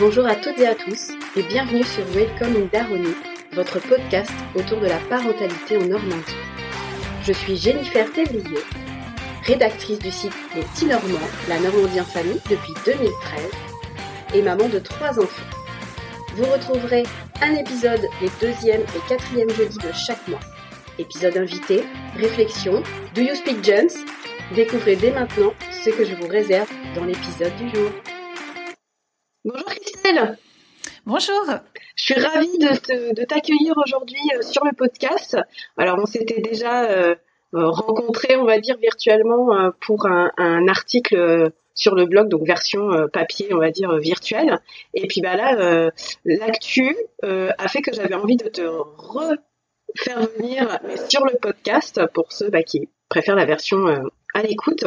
Bonjour 0.00 0.26
à 0.26 0.34
toutes 0.34 0.58
et 0.58 0.66
à 0.66 0.74
tous 0.74 1.10
et 1.36 1.42
bienvenue 1.42 1.84
sur 1.84 2.02
Welcome 2.14 2.56
in 2.56 3.52
votre 3.52 3.78
podcast 3.86 4.32
autour 4.54 4.80
de 4.80 4.86
la 4.86 4.96
parentalité 5.10 5.76
en 5.76 5.84
Normandie. 5.84 6.36
Je 7.22 7.34
suis 7.34 7.58
Jennifer 7.58 8.10
Thévrier, 8.10 8.60
rédactrice 9.44 9.98
du 9.98 10.10
site 10.10 10.32
Les 10.56 10.62
Petits 10.62 10.86
Normands, 10.86 11.28
la 11.50 11.60
Normandie 11.60 12.00
en 12.00 12.04
famille 12.04 12.40
depuis 12.48 12.72
2013 12.86 13.50
et 14.36 14.40
maman 14.40 14.70
de 14.70 14.78
trois 14.78 15.20
enfants. 15.20 15.50
Vous 16.34 16.44
retrouverez 16.44 17.02
un 17.42 17.52
épisode 17.56 18.06
les 18.22 18.30
deuxième 18.40 18.80
et 18.80 19.06
quatrième 19.06 19.50
jeudis 19.50 19.76
de 19.76 19.92
chaque 19.92 20.26
mois. 20.28 20.40
Épisode 20.98 21.36
invité, 21.36 21.84
réflexion, 22.16 22.82
Do 23.14 23.20
You 23.20 23.34
Speak 23.34 23.62
Jones 23.62 23.90
Découvrez 24.54 24.96
dès 24.96 25.10
maintenant 25.10 25.52
ce 25.70 25.90
que 25.90 26.06
je 26.06 26.14
vous 26.14 26.26
réserve 26.26 26.70
dans 26.94 27.04
l'épisode 27.04 27.54
du 27.56 27.68
jour. 27.68 27.90
Bonjour 29.44 29.79
Bonjour 31.06 31.44
Je 31.94 32.02
suis 32.02 32.14
ravie 32.14 32.58
de, 32.58 33.24
t'accueillir 33.24 33.74
aujourd'hui 33.76 34.18
euh, 34.34 34.42
sur 34.42 34.64
le 34.64 34.72
podcast. 34.72 35.36
Alors 35.76 35.98
on 36.00 36.06
s'était 36.06 36.40
déjà 36.40 36.84
euh, 36.84 37.14
euh, 37.54 37.68
rencontrés, 37.68 38.34
on 38.34 38.44
va 38.44 38.58
dire, 38.58 38.76
virtuellement 38.78 39.70
pour 39.80 40.06
un, 40.06 40.66
article 40.66 41.52
sur 41.74 41.94
le 41.94 42.06
blog, 42.06 42.28
donc 42.28 42.44
version 42.44 43.08
papier, 43.12 43.54
on 43.54 43.58
va 43.58 43.70
dire, 43.70 43.96
virtuelle. 43.98 44.58
Et 44.94 45.06
puis 45.06 45.20
bah 45.20 45.36
là, 45.36 45.90
l'actu 46.24 46.96
a 47.22 47.68
fait 47.68 47.82
que 47.82 47.92
j'avais 47.92 48.14
envie 48.14 48.36
de 48.36 48.48
te 48.48 48.62
refaire 48.62 50.26
venir 50.38 50.80
sur 51.08 51.24
le 51.24 51.38
podcast 51.40 52.00
pour 52.14 52.32
ceux 52.32 52.50
bah, 52.50 52.64
qui 52.64 52.88
préfèrent 53.08 53.36
la 53.36 53.46
version 53.46 53.86
à 54.34 54.42
l'écoute 54.42 54.86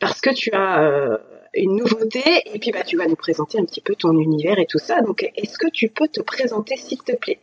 parce 0.00 0.20
que 0.20 0.30
tu 0.30 0.50
as 0.52 1.20
une 1.56 1.76
nouveauté 1.76 2.42
et 2.52 2.58
puis 2.58 2.70
bah, 2.70 2.82
tu 2.82 2.96
vas 2.96 3.06
nous 3.06 3.16
présenter 3.16 3.58
un 3.58 3.64
petit 3.64 3.80
peu 3.80 3.94
ton 3.94 4.18
univers 4.18 4.58
et 4.58 4.66
tout 4.66 4.78
ça. 4.78 5.00
Donc, 5.00 5.30
est-ce 5.36 5.58
que 5.58 5.68
tu 5.70 5.88
peux 5.88 6.08
te 6.08 6.20
présenter, 6.20 6.76
s'il 6.76 6.98
te 7.02 7.14
plaît? 7.16 7.40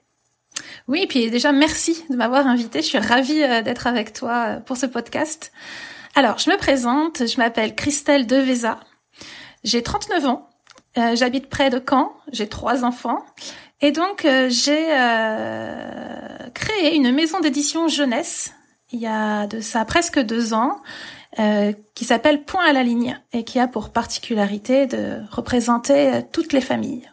Oui, 0.87 1.03
et 1.03 1.07
puis 1.07 1.29
déjà, 1.29 1.51
merci 1.51 2.03
de 2.09 2.15
m'avoir 2.15 2.47
invité. 2.47 2.81
Je 2.81 2.87
suis 2.87 2.97
ravie 2.97 3.41
euh, 3.43 3.61
d'être 3.61 3.87
avec 3.87 4.13
toi 4.13 4.45
euh, 4.47 4.59
pour 4.59 4.77
ce 4.77 4.85
podcast. 4.85 5.51
Alors, 6.15 6.39
je 6.39 6.49
me 6.49 6.57
présente, 6.57 7.25
je 7.27 7.37
m'appelle 7.37 7.75
Christelle 7.75 8.27
Deveza. 8.27 8.79
J'ai 9.63 9.81
39 9.81 10.25
ans. 10.25 10.47
J'habite 11.13 11.47
près 11.47 11.69
de 11.69 11.81
Caen. 11.87 12.11
J'ai 12.33 12.49
trois 12.49 12.83
enfants. 12.83 13.25
Et 13.79 13.91
donc, 13.91 14.27
j'ai 14.49 14.87
créé 16.53 16.95
une 16.95 17.13
maison 17.13 17.39
d'édition 17.39 17.87
jeunesse 17.87 18.51
il 18.91 18.99
y 18.99 19.07
a 19.07 19.47
de 19.47 19.59
ça 19.59 19.85
presque 19.85 20.19
deux 20.19 20.53
ans, 20.53 20.81
euh, 21.39 21.73
qui 21.95 22.05
s'appelle 22.05 22.43
Point 22.43 22.65
à 22.65 22.73
la 22.73 22.83
ligne 22.83 23.19
et 23.31 23.43
qui 23.43 23.59
a 23.59 23.67
pour 23.67 23.91
particularité 23.91 24.85
de 24.87 25.19
représenter 25.31 26.13
euh, 26.13 26.21
toutes 26.31 26.53
les 26.53 26.61
familles. 26.61 27.09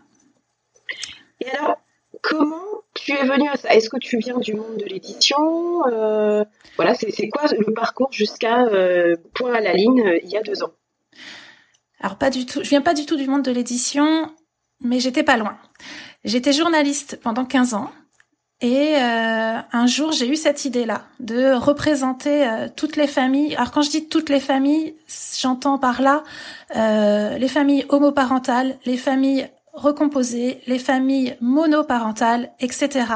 Et 1.41 1.49
alors, 1.51 1.77
comment 2.23 2.57
tu 2.95 3.13
es 3.13 3.25
venue 3.25 3.49
à 3.49 3.57
ça? 3.57 3.75
Est-ce 3.75 3.89
que 3.89 3.97
tu 3.99 4.19
viens 4.19 4.39
du 4.39 4.55
monde 4.55 4.77
de 4.77 4.85
l'édition? 4.85 5.87
Euh, 5.87 6.45
Voilà, 6.77 6.95
c'est 6.95 7.29
quoi 7.29 7.43
le 7.57 7.73
parcours 7.73 8.13
jusqu'à 8.13 8.67
Point 9.35 9.55
à 9.55 9.61
la 9.61 9.73
ligne 9.73 10.19
il 10.23 10.29
y 10.31 10.37
a 10.37 10.43
deux 10.43 10.63
ans? 10.65 10.73
Alors 12.01 12.17
pas 12.17 12.31
du 12.31 12.47
tout. 12.47 12.63
Je 12.63 12.69
viens 12.69 12.83
pas 12.83 12.95
du 12.95 13.07
tout 13.07 13.17
du 13.17 13.29
monde 13.29 13.43
de 13.43 13.51
l'édition, 13.51 14.33
mais 14.81 15.01
j'étais 15.01 15.23
pas 15.23 15.37
loin. 15.37 15.59
J'étais 16.25 16.53
journaliste 16.53 17.21
pendant 17.23 17.45
15 17.45 17.75
ans. 17.75 17.91
Et 18.61 18.97
euh, 18.97 19.59
un 19.73 19.87
jour, 19.87 20.11
j'ai 20.11 20.29
eu 20.29 20.35
cette 20.35 20.65
idée-là 20.65 21.05
de 21.21 21.55
représenter 21.55 22.45
euh, 22.45 22.67
toutes 22.75 22.97
les 22.97 23.07
familles. 23.07 23.55
Alors 23.55 23.71
quand 23.71 23.83
je 23.83 23.91
dis 23.91 24.09
toutes 24.09 24.31
les 24.31 24.41
familles, 24.41 24.97
j'entends 25.39 25.79
par 25.79 26.03
là 26.03 26.25
euh, 26.75 27.39
les 27.39 27.47
familles 27.47 27.87
homoparentales, 27.89 28.77
les 28.85 28.97
familles 28.97 29.49
recomposées, 29.73 30.61
les 30.67 30.81
familles 30.81 31.37
monoparentales, 31.41 32.51
etc. 32.59 33.07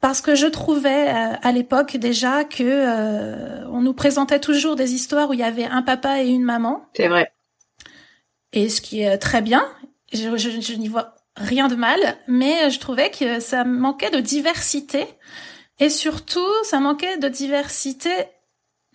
Parce 0.00 0.20
que 0.20 0.36
je 0.36 0.46
trouvais 0.46 1.08
à 1.08 1.50
l'époque 1.50 1.96
déjà 1.96 2.44
que 2.44 3.66
on 3.66 3.80
nous 3.80 3.94
présentait 3.94 4.38
toujours 4.38 4.76
des 4.76 4.94
histoires 4.94 5.30
où 5.30 5.32
il 5.32 5.40
y 5.40 5.42
avait 5.42 5.64
un 5.64 5.82
papa 5.82 6.22
et 6.22 6.28
une 6.28 6.44
maman. 6.44 6.86
C'est 6.94 7.08
vrai. 7.08 7.32
Et 8.52 8.68
ce 8.68 8.80
qui 8.80 9.00
est 9.02 9.18
très 9.18 9.42
bien, 9.42 9.64
je, 10.12 10.36
je, 10.36 10.60
je 10.60 10.74
n'y 10.74 10.86
vois 10.86 11.17
rien 11.38 11.68
de 11.68 11.74
mal, 11.74 12.16
mais 12.26 12.70
je 12.70 12.78
trouvais 12.78 13.10
que 13.10 13.40
ça 13.40 13.64
manquait 13.64 14.10
de 14.10 14.20
diversité 14.20 15.06
et 15.78 15.90
surtout 15.90 16.46
ça 16.64 16.80
manquait 16.80 17.18
de 17.18 17.28
diversité 17.28 18.10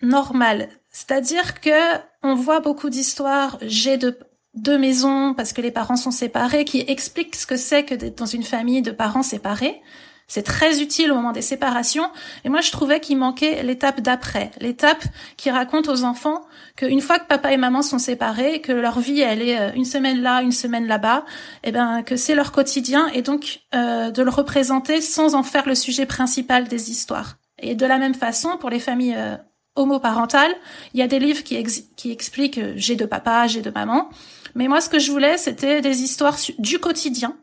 normale. 0.02 0.68
C'est-à-dire 0.90 1.60
que 1.60 1.98
on 2.22 2.34
voit 2.34 2.60
beaucoup 2.60 2.90
d'histoires, 2.90 3.58
j'ai 3.62 3.96
de 3.96 4.18
deux 4.54 4.78
maisons 4.78 5.34
parce 5.34 5.52
que 5.52 5.60
les 5.60 5.72
parents 5.72 5.96
sont 5.96 6.10
séparés, 6.10 6.64
qui 6.64 6.84
expliquent 6.86 7.34
ce 7.34 7.46
que 7.46 7.56
c'est 7.56 7.84
que 7.84 7.94
d'être 7.94 8.18
dans 8.18 8.26
une 8.26 8.44
famille 8.44 8.82
de 8.82 8.92
parents 8.92 9.22
séparés. 9.22 9.80
C'est 10.26 10.42
très 10.42 10.80
utile 10.80 11.12
au 11.12 11.14
moment 11.14 11.32
des 11.32 11.42
séparations. 11.42 12.10
Et 12.44 12.48
moi, 12.48 12.60
je 12.60 12.70
trouvais 12.70 13.00
qu'il 13.00 13.18
manquait 13.18 13.62
l'étape 13.62 14.00
d'après, 14.00 14.50
l'étape 14.60 15.04
qui 15.36 15.50
raconte 15.50 15.88
aux 15.88 16.04
enfants 16.04 16.42
qu'une 16.76 17.00
fois 17.00 17.18
que 17.18 17.26
papa 17.26 17.52
et 17.52 17.56
maman 17.56 17.82
sont 17.82 17.98
séparés, 17.98 18.60
que 18.60 18.72
leur 18.72 19.00
vie 19.00 19.20
elle 19.20 19.42
est 19.42 19.58
euh, 19.58 19.70
une 19.74 19.84
semaine 19.84 20.22
là, 20.22 20.42
une 20.42 20.52
semaine 20.52 20.86
là-bas, 20.86 21.24
et 21.62 21.68
eh 21.68 21.72
ben 21.72 22.02
que 22.02 22.16
c'est 22.16 22.34
leur 22.34 22.52
quotidien 22.52 23.08
et 23.08 23.22
donc 23.22 23.60
euh, 23.74 24.10
de 24.10 24.22
le 24.22 24.30
représenter 24.30 25.00
sans 25.00 25.34
en 25.34 25.42
faire 25.42 25.66
le 25.66 25.74
sujet 25.74 26.06
principal 26.06 26.68
des 26.68 26.90
histoires. 26.90 27.36
Et 27.60 27.74
de 27.74 27.86
la 27.86 27.98
même 27.98 28.14
façon 28.14 28.56
pour 28.58 28.70
les 28.70 28.80
familles 28.80 29.14
euh, 29.16 29.36
homoparentales, 29.76 30.54
il 30.94 31.00
y 31.00 31.02
a 31.02 31.06
des 31.06 31.18
livres 31.18 31.44
qui, 31.44 31.62
qui 31.96 32.10
expliquent 32.10 32.60
j'ai 32.76 32.96
de 32.96 33.04
papa, 33.04 33.46
j'ai 33.46 33.62
de 33.62 33.70
maman. 33.70 34.08
Mais 34.54 34.68
moi, 34.68 34.80
ce 34.80 34.88
que 34.88 34.98
je 34.98 35.10
voulais, 35.10 35.36
c'était 35.36 35.80
des 35.80 36.02
histoires 36.02 36.36
du 36.58 36.78
quotidien 36.78 37.36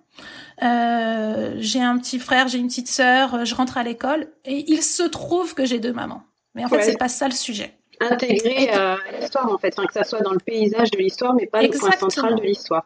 euh, 0.63 1.55
j'ai 1.57 1.81
un 1.81 1.97
petit 1.97 2.19
frère, 2.19 2.47
j'ai 2.47 2.57
une 2.57 2.67
petite 2.67 2.88
sœur, 2.88 3.35
euh, 3.35 3.45
je 3.45 3.55
rentre 3.55 3.77
à 3.77 3.83
l'école 3.83 4.27
et 4.45 4.66
il 4.67 4.83
se 4.83 5.03
trouve 5.03 5.55
que 5.55 5.66
j'ai 5.66 5.79
deux 5.79 5.94
mamans. 5.94 6.23
Mais 6.55 6.66
en 6.66 6.69
fait, 6.69 6.81
c'est 6.81 6.97
pas 6.97 7.07
ça 7.07 7.27
le 7.27 7.33
sujet. 7.33 7.73
Intégrer 7.99 8.69
à 8.69 8.97
l'histoire 9.19 9.51
en 9.51 9.57
fait, 9.57 9.75
que 9.75 9.94
ça 9.94 10.03
soit 10.03 10.22
dans 10.22 10.33
le 10.33 10.39
paysage 10.39 10.91
de 10.91 10.97
l'histoire, 10.97 11.33
mais 11.33 11.45
pas 11.45 11.61
le 11.61 11.69
point 11.69 11.91
central 11.91 12.35
de 12.35 12.41
l'histoire. 12.41 12.85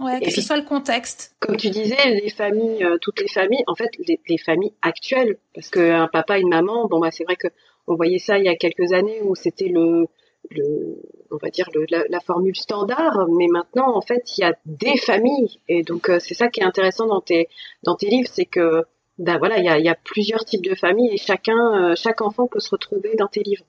Ouais, 0.00 0.20
que 0.20 0.30
ce 0.30 0.40
soit 0.40 0.56
le 0.56 0.62
contexte. 0.62 1.34
Comme 1.40 1.56
tu 1.56 1.70
disais, 1.70 1.96
les 2.22 2.30
familles, 2.30 2.84
euh, 2.84 2.98
toutes 3.00 3.20
les 3.20 3.28
familles, 3.28 3.64
en 3.66 3.74
fait, 3.74 3.90
les, 3.98 4.38
familles 4.38 4.72
actuelles, 4.80 5.38
parce 5.54 5.70
qu'un 5.70 6.06
papa, 6.06 6.38
une 6.38 6.48
maman, 6.48 6.86
bon 6.86 7.00
bah 7.00 7.10
c'est 7.10 7.24
vrai 7.24 7.34
que 7.34 7.48
on 7.88 7.96
voyait 7.96 8.18
ça 8.18 8.38
il 8.38 8.44
y 8.44 8.48
a 8.48 8.54
quelques 8.54 8.92
années 8.92 9.20
où 9.22 9.34
c'était 9.34 9.68
le 9.68 10.06
le, 10.50 11.02
on 11.30 11.36
va 11.36 11.50
dire 11.50 11.68
le, 11.74 11.86
la, 11.88 12.20
formule 12.20 12.56
standard, 12.56 13.26
mais 13.28 13.46
maintenant 13.48 13.94
en 13.94 14.00
fait 14.00 14.22
il 14.36 14.42
y 14.42 14.44
a 14.44 14.54
des 14.66 14.96
familles 14.96 15.60
et 15.68 15.82
donc 15.82 16.08
euh, 16.08 16.18
c'est 16.20 16.34
ça 16.34 16.48
qui 16.48 16.60
est 16.60 16.64
intéressant 16.64 17.06
dans 17.06 17.20
tes 17.20 17.48
dans 17.82 17.96
tes 17.96 18.08
livres, 18.08 18.28
c'est 18.32 18.46
que 18.46 18.84
ben 19.18 19.38
voilà 19.38 19.58
il 19.58 19.64
y 19.64 19.68
a, 19.68 19.78
y 19.78 19.88
a, 19.88 19.94
plusieurs 19.94 20.44
types 20.44 20.64
de 20.64 20.74
familles 20.74 21.10
et 21.12 21.18
chacun 21.18 21.90
euh, 21.90 21.94
chaque 21.96 22.20
enfant 22.20 22.46
peut 22.46 22.60
se 22.60 22.70
retrouver 22.70 23.14
dans 23.16 23.28
tes 23.28 23.42
livres. 23.42 23.64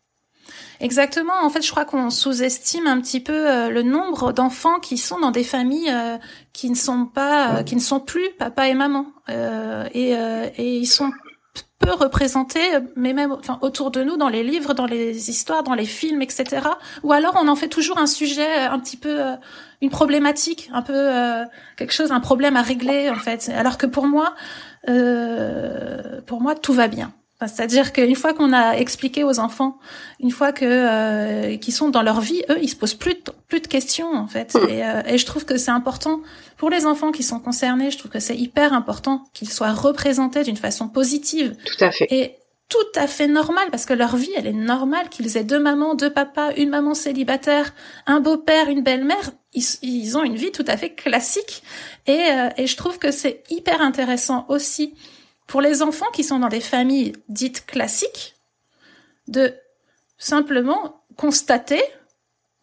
Exactement. 0.80 1.34
En 1.44 1.50
fait, 1.50 1.62
je 1.62 1.70
crois 1.70 1.86
qu'on 1.86 2.10
sous-estime 2.10 2.88
un 2.88 3.00
petit 3.02 3.20
peu 3.20 3.48
euh, 3.48 3.70
le 3.70 3.84
nombre 3.84 4.32
d'enfants 4.32 4.80
qui 4.80 4.98
sont 4.98 5.20
dans 5.20 5.30
des 5.30 5.44
familles 5.44 5.94
qui 6.54 6.70
ne 6.70 6.76
sont 6.76 7.06
pas, 7.06 7.64
qui 7.64 7.76
ne 7.76 7.82
sont 7.82 8.00
plus 8.00 8.32
papa 8.40 8.68
et 8.68 8.74
maman, 8.74 9.06
et, 9.94 10.12
et 10.12 10.76
ils 10.76 10.88
sont 10.88 11.12
peu 11.80 11.94
représentés, 11.94 12.68
mais 12.96 13.14
même 13.14 13.36
autour 13.62 13.92
de 13.92 14.04
nous, 14.04 14.18
dans 14.18 14.30
les 14.30 14.44
livres, 14.44 14.74
dans 14.74 14.86
les 14.86 15.30
histoires, 15.30 15.64
dans 15.64 15.74
les 15.74 15.86
films, 15.86 16.22
etc. 16.22 16.62
Ou 17.04 17.14
alors 17.14 17.36
on 17.42 17.48
en 17.48 17.56
fait 17.56 17.70
toujours 17.70 17.98
un 17.98 18.08
sujet 18.08 18.68
euh, 18.68 18.72
un 18.72 18.80
petit 18.80 18.98
peu, 18.98 19.22
euh, 19.22 19.36
une 19.82 19.90
problématique, 19.90 20.70
un 20.74 20.82
peu 20.82 20.94
euh, 20.96 21.46
quelque 21.78 21.94
chose, 21.94 22.12
un 22.12 22.20
problème 22.20 22.58
à 22.58 22.62
régler 22.62 23.10
en 23.10 23.16
fait. 23.16 23.50
Alors 23.50 23.78
que 23.78 23.86
pour 23.86 24.08
moi, 24.08 24.36
pour 26.26 26.42
moi, 26.42 26.56
tout 26.56 26.74
va 26.74 26.88
bien. 26.88 27.14
C'est-à-dire 27.48 27.94
qu'une 27.94 28.16
fois 28.16 28.34
qu'on 28.34 28.52
a 28.52 28.74
expliqué 28.74 29.24
aux 29.24 29.40
enfants, 29.40 29.78
une 30.20 30.32
fois 30.32 30.52
que 30.52 30.66
euh, 30.66 31.58
qu'ils 31.58 31.74
sont 31.74 31.90
dans 31.90 32.02
leur 32.02 32.20
vie, 32.20 32.42
eux, 32.50 32.58
ils 32.62 32.68
se 32.68 32.76
posent 32.76 32.96
plus 32.96 33.14
de, 33.14 33.22
plus 33.48 33.62
de 33.62 33.68
questions 33.68 34.14
en 34.14 34.28
fait. 34.28 34.56
Hmm. 34.56 34.70
Et, 34.70 34.86
euh, 34.86 35.02
et, 35.06 35.18
je 35.18 35.26
trouve 35.26 35.46
que 35.46 35.58
c'est 35.58 35.72
important 35.72 36.20
pour 36.58 36.70
les 36.70 36.86
enfants 36.86 37.12
qui 37.14 37.24
sont 37.24 37.40
concernés. 37.40 37.92
Je 37.92 37.98
trouve 37.98 38.12
que 38.12 38.20
c'est 38.20 38.36
hyper 38.36 38.74
important 38.74 39.24
qu'ils 39.34 39.50
soient 39.50 39.72
représentés 39.72 40.44
d'une 40.44 40.58
façon 40.58 40.90
positive. 40.90 41.56
Tout 41.66 41.84
à 41.86 41.92
fait. 41.92 42.08
Et 42.10 42.36
tout 42.68 42.78
à 42.96 43.08
fait 43.08 43.28
normal 43.28 43.70
parce 43.72 43.86
que 43.86 43.94
leur 43.94 44.18
vie, 44.18 44.32
elle 44.36 44.46
est 44.46 44.54
normale 44.54 45.08
qu'ils 45.10 45.38
aient 45.38 45.44
deux 45.44 45.60
mamans, 45.60 45.96
deux 45.96 46.12
papas, 46.12 46.52
une 46.58 46.70
maman 46.70 46.94
célibataire, 46.94 47.74
un 48.06 48.20
beau-père, 48.20 48.68
une 48.68 48.84
belle-mère. 48.84 49.32
Ils, 49.54 49.64
ils, 49.82 50.18
ont 50.18 50.24
une 50.24 50.36
vie 50.36 50.52
tout 50.52 50.66
à 50.68 50.78
fait 50.78 50.94
classique. 50.94 51.64
Et, 52.06 52.20
euh, 52.20 52.50
et 52.58 52.68
je 52.68 52.76
trouve 52.76 53.00
que 53.00 53.12
c'est 53.12 53.44
hyper 53.50 53.82
intéressant 53.82 54.46
aussi 54.50 54.94
pour 55.50 55.62
les 55.62 55.82
enfants 55.82 56.10
qui 56.14 56.24
sont 56.24 56.40
dans 56.40 56.48
des 56.48 56.62
familles 56.62 57.14
dites 57.28 57.66
classiques, 57.66 58.36
de 59.28 59.52
simplement 60.20 61.02
constater 61.18 61.82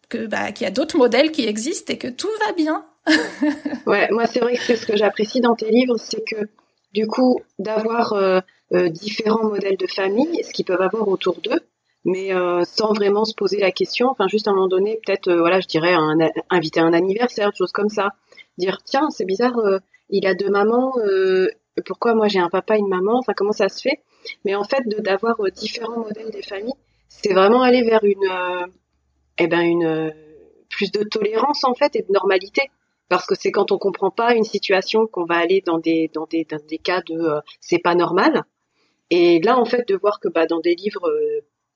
que 0.07 0.25
bah, 0.25 0.53
qu'il 0.53 0.63
y 0.63 0.67
a 0.67 0.71
d'autres 0.71 0.97
modèles 0.97 1.31
qui 1.31 1.45
existent 1.45 1.93
et 1.93 1.97
que 1.97 2.07
tout 2.07 2.29
va 2.45 2.53
bien. 2.53 2.85
ouais, 3.85 4.07
moi 4.11 4.25
c'est 4.25 4.39
vrai 4.39 4.55
que 4.55 4.75
ce 4.75 4.85
que 4.85 4.95
j'apprécie 4.95 5.41
dans 5.41 5.55
tes 5.55 5.69
livres, 5.69 5.97
c'est 5.97 6.23
que 6.23 6.47
du 6.93 7.07
coup 7.07 7.41
d'avoir 7.59 8.13
euh, 8.13 8.39
euh, 8.73 8.87
différents 8.87 9.49
modèles 9.49 9.77
de 9.77 9.87
famille, 9.87 10.41
ce 10.45 10.53
qu'ils 10.53 10.65
peuvent 10.65 10.81
avoir 10.81 11.09
autour 11.09 11.41
d'eux, 11.41 11.59
mais 12.05 12.33
euh, 12.33 12.63
sans 12.63 12.93
vraiment 12.93 13.25
se 13.25 13.35
poser 13.35 13.59
la 13.59 13.71
question. 13.71 14.07
Enfin, 14.09 14.29
juste 14.29 14.47
à 14.47 14.51
un 14.51 14.53
moment 14.53 14.69
donné, 14.69 14.97
peut-être, 15.05 15.29
voilà, 15.33 15.59
je 15.59 15.67
dirais, 15.67 15.93
inviter 16.49 16.79
un 16.79 16.93
anniversaire, 16.93 17.51
chose 17.53 17.73
comme 17.73 17.89
ça. 17.89 18.11
dire 18.57 18.79
tiens 18.85 19.09
c'est 19.09 19.25
bizarre, 19.25 19.59
il 20.09 20.25
a 20.25 20.35
deux 20.35 20.49
mamans, 20.49 20.93
pourquoi 21.85 22.15
moi 22.15 22.27
j'ai 22.27 22.39
un 22.39 22.49
papa 22.49 22.75
et 22.75 22.79
une 22.79 22.87
maman, 22.87 23.19
enfin 23.19 23.33
comment 23.35 23.51
ça 23.51 23.69
se 23.69 23.81
fait. 23.81 23.99
Mais 24.45 24.55
en 24.55 24.63
fait 24.63 24.83
d'avoir 24.87 25.37
différents 25.55 25.99
modèles 25.99 26.31
des 26.31 26.41
familles, 26.41 26.73
c'est 27.07 27.33
vraiment 27.33 27.61
aller 27.61 27.83
vers 27.83 28.03
une, 28.03 28.29
eh 29.37 29.47
ben 29.47 29.61
une 29.61 30.13
plus 30.69 30.91
de 30.91 31.03
tolérance 31.03 31.63
en 31.63 31.73
fait 31.73 31.95
et 31.95 32.01
de 32.01 32.11
normalité. 32.11 32.63
Parce 33.09 33.25
que 33.25 33.35
c'est 33.35 33.51
quand 33.51 33.71
on 33.71 33.77
comprend 33.77 34.11
pas 34.11 34.33
une 34.35 34.43
situation 34.43 35.07
qu'on 35.07 35.23
va 35.23 35.35
aller 35.35 35.61
dans 35.65 35.79
des 35.79 36.09
dans 36.13 36.25
des 36.25 36.43
dans 36.43 36.59
des 36.67 36.77
cas 36.77 37.01
de 37.07 37.39
c'est 37.61 37.79
pas 37.79 37.95
normal. 37.95 38.43
Et 39.09 39.39
là 39.41 39.57
en 39.57 39.65
fait 39.65 39.87
de 39.87 39.95
voir 39.95 40.19
que 40.19 40.27
bah 40.27 40.45
dans 40.45 40.59
des 40.59 40.75
livres 40.75 41.09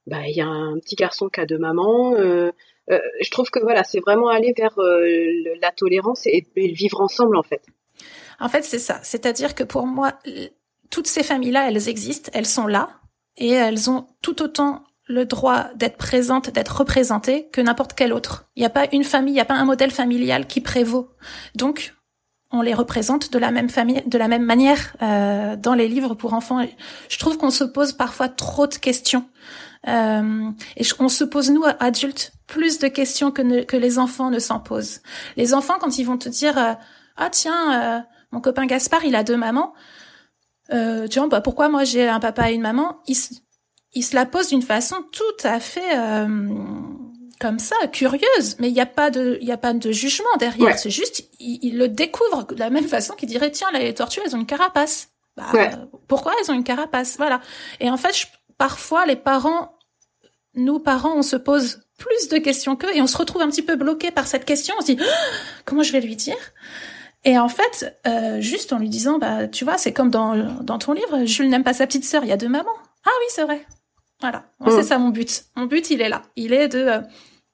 bah 0.07 0.27
il 0.27 0.35
y 0.35 0.41
a 0.41 0.47
un 0.47 0.77
petit 0.79 0.95
garçon 0.95 1.29
qui 1.29 1.39
a 1.39 1.45
deux 1.45 1.57
mamans 1.57 2.15
euh, 2.15 2.51
euh, 2.89 2.99
je 3.21 3.29
trouve 3.29 3.49
que 3.49 3.59
voilà 3.59 3.83
c'est 3.83 3.99
vraiment 3.99 4.29
aller 4.29 4.53
vers 4.57 4.77
euh, 4.79 5.25
la 5.61 5.71
tolérance 5.71 6.25
et, 6.25 6.45
le 6.55 6.73
vivre 6.73 7.01
ensemble 7.01 7.37
en 7.37 7.43
fait 7.43 7.61
en 8.41 8.49
fait 8.49 8.63
c'est 8.63 8.79
ça 8.79 8.99
c'est-à-dire 9.03 9.55
que 9.55 9.63
pour 9.63 9.87
moi 9.87 10.19
toutes 10.89 11.07
ces 11.07 11.23
familles 11.23 11.51
là 11.51 11.69
elles 11.69 11.87
existent 11.87 12.29
elles 12.33 12.47
sont 12.47 12.67
là 12.67 12.89
et 13.37 13.51
elles 13.51 13.89
ont 13.89 14.07
tout 14.21 14.41
autant 14.41 14.83
le 15.07 15.25
droit 15.25 15.65
d'être 15.75 15.97
présentes, 15.97 16.49
d'être 16.49 16.77
représentées 16.77 17.47
que 17.51 17.61
n'importe 17.61 17.93
quelle 17.93 18.13
autre. 18.13 18.45
Il 18.55 18.61
n'y 18.61 18.65
a 18.65 18.69
pas 18.69 18.87
une 18.91 19.03
famille, 19.03 19.33
il 19.33 19.35
n'y 19.35 19.41
a 19.41 19.45
pas 19.45 19.55
un 19.55 19.65
modèle 19.65 19.91
familial 19.91 20.47
qui 20.47 20.61
prévaut. 20.61 21.09
Donc, 21.55 21.93
on 22.51 22.61
les 22.61 22.73
représente 22.73 23.31
de 23.31 23.39
la 23.39 23.51
même 23.51 23.69
famille, 23.69 24.03
de 24.05 24.17
la 24.17 24.27
même 24.27 24.43
manière 24.43 24.95
euh, 25.01 25.55
dans 25.55 25.73
les 25.73 25.87
livres 25.87 26.15
pour 26.15 26.33
enfants. 26.33 26.65
Je 27.09 27.17
trouve 27.17 27.37
qu'on 27.37 27.49
se 27.49 27.63
pose 27.63 27.93
parfois 27.93 28.27
trop 28.27 28.67
de 28.67 28.75
questions 28.75 29.25
euh, 29.87 30.49
et 30.77 30.83
on 30.99 31.09
se 31.09 31.23
pose 31.23 31.49
nous 31.49 31.63
adultes 31.79 32.33
plus 32.47 32.79
de 32.79 32.87
questions 32.87 33.31
que, 33.31 33.75
les 33.75 33.99
enfants 33.99 34.29
ne 34.29 34.39
s'en 34.39 34.59
posent. 34.59 35.01
Les 35.37 35.53
enfants 35.53 35.75
quand 35.79 35.97
ils 35.97 36.03
vont 36.03 36.17
te 36.17 36.27
dire 36.27 36.57
euh, 36.57 36.73
ah 37.15 37.29
tiens 37.29 38.05
mon 38.31 38.41
copain 38.41 38.65
Gaspard 38.65 39.05
il 39.05 39.15
a 39.15 39.23
deux 39.23 39.37
mamans, 39.37 39.73
euh, 40.71 41.07
tiens 41.07 41.27
bah 41.27 41.41
pourquoi 41.41 41.69
moi 41.69 41.83
j'ai 41.83 42.07
un 42.07 42.19
papa 42.19 42.51
et 42.51 42.53
une 42.53 42.61
maman, 42.61 42.99
ils, 43.07 43.17
ils 43.93 44.03
se 44.03 44.15
la 44.15 44.25
posent 44.25 44.49
d'une 44.49 44.61
façon 44.61 44.97
tout 45.11 45.43
à 45.43 45.59
fait 45.59 45.97
comme 47.41 47.59
ça, 47.59 47.75
curieuse, 47.91 48.55
mais 48.59 48.69
il 48.69 48.73
n'y 48.73 48.81
a 48.81 48.85
pas 48.85 49.09
de, 49.09 49.39
il 49.41 49.47
y 49.47 49.51
a 49.51 49.57
pas 49.57 49.73
de 49.73 49.91
jugement 49.91 50.37
derrière. 50.37 50.77
C'est 50.77 50.91
juste, 50.91 51.27
il, 51.39 51.75
le 51.75 51.87
découvre 51.87 52.45
de 52.45 52.59
la 52.59 52.69
même 52.69 52.87
façon 52.87 53.15
qu'il 53.15 53.27
dirait 53.27 53.49
tiens, 53.49 53.67
les 53.73 53.93
tortues, 53.95 54.21
elles 54.23 54.35
ont 54.35 54.39
une 54.39 54.45
carapace. 54.45 55.09
Bah, 55.35 55.51
pourquoi 56.07 56.33
elles 56.39 56.51
ont 56.51 56.53
une 56.53 56.63
carapace? 56.63 57.17
Voilà. 57.17 57.41
Et 57.79 57.89
en 57.89 57.97
fait, 57.97 58.27
parfois, 58.59 59.07
les 59.07 59.15
parents, 59.15 59.75
nous 60.53 60.79
parents, 60.79 61.15
on 61.15 61.23
se 61.23 61.35
pose 61.35 61.81
plus 61.97 62.29
de 62.29 62.37
questions 62.37 62.75
qu'eux 62.75 62.95
et 62.95 63.01
on 63.01 63.07
se 63.07 63.17
retrouve 63.17 63.41
un 63.41 63.49
petit 63.49 63.63
peu 63.63 63.75
bloqué 63.75 64.11
par 64.11 64.27
cette 64.27 64.45
question. 64.45 64.75
On 64.77 64.81
se 64.81 64.91
dit 64.91 64.99
comment 65.65 65.83
je 65.83 65.91
vais 65.91 66.01
lui 66.01 66.15
dire? 66.15 66.37
Et 67.23 67.37
en 67.37 67.49
fait, 67.49 67.99
euh, 68.07 68.41
juste 68.41 68.73
en 68.73 68.79
lui 68.79 68.89
disant, 68.89 69.19
bah, 69.19 69.47
tu 69.47 69.63
vois, 69.63 69.77
c'est 69.77 69.93
comme 69.93 70.09
dans, 70.09 70.35
dans 70.61 70.79
ton 70.79 70.93
livre, 70.93 71.25
Jules 71.25 71.49
n'aime 71.49 71.63
pas 71.63 71.73
sa 71.73 71.85
petite 71.85 72.05
sœur, 72.05 72.23
il 72.23 72.29
y 72.29 72.33
a 72.33 72.37
deux 72.37 72.49
mamans. 72.49 72.69
Ah 73.05 73.11
oui, 73.19 73.25
c'est 73.29 73.43
vrai. 73.43 73.65
Voilà, 74.21 74.43
c'est 74.67 74.79
mm. 74.79 74.83
ça 74.83 74.97
mon 74.97 75.09
but. 75.09 75.45
Mon 75.55 75.65
but, 75.65 75.89
il 75.89 76.01
est 76.01 76.09
là. 76.09 76.21
Il 76.35 76.53
est 76.53 76.67
de 76.67 76.79
euh, 76.79 76.99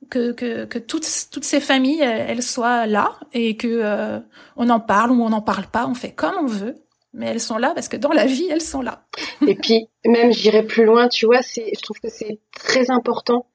que, 0.10 0.31
que, 0.31 0.66
que 0.66 0.80
toutes, 0.80 1.08
toutes 1.31 1.44
ces 1.44 1.60
familles, 1.60 2.02
elles, 2.02 2.44
soient 2.44 2.86
là 2.86 3.18
et 3.34 3.58
que 3.58 3.68
euh, 3.68 4.19
on 4.56 4.69
en 4.69 4.80
parle 4.80 5.12
ou 5.12 5.22
on 5.22 5.30
n'en 5.30 5.42
parle 5.42 5.68
pas, 5.68 5.88
on 5.88 5.94
fait 5.94 6.12
comme 6.12 6.36
on 6.40 6.46
veut, 6.46 6.75
mais 7.13 7.28
elles 7.28 7.42
sont 7.42 7.58
là 7.58 7.72
parce 7.74 7.88
que 7.88 7.98
dans 7.98 8.12
la 8.12 8.25
vie, 8.25 8.48
elles 8.50 8.62
sont 8.62 8.81
là. 8.81 9.06
et 9.48 9.56
puis, 9.56 9.88
même, 10.06 10.31
j'irai 10.31 10.63
plus 10.63 10.86
loin, 10.86 11.08
tu 11.10 11.25
vois, 11.25 11.42
c'est, 11.42 11.72
je 11.75 11.81
trouve 11.81 12.00
que 12.00 12.10
c'est 12.10 12.40
très 12.54 12.90
important 12.92 13.48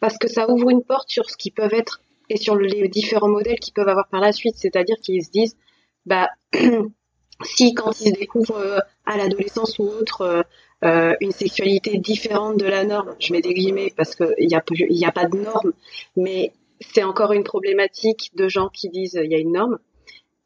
parce 0.00 0.18
que 0.18 0.28
ça 0.28 0.50
ouvre 0.50 0.70
une 0.70 0.84
porte 0.84 1.08
sur 1.08 1.30
ce 1.30 1.36
qui 1.36 1.50
peuvent 1.50 1.74
être 1.74 2.00
et 2.28 2.36
sur 2.36 2.56
les 2.56 2.88
différents 2.88 3.28
modèles 3.28 3.58
qu'ils 3.60 3.74
peuvent 3.74 3.88
avoir 3.88 4.08
par 4.08 4.20
la 4.20 4.32
suite, 4.32 4.56
c'est-à-dire 4.56 4.96
qu'ils 5.02 5.24
se 5.24 5.30
disent, 5.30 5.56
bah, 6.04 6.28
si 7.44 7.74
quand 7.74 8.00
ils 8.00 8.12
découvrent 8.12 8.56
euh, 8.56 8.78
à 9.04 9.16
l'adolescence 9.16 9.78
ou 9.78 9.84
autre, 9.84 10.44
euh, 10.84 11.14
une 11.20 11.32
sexualité 11.32 11.98
différente 11.98 12.58
de 12.58 12.66
la 12.66 12.84
norme. 12.84 13.14
Je 13.18 13.32
mets 13.32 13.40
des 13.40 13.54
guillemets 13.54 13.92
parce 13.96 14.14
qu'il 14.14 14.46
n'y 14.46 14.54
a, 14.54 14.58
a 14.58 15.12
pas 15.12 15.24
de 15.26 15.38
norme, 15.38 15.72
mais 16.16 16.52
c'est 16.80 17.02
encore 17.02 17.32
une 17.32 17.44
problématique 17.44 18.30
de 18.34 18.48
gens 18.48 18.68
qui 18.68 18.90
disent 18.90 19.18
il 19.22 19.30
y 19.30 19.34
a 19.34 19.38
une 19.38 19.52
norme. 19.52 19.78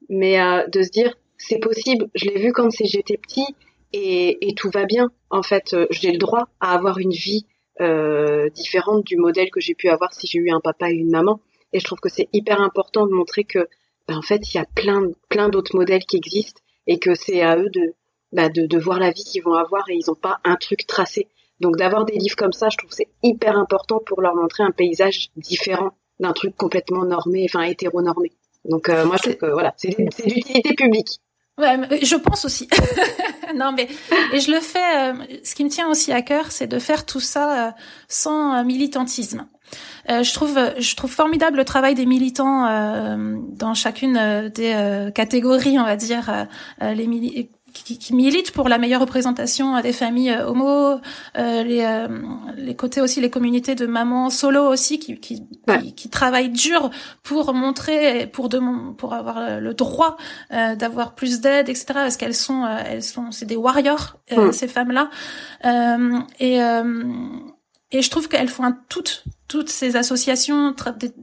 Mais 0.08 0.40
euh, 0.40 0.66
de 0.68 0.82
se 0.82 0.90
dire 0.90 1.14
c'est 1.36 1.58
possible, 1.58 2.08
je 2.14 2.26
l'ai 2.26 2.38
vu 2.38 2.52
quand 2.52 2.68
j'étais 2.70 3.16
petit 3.16 3.46
et, 3.92 4.54
tout 4.56 4.70
va 4.70 4.84
bien. 4.84 5.10
En 5.30 5.42
fait, 5.42 5.74
euh, 5.74 5.86
j'ai 5.90 6.12
le 6.12 6.18
droit 6.18 6.48
à 6.60 6.74
avoir 6.74 6.98
une 6.98 7.12
vie 7.12 7.46
euh, 7.80 8.48
différente 8.50 9.04
du 9.04 9.16
modèle 9.16 9.50
que 9.50 9.60
j'ai 9.60 9.74
pu 9.74 9.88
avoir 9.88 10.12
si 10.12 10.26
j'ai 10.26 10.38
eu 10.38 10.50
un 10.50 10.60
papa 10.60 10.90
et 10.90 10.94
une 10.94 11.10
maman. 11.10 11.40
Et 11.72 11.80
je 11.80 11.84
trouve 11.84 12.00
que 12.00 12.08
c'est 12.08 12.28
hyper 12.32 12.60
important 12.60 13.06
de 13.06 13.12
montrer 13.12 13.44
que, 13.44 13.68
ben, 14.08 14.16
en 14.16 14.22
fait, 14.22 14.52
il 14.52 14.56
y 14.56 14.60
a 14.60 14.66
plein, 14.74 15.02
plein 15.28 15.48
d'autres 15.48 15.76
modèles 15.76 16.04
qui 16.04 16.16
existent 16.16 16.60
et 16.86 16.98
que 16.98 17.14
c'est 17.14 17.42
à 17.42 17.56
eux 17.56 17.70
de, 17.70 17.94
bah, 18.32 18.48
de, 18.48 18.66
de, 18.66 18.78
voir 18.78 18.98
la 18.98 19.10
vie 19.10 19.24
qu'ils 19.24 19.42
vont 19.42 19.54
avoir 19.54 19.88
et 19.88 19.94
ils 19.94 20.04
n'ont 20.08 20.14
pas 20.14 20.38
un 20.44 20.56
truc 20.56 20.86
tracé. 20.86 21.28
Donc 21.60 21.76
d'avoir 21.76 22.04
des 22.04 22.16
livres 22.16 22.36
comme 22.36 22.52
ça, 22.52 22.68
je 22.70 22.78
trouve 22.78 22.90
c'est 22.90 23.08
hyper 23.22 23.56
important 23.56 24.00
pour 24.04 24.22
leur 24.22 24.34
montrer 24.34 24.62
un 24.62 24.70
paysage 24.70 25.30
différent 25.36 25.90
d'un 26.18 26.32
truc 26.32 26.56
complètement 26.56 27.04
normé, 27.04 27.46
enfin 27.48 27.62
hétéronormé. 27.62 28.32
Donc 28.64 28.88
euh, 28.88 29.04
moi 29.04 29.16
je 29.16 29.30
trouve 29.30 29.36
que 29.36 29.52
voilà, 29.52 29.74
c'est 29.76 29.88
d'utilité 29.88 30.74
publique. 30.74 31.20
Ouais, 31.58 31.76
je 32.02 32.16
pense 32.16 32.46
aussi. 32.46 32.68
non, 33.54 33.72
mais 33.72 33.88
et 34.32 34.40
je 34.40 34.50
le 34.50 34.60
fais. 34.60 35.10
Euh, 35.10 35.14
ce 35.44 35.54
qui 35.54 35.64
me 35.64 35.68
tient 35.68 35.90
aussi 35.90 36.12
à 36.12 36.22
cœur, 36.22 36.50
c'est 36.50 36.66
de 36.66 36.78
faire 36.78 37.04
tout 37.04 37.20
ça 37.20 37.68
euh, 37.68 37.70
sans 38.08 38.64
militantisme. 38.64 39.46
Je 40.08 40.34
trouve, 40.34 40.58
je 40.78 40.96
trouve 40.96 41.10
formidable 41.10 41.56
le 41.56 41.64
travail 41.64 41.94
des 41.94 42.06
militants 42.06 42.66
dans 43.56 43.74
chacune 43.74 44.50
des 44.54 45.10
catégories, 45.14 45.78
on 45.78 45.84
va 45.84 45.96
dire, 45.96 46.46
les 46.80 47.06
militants 47.06 47.48
qui, 47.72 47.98
qui, 47.98 48.14
milite 48.14 48.52
pour 48.52 48.68
la 48.68 48.78
meilleure 48.78 49.00
représentation 49.00 49.80
des 49.80 49.92
familles 49.92 50.30
euh, 50.30 50.48
homo, 50.48 51.00
euh, 51.38 51.62
les, 51.62 51.84
euh, 51.84 52.08
les 52.56 52.74
côtés 52.74 53.00
aussi 53.00 53.20
les 53.20 53.30
communautés 53.30 53.74
de 53.74 53.86
mamans 53.86 54.30
solo 54.30 54.66
aussi 54.66 54.98
qui 54.98 55.18
qui, 55.18 55.42
qui, 55.96 56.08
travaillent 56.08 56.50
dur 56.50 56.90
pour 57.22 57.54
montrer 57.54 58.26
pour 58.26 58.48
de, 58.48 58.60
pour 58.94 59.14
avoir 59.14 59.60
le 59.60 59.74
droit 59.74 60.16
euh, 60.52 60.74
d'avoir 60.74 61.14
plus 61.14 61.40
d'aide 61.40 61.68
etc 61.68 61.86
parce 61.94 62.16
qu'elles 62.16 62.34
sont 62.34 62.66
elles 62.66 63.02
sont 63.02 63.30
c'est 63.30 63.46
des 63.46 63.56
warriors 63.56 64.16
ces 64.52 64.68
femmes 64.68 64.92
là 64.92 65.10
et 66.40 66.60
et 67.92 68.02
je 68.02 68.10
trouve 68.10 68.28
qu'elles 68.28 68.48
font 68.48 68.64
un, 68.64 68.78
toutes, 68.88 69.24
toutes 69.48 69.68
ces 69.68 69.96
associations 69.96 70.74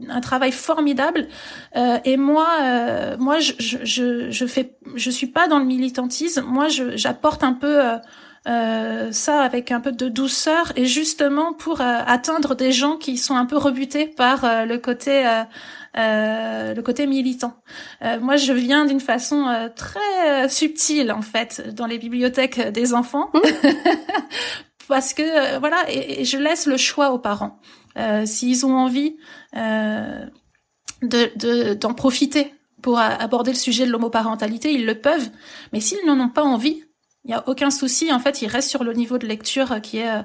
un 0.09 0.21
travail 0.21 0.51
formidable. 0.51 1.27
Euh, 1.75 1.97
et 2.03 2.17
moi, 2.17 2.47
euh, 2.61 3.17
moi, 3.17 3.39
je, 3.39 3.53
je, 3.57 4.29
je, 4.29 4.45
fais, 4.45 4.75
je 4.95 5.09
suis 5.09 5.27
pas 5.27 5.47
dans 5.47 5.59
le 5.59 5.65
militantisme. 5.65 6.41
Moi, 6.41 6.67
j'apporte 6.67 7.43
un 7.43 7.53
peu 7.53 7.85
euh, 7.85 7.97
euh, 8.47 9.11
ça 9.11 9.41
avec 9.41 9.71
un 9.71 9.81
peu 9.81 9.91
de 9.91 10.07
douceur 10.07 10.71
et 10.77 10.85
justement 10.85 11.51
pour 11.51 11.81
euh, 11.81 11.99
atteindre 12.05 12.55
des 12.55 12.71
gens 12.71 12.95
qui 12.95 13.17
sont 13.17 13.35
un 13.35 13.45
peu 13.45 13.57
rebutés 13.57 14.07
par 14.07 14.45
euh, 14.45 14.63
le 14.63 14.77
côté 14.77 15.25
le 15.95 16.81
côté 16.81 17.07
militant. 17.07 17.55
moi, 18.21 18.35
je 18.35 18.53
viens 18.53 18.85
d'une 18.85 18.99
façon 18.99 19.69
très 19.75 20.47
subtile 20.47 21.11
en 21.11 21.23
fait 21.23 21.73
dans 21.73 21.87
les 21.87 21.97
bibliothèques 21.97 22.71
des 22.71 22.93
enfants 22.93 23.31
mmh. 23.33 23.39
parce 24.87 25.13
que 25.13 25.21
euh, 25.21 25.59
voilà, 25.59 25.83
et, 25.89 26.25
je 26.25 26.37
laisse 26.37 26.65
le 26.65 26.77
choix 26.77 27.11
aux 27.11 27.19
parents. 27.19 27.59
Euh, 27.97 28.25
S'ils 28.25 28.65
ont 28.65 28.75
envie 28.75 29.17
euh, 29.55 30.25
de 31.01 31.73
d'en 31.73 31.93
profiter 31.93 32.53
pour 32.81 32.99
aborder 32.99 33.51
le 33.51 33.57
sujet 33.57 33.85
de 33.85 33.91
l'homoparentalité, 33.91 34.71
ils 34.71 34.85
le 34.85 34.99
peuvent. 35.01 35.29
Mais 35.73 35.79
s'ils 35.79 36.05
n'en 36.05 36.19
ont 36.19 36.29
pas 36.29 36.43
envie, 36.43 36.83
il 37.25 37.29
n'y 37.29 37.33
a 37.33 37.47
aucun 37.47 37.71
souci. 37.71 38.13
En 38.13 38.19
fait, 38.19 38.41
ils 38.41 38.47
restent 38.47 38.69
sur 38.69 38.83
le 38.83 38.93
niveau 38.93 39.17
de 39.17 39.25
lecture 39.25 39.81
qui 39.81 39.97
est 39.97 40.23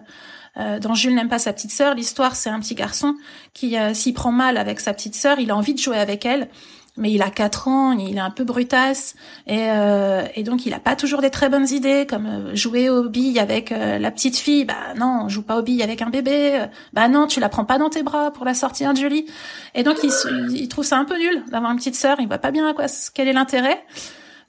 dans 0.57 0.95
Jules 0.95 1.15
n'aime 1.15 1.31
pas 1.31 1.39
sa 1.39 1.55
petite 1.55 1.73
sœur. 1.73 1.95
L'histoire, 1.95 2.37
c'est 2.37 2.51
un 2.51 2.61
petit 2.61 2.75
garçon 2.75 3.17
qui 3.55 3.75
s'y 3.95 4.13
prend 4.13 4.33
mal 4.33 4.59
avec 4.59 4.81
sa 4.81 4.93
petite 4.93 5.15
sœur. 5.15 5.41
Il 5.41 5.51
a 5.51 5.57
envie 5.57 5.73
de 5.73 5.79
jouer 5.79 5.99
avec 5.99 6.27
elle 6.27 6.51
mais 6.97 7.11
il 7.11 7.23
a 7.23 7.31
quatre 7.31 7.69
ans, 7.69 7.93
il 7.93 8.17
est 8.17 8.21
un 8.21 8.31
peu 8.31 8.45
brutasse 8.45 9.15
et, 9.47 9.71
euh, 9.71 10.25
et 10.35 10.43
donc 10.43 10.67
il 10.67 10.75
a 10.75 10.79
pas 10.79 10.95
toujours 10.95 11.23
des 11.23 11.31
très 11.31 11.49
bonnes 11.49 11.69
idées 11.69 12.07
comme 12.09 12.27
euh, 12.27 12.55
jouer 12.55 12.91
aux 12.91 13.09
billes 13.09 13.39
avec 13.39 13.73
euh, 13.73 13.99
la 13.99 14.11
petite 14.11 14.37
fille. 14.37 14.65
Bah 14.65 14.75
non, 14.97 15.23
on 15.25 15.29
joue 15.29 15.43
pas 15.43 15.59
aux 15.59 15.63
billes 15.63 15.83
avec 15.83 16.03
un 16.03 16.11
bébé. 16.11 16.67
Bah 16.93 17.09
non, 17.09 17.27
tu 17.27 17.41
la 17.41 17.49
prends 17.49 17.65
pas 17.65 17.79
dans 17.79 17.89
tes 17.89 18.03
bras 18.03 18.31
pour 18.31 18.45
la 18.45 18.53
sortir 18.53 18.93
du 18.93 19.09
lit. 19.09 19.27
Et 19.75 19.85
donc 19.85 19.97
il, 20.03 20.11
il 20.55 20.69
trouve 20.69 20.85
ça 20.85 20.99
un 20.99 21.07
peu 21.07 21.19
nul 21.19 21.43
d'avoir 21.51 21.73
une 21.73 21.79
petite 21.79 21.97
sœur. 21.97 22.19
Il 22.21 22.29
voit 22.29 22.39
pas 22.39 22.51
bien 22.51 22.69
à 22.69 22.75
quoi 22.75 22.87
quel 23.15 23.27
est 23.27 23.33
l'intérêt. 23.33 23.83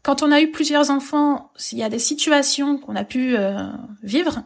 Quand 0.01 0.21
on 0.21 0.31
a 0.33 0.41
eu 0.41 0.51
plusieurs 0.51 0.89
enfants, 0.89 1.49
s'il 1.55 1.77
y 1.77 1.83
a 1.83 1.87
des 1.87 1.99
situations 1.99 2.77
qu'on 2.77 2.97
a 2.97 3.05
pu 3.05 3.37
vivre, 4.01 4.43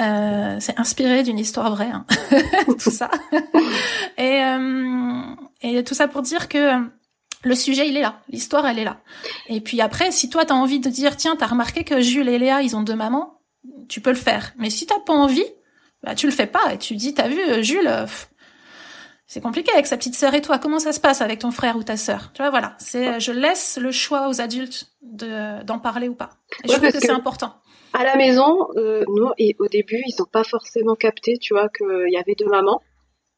euh, 0.00 0.56
c'est 0.60 0.78
inspiré 0.78 1.22
d'une 1.22 1.38
histoire 1.38 1.70
vraie, 1.70 1.90
hein. 1.90 2.04
tout 2.66 2.90
ça. 2.90 3.10
et, 4.18 4.42
et 5.62 5.82
tout 5.82 5.94
ça 5.94 6.08
pour 6.08 6.20
dire 6.20 6.48
que 6.48 6.76
le 7.44 7.54
sujet 7.54 7.88
il 7.88 7.96
est 7.96 8.02
là, 8.02 8.20
l'histoire 8.28 8.66
elle 8.66 8.78
est 8.78 8.84
là. 8.84 9.00
Et 9.48 9.60
puis 9.60 9.80
après, 9.80 10.10
si 10.10 10.30
toi 10.30 10.44
t'as 10.44 10.54
envie 10.54 10.80
de 10.80 10.88
dire 10.88 11.16
tiens 11.16 11.36
t'as 11.36 11.46
remarqué 11.46 11.84
que 11.84 12.00
Jules 12.00 12.28
et 12.28 12.38
Léa 12.38 12.62
ils 12.62 12.76
ont 12.76 12.82
deux 12.82 12.96
mamans, 12.96 13.40
tu 13.88 14.00
peux 14.00 14.10
le 14.10 14.16
faire. 14.16 14.52
Mais 14.58 14.70
si 14.70 14.86
t'as 14.86 15.00
pas 15.00 15.12
envie, 15.12 15.46
bah 16.02 16.14
tu 16.14 16.26
le 16.26 16.32
fais 16.32 16.46
pas 16.46 16.72
et 16.72 16.78
tu 16.78 16.94
dis 16.94 17.14
t'as 17.14 17.28
vu 17.28 17.40
euh, 17.40 17.62
Jules, 17.62 17.86
euh, 17.86 18.06
c'est 19.26 19.40
compliqué 19.40 19.72
avec 19.72 19.86
sa 19.86 19.96
petite 19.96 20.14
sœur 20.14 20.34
et 20.34 20.42
toi. 20.42 20.58
Comment 20.58 20.78
ça 20.78 20.92
se 20.92 21.00
passe 21.00 21.22
avec 21.22 21.38
ton 21.38 21.50
frère 21.50 21.76
ou 21.76 21.82
ta 21.82 21.96
sœur? 21.96 22.32
Tu 22.34 22.42
vois, 22.42 22.50
voilà. 22.50 22.74
C'est, 22.78 23.18
je 23.18 23.32
laisse 23.32 23.78
le 23.80 23.90
choix 23.90 24.28
aux 24.28 24.42
adultes 24.42 24.88
de 25.00 25.62
d'en 25.62 25.78
parler 25.78 26.06
ou 26.08 26.14
pas. 26.14 26.30
Et 26.64 26.68
je 26.68 26.74
trouve 26.74 26.92
que, 26.92 27.00
c'est 27.00 27.10
important. 27.10 27.54
À 27.94 28.04
la 28.04 28.16
maison, 28.16 28.68
euh, 28.76 29.04
nous, 29.08 29.30
et 29.38 29.56
au 29.58 29.68
début, 29.68 30.02
ils 30.06 30.14
n'ont 30.18 30.26
pas 30.30 30.44
forcément 30.44 30.96
capté, 30.96 31.38
tu 31.38 31.54
vois, 31.54 31.70
qu'il 31.70 32.12
y 32.12 32.18
avait 32.18 32.34
deux 32.34 32.46
mamans. 32.46 32.82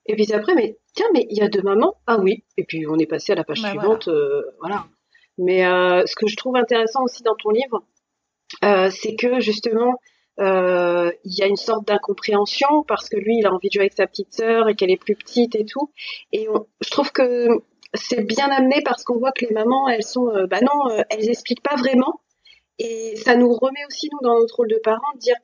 Et 0.06 0.14
puis 0.14 0.32
après, 0.32 0.54
mais 0.54 0.78
tiens, 0.94 1.06
mais 1.12 1.26
il 1.30 1.38
y 1.38 1.42
a 1.42 1.48
deux 1.48 1.62
mamans. 1.62 1.94
Ah 2.06 2.18
oui. 2.20 2.44
Et 2.56 2.64
puis 2.64 2.86
on 2.86 2.98
est 2.98 3.06
passé 3.06 3.32
à 3.32 3.36
la 3.36 3.44
page 3.44 3.62
bah, 3.62 3.70
suivante. 3.70 4.08
Euh, 4.08 4.42
voilà. 4.60 4.86
Mais 5.38 5.66
euh, 5.66 6.04
ce 6.06 6.14
que 6.14 6.26
je 6.26 6.36
trouve 6.36 6.56
intéressant 6.56 7.02
aussi 7.04 7.22
dans 7.22 7.34
ton 7.34 7.50
livre, 7.50 7.84
euh, 8.62 8.90
c'est 8.90 9.16
que 9.16 9.40
justement, 9.40 9.94
il 10.38 11.12
y 11.24 11.42
a 11.42 11.46
une 11.46 11.56
sorte 11.56 11.86
d'incompréhension 11.86 12.84
parce 12.86 13.08
que 13.08 13.16
lui, 13.16 13.38
il 13.38 13.46
a 13.46 13.52
envie 13.52 13.68
de 13.68 13.72
jouer 13.72 13.82
avec 13.82 13.94
sa 13.94 14.06
petite 14.06 14.32
sœur 14.32 14.68
et 14.68 14.74
qu'elle 14.74 14.90
est 14.90 15.00
plus 15.00 15.16
petite 15.16 15.54
et 15.54 15.64
tout. 15.64 15.90
Et 16.32 16.48
je 16.80 16.90
trouve 16.90 17.12
que 17.12 17.48
c'est 17.94 18.22
bien 18.22 18.50
amené 18.50 18.82
parce 18.84 19.04
qu'on 19.04 19.18
voit 19.18 19.32
que 19.32 19.46
les 19.46 19.54
mamans, 19.54 19.88
elles 19.88 20.02
sont, 20.02 20.32
bah 20.50 20.60
non, 20.60 21.04
elles 21.08 21.28
expliquent 21.28 21.62
pas 21.62 21.76
vraiment. 21.76 22.20
Et 22.78 23.14
ça 23.16 23.36
nous 23.36 23.52
remet 23.52 23.84
aussi 23.86 24.08
nous 24.12 24.18
dans 24.22 24.38
notre 24.38 24.56
rôle 24.56 24.68
de 24.68 24.80
parents 24.82 25.12
de 25.14 25.20
dire, 25.20 25.36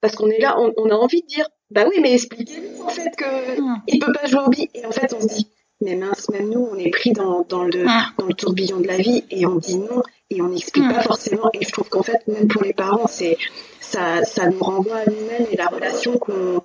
parce 0.00 0.16
qu'on 0.16 0.28
est 0.28 0.40
là, 0.40 0.56
on, 0.58 0.72
on, 0.76 0.90
a 0.90 0.94
envie 0.94 1.22
de 1.22 1.26
dire, 1.26 1.46
bah 1.70 1.84
oui, 1.88 1.96
mais 2.00 2.14
expliquez-lui 2.14 2.80
en 2.82 2.88
fait 2.88 3.14
que 3.16 3.60
mmh. 3.60 3.82
il 3.88 3.98
peut 4.00 4.12
pas 4.12 4.26
jouer 4.26 4.40
au 4.46 4.48
billes. 4.48 4.70
Et 4.74 4.86
en 4.86 4.92
fait, 4.92 5.14
on 5.14 5.20
se 5.20 5.26
dit, 5.26 5.48
mais 5.80 5.96
mince, 5.96 6.28
même 6.30 6.50
nous, 6.50 6.68
on 6.70 6.76
est 6.76 6.90
pris 6.90 7.12
dans, 7.12 7.44
dans, 7.48 7.64
le, 7.64 7.84
mmh. 7.84 8.12
dans 8.18 8.26
le 8.26 8.34
tourbillon 8.34 8.80
de 8.80 8.86
la 8.86 8.96
vie 8.96 9.24
et 9.30 9.46
on 9.46 9.56
dit 9.56 9.78
non 9.78 10.02
et 10.30 10.40
on 10.42 10.48
n'explique 10.48 10.84
mmh. 10.84 10.92
pas 10.92 11.02
forcément. 11.02 11.50
Et 11.54 11.64
je 11.64 11.72
trouve 11.72 11.88
qu'en 11.88 12.02
fait, 12.02 12.26
même 12.28 12.48
pour 12.48 12.62
les 12.62 12.72
parents, 12.72 13.06
c'est 13.06 13.36
ça, 13.80 14.24
ça 14.24 14.46
nous 14.48 14.60
renvoie 14.60 14.98
à 14.98 15.06
nous-mêmes 15.06 15.46
et 15.50 15.56
la 15.56 15.66
relation 15.66 16.18
qu'on 16.18 16.62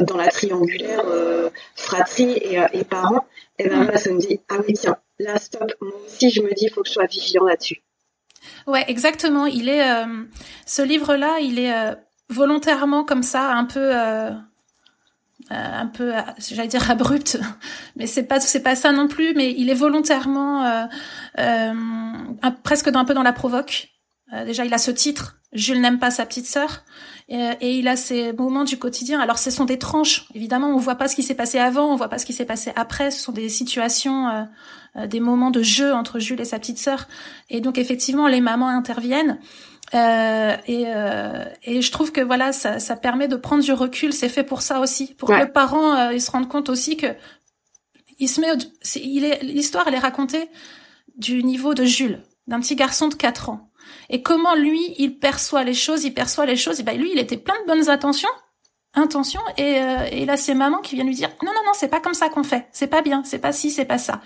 dans 0.00 0.16
la 0.16 0.28
triangulaire 0.28 1.02
euh, 1.06 1.50
fratrie 1.74 2.38
et, 2.38 2.58
euh, 2.58 2.66
et, 2.72 2.84
parents. 2.84 3.24
Et 3.58 3.68
ben 3.68 3.84
là, 3.84 3.98
ça 3.98 4.10
me 4.10 4.18
dit 4.18 4.40
ah 4.48 4.56
oui 4.66 4.74
tiens, 4.74 4.96
là 5.18 5.38
stop. 5.38 5.72
Moi 5.80 5.92
aussi, 6.06 6.30
je 6.30 6.40
me 6.40 6.52
dis 6.54 6.66
il 6.66 6.70
faut 6.70 6.82
que 6.82 6.88
je 6.88 6.94
sois 6.94 7.06
vigilant 7.06 7.44
là-dessus. 7.44 7.82
Ouais, 8.66 8.84
exactement. 8.88 9.46
Il 9.46 9.68
est 9.68 9.82
euh, 9.82 10.24
ce 10.66 10.82
livre-là, 10.82 11.38
il 11.40 11.58
est 11.58 11.72
euh, 11.72 11.94
volontairement 12.28 13.04
comme 13.04 13.22
ça, 13.22 13.52
un 13.52 13.64
peu. 13.64 13.90
Euh, 13.94 14.30
un 15.50 15.88
peu 15.88 16.14
j'allais 16.38 16.68
dire 16.68 16.90
abrupt 16.90 17.38
mais 17.96 18.06
c'est 18.06 18.22
pas 18.22 18.40
c'est 18.40 18.62
pas 18.62 18.74
ça 18.74 18.92
non 18.92 19.08
plus 19.08 19.34
mais 19.34 19.52
il 19.58 19.68
est 19.68 19.74
volontairement 19.74 20.64
euh, 20.64 20.84
euh, 21.38 21.74
presque 22.62 22.88
un 22.88 23.04
peu 23.04 23.12
dans 23.12 23.22
la 23.22 23.34
provoque 23.34 23.94
euh, 24.32 24.44
déjà, 24.44 24.64
il 24.64 24.72
a 24.72 24.78
ce 24.78 24.90
titre, 24.90 25.36
Jules 25.52 25.80
n'aime 25.80 25.98
pas 25.98 26.10
sa 26.10 26.24
petite 26.26 26.46
sœur, 26.46 26.84
et, 27.28 27.78
il 27.78 27.88
a 27.88 27.96
ces 27.96 28.32
moments 28.32 28.64
du 28.64 28.78
quotidien. 28.78 29.20
Alors, 29.20 29.38
ce 29.38 29.50
sont 29.50 29.64
des 29.64 29.78
tranches. 29.78 30.26
Évidemment, 30.34 30.68
on 30.68 30.78
voit 30.78 30.96
pas 30.96 31.08
ce 31.08 31.14
qui 31.14 31.22
s'est 31.22 31.34
passé 31.34 31.58
avant, 31.58 31.92
on 31.92 31.96
voit 31.96 32.08
pas 32.08 32.18
ce 32.18 32.26
qui 32.26 32.32
s'est 32.32 32.44
passé 32.44 32.72
après. 32.76 33.10
Ce 33.10 33.20
sont 33.20 33.32
des 33.32 33.48
situations, 33.48 34.28
euh, 34.28 34.42
euh 34.96 35.06
des 35.06 35.20
moments 35.20 35.50
de 35.50 35.62
jeu 35.62 35.92
entre 35.92 36.18
Jules 36.18 36.40
et 36.40 36.44
sa 36.44 36.58
petite 36.58 36.78
sœur. 36.78 37.06
Et 37.50 37.60
donc, 37.60 37.78
effectivement, 37.78 38.28
les 38.28 38.40
mamans 38.40 38.68
interviennent. 38.68 39.38
Euh, 39.94 40.56
et, 40.66 40.84
euh, 40.88 41.44
et, 41.62 41.80
je 41.80 41.92
trouve 41.92 42.10
que 42.10 42.20
voilà, 42.20 42.52
ça, 42.52 42.78
ça, 42.78 42.96
permet 42.96 43.28
de 43.28 43.36
prendre 43.36 43.62
du 43.62 43.72
recul. 43.72 44.12
C'est 44.12 44.28
fait 44.28 44.42
pour 44.42 44.62
ça 44.62 44.80
aussi, 44.80 45.14
pour 45.14 45.28
que 45.28 45.34
le 45.34 45.52
parent 45.52 45.94
euh, 45.94 46.12
il 46.12 46.20
se 46.20 46.30
rende 46.30 46.48
compte 46.48 46.68
aussi 46.68 46.96
que 46.96 47.06
il 48.18 48.28
se 48.28 48.40
met, 48.40 48.48
il 48.96 49.24
est 49.24 49.42
l'histoire, 49.42 49.86
elle 49.86 49.94
est 49.94 49.98
racontée 49.98 50.48
du 51.16 51.44
niveau 51.44 51.74
de 51.74 51.84
Jules, 51.84 52.22
d'un 52.46 52.60
petit 52.60 52.74
garçon 52.74 53.08
de 53.08 53.14
4 53.14 53.50
ans 53.50 53.70
et 54.10 54.22
comment 54.22 54.54
lui, 54.54 54.94
il 54.98 55.18
perçoit 55.18 55.64
les 55.64 55.74
choses, 55.74 56.04
il 56.04 56.12
perçoit 56.12 56.46
les 56.46 56.56
choses. 56.56 56.80
Et 56.80 56.82
ben 56.82 56.98
lui, 56.98 57.10
il 57.12 57.18
était 57.18 57.36
plein 57.36 57.54
de 57.62 57.66
bonnes 57.66 57.88
intentions, 57.88 58.28
intentions, 58.94 59.42
et, 59.56 59.78
euh, 59.80 60.06
et 60.10 60.24
là 60.24 60.36
c'est 60.36 60.54
maman 60.54 60.78
qui 60.78 60.94
vient 60.94 61.04
lui 61.04 61.14
dire 61.14 61.30
non 61.42 61.52
non 61.52 61.60
non, 61.66 61.72
c'est 61.74 61.88
pas 61.88 62.00
comme 62.00 62.14
ça 62.14 62.28
qu'on 62.28 62.44
fait, 62.44 62.68
c'est 62.72 62.86
pas 62.86 63.02
bien, 63.02 63.22
c'est 63.24 63.38
pas 63.38 63.52
ci, 63.52 63.70
c'est 63.70 63.84
pas 63.84 63.98
ça. 63.98 64.20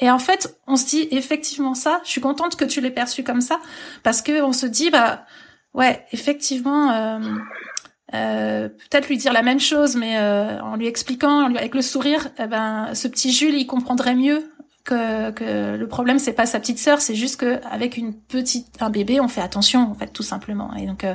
Et 0.00 0.10
en 0.10 0.18
fait, 0.18 0.58
on 0.66 0.76
se 0.76 0.86
dit 0.86 1.08
effectivement 1.10 1.74
ça. 1.74 2.00
Je 2.04 2.10
suis 2.10 2.20
contente 2.20 2.56
que 2.56 2.64
tu 2.64 2.80
l'aies 2.80 2.90
perçu 2.90 3.22
comme 3.22 3.40
ça 3.40 3.60
parce 4.02 4.22
que 4.22 4.42
on 4.42 4.52
se 4.52 4.66
dit 4.66 4.90
bah 4.90 5.24
ouais 5.72 6.04
effectivement. 6.12 6.90
Euh, 6.90 7.18
euh, 8.12 8.68
peut-être 8.68 9.08
lui 9.08 9.16
dire 9.16 9.32
la 9.32 9.42
même 9.42 9.58
chose, 9.58 9.96
mais 9.96 10.18
euh, 10.18 10.60
en 10.60 10.76
lui 10.76 10.86
expliquant, 10.86 11.46
avec 11.46 11.74
le 11.74 11.82
sourire, 11.82 12.28
eh 12.38 12.46
ben, 12.46 12.94
ce 12.94 13.08
petit 13.08 13.32
Jules, 13.32 13.54
il 13.54 13.66
comprendrait 13.66 14.14
mieux 14.14 14.44
que, 14.84 15.30
que 15.30 15.76
le 15.76 15.88
problème 15.88 16.18
c'est 16.18 16.34
pas 16.34 16.46
sa 16.46 16.60
petite 16.60 16.78
sœur, 16.78 17.00
c'est 17.00 17.14
juste 17.14 17.40
que 17.40 17.58
avec 17.64 17.96
une 17.96 18.14
petite 18.14 18.66
un 18.80 18.90
bébé, 18.90 19.18
on 19.20 19.28
fait 19.28 19.40
attention 19.40 19.90
en 19.90 19.94
fait 19.94 20.08
tout 20.08 20.22
simplement. 20.22 20.74
Et 20.74 20.86
donc 20.86 21.04
euh, 21.04 21.14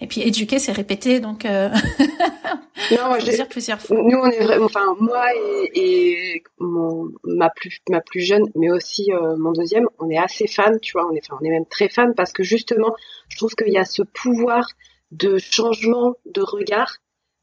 et 0.00 0.06
puis 0.06 0.22
éduquer, 0.22 0.58
c'est 0.58 0.72
répéter, 0.72 1.20
donc 1.20 1.44
euh... 1.44 1.68
non, 2.90 3.08
moi, 3.08 3.18
dire 3.18 3.48
plusieurs 3.48 3.80
fois. 3.80 3.96
Nous, 3.96 4.18
on 4.18 4.30
est 4.30 4.42
vraiment, 4.42 4.66
enfin 4.66 4.96
moi 5.00 5.24
et, 5.34 5.70
et 5.74 6.42
mon, 6.58 7.10
ma 7.24 7.50
plus 7.50 7.78
ma 7.88 8.00
plus 8.00 8.20
jeune, 8.20 8.44
mais 8.54 8.70
aussi 8.70 9.12
euh, 9.12 9.36
mon 9.36 9.52
deuxième, 9.52 9.86
on 9.98 10.10
est 10.10 10.18
assez 10.18 10.46
fans, 10.46 10.78
tu 10.80 10.92
vois, 10.92 11.06
on 11.10 11.14
est, 11.14 11.22
enfin, 11.24 11.38
on 11.40 11.44
est 11.44 11.50
même 11.50 11.66
très 11.66 11.88
fans 11.88 12.12
parce 12.16 12.32
que 12.32 12.42
justement, 12.42 12.94
je 13.28 13.36
trouve 13.36 13.54
qu'il 13.54 13.72
y 13.72 13.78
a 13.78 13.84
ce 13.84 14.02
pouvoir 14.02 14.66
de 15.12 15.38
changement 15.38 16.14
de 16.26 16.42
regard 16.42 16.98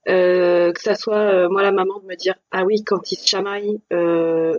euh, 0.09 0.73
que 0.73 0.81
ça 0.81 0.95
soit 0.95 1.15
euh, 1.15 1.49
moi 1.49 1.61
la 1.61 1.71
maman 1.71 1.99
de 1.99 2.05
me 2.05 2.15
dire 2.15 2.33
ah 2.49 2.63
oui 2.65 2.83
quand 2.83 3.11
il 3.11 3.17
se 3.17 3.27
chamaille 3.27 3.79
euh, 3.93 4.57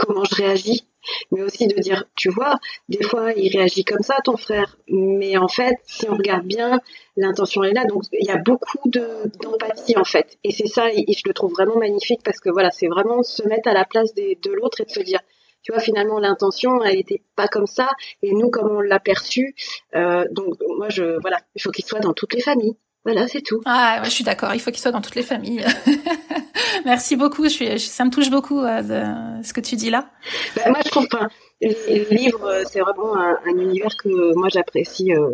comment 0.00 0.24
je 0.24 0.34
réagis, 0.36 0.86
mais 1.30 1.42
aussi 1.42 1.66
de 1.66 1.78
dire, 1.80 2.04
tu 2.16 2.30
vois, 2.30 2.58
des 2.88 3.02
fois 3.02 3.32
il 3.32 3.56
réagit 3.56 3.84
comme 3.84 4.02
ça, 4.02 4.16
ton 4.24 4.36
frère, 4.36 4.76
mais 4.88 5.36
en 5.36 5.48
fait, 5.48 5.76
si 5.84 6.08
on 6.08 6.16
regarde 6.16 6.46
bien, 6.46 6.80
l'intention 7.16 7.62
est 7.62 7.72
là, 7.72 7.84
donc 7.84 8.04
il 8.12 8.26
y 8.26 8.30
a 8.30 8.36
beaucoup 8.36 8.88
d'empathie 8.88 9.96
en 9.96 10.04
fait, 10.04 10.38
et 10.44 10.52
c'est 10.52 10.66
ça, 10.66 10.90
et 10.92 11.12
je 11.12 11.22
le 11.26 11.34
trouve 11.34 11.52
vraiment 11.52 11.76
magnifique 11.76 12.20
parce 12.24 12.40
que 12.40 12.50
voilà, 12.50 12.70
c'est 12.70 12.88
vraiment 12.88 13.22
se 13.22 13.42
mettre 13.46 13.68
à 13.68 13.74
la 13.74 13.84
place 13.84 14.14
de 14.14 14.50
l'autre 14.52 14.80
et 14.80 14.84
de 14.84 14.90
se 14.90 15.00
dire, 15.00 15.20
tu 15.62 15.72
vois, 15.72 15.80
finalement, 15.80 16.18
l'intention, 16.18 16.82
elle 16.82 16.98
était 16.98 17.22
pas 17.36 17.48
comme 17.48 17.66
ça, 17.66 17.90
et 18.22 18.32
nous, 18.32 18.50
comme 18.50 18.70
on 18.70 18.80
l'a 18.80 19.00
perçu, 19.00 19.54
euh, 19.94 20.24
donc 20.30 20.54
moi, 20.78 20.88
je, 20.88 21.20
voilà, 21.20 21.38
il 21.54 21.62
faut 21.62 21.70
qu'il 21.70 21.84
soit 21.84 22.00
dans 22.00 22.14
toutes 22.14 22.34
les 22.34 22.40
familles. 22.40 22.76
Voilà, 23.04 23.26
c'est 23.28 23.40
tout. 23.40 23.60
Ah, 23.64 24.02
je 24.04 24.10
suis 24.10 24.24
d'accord. 24.24 24.52
Il 24.54 24.60
faut 24.60 24.70
qu'il 24.70 24.80
soit 24.80 24.92
dans 24.92 25.00
toutes 25.00 25.14
les 25.14 25.22
familles. 25.22 25.64
Merci 26.84 27.16
beaucoup. 27.16 27.44
Je 27.44 27.48
suis, 27.48 27.80
ça 27.80 28.04
me 28.04 28.10
touche 28.10 28.30
beaucoup 28.30 28.60
euh, 28.60 28.82
de, 28.82 29.42
ce 29.42 29.52
que 29.54 29.60
tu 29.60 29.76
dis 29.76 29.90
là. 29.90 30.10
Bah, 30.54 30.62
moi, 30.66 30.80
je 30.84 30.90
trouve 30.90 31.08
que 31.08 31.16
le 31.62 32.14
livre, 32.14 32.44
euh, 32.44 32.62
c'est 32.70 32.80
vraiment 32.80 33.16
un, 33.16 33.38
un, 33.46 33.58
univers 33.58 33.96
que 33.96 34.34
moi 34.34 34.48
j'apprécie 34.50 35.14
euh, 35.14 35.30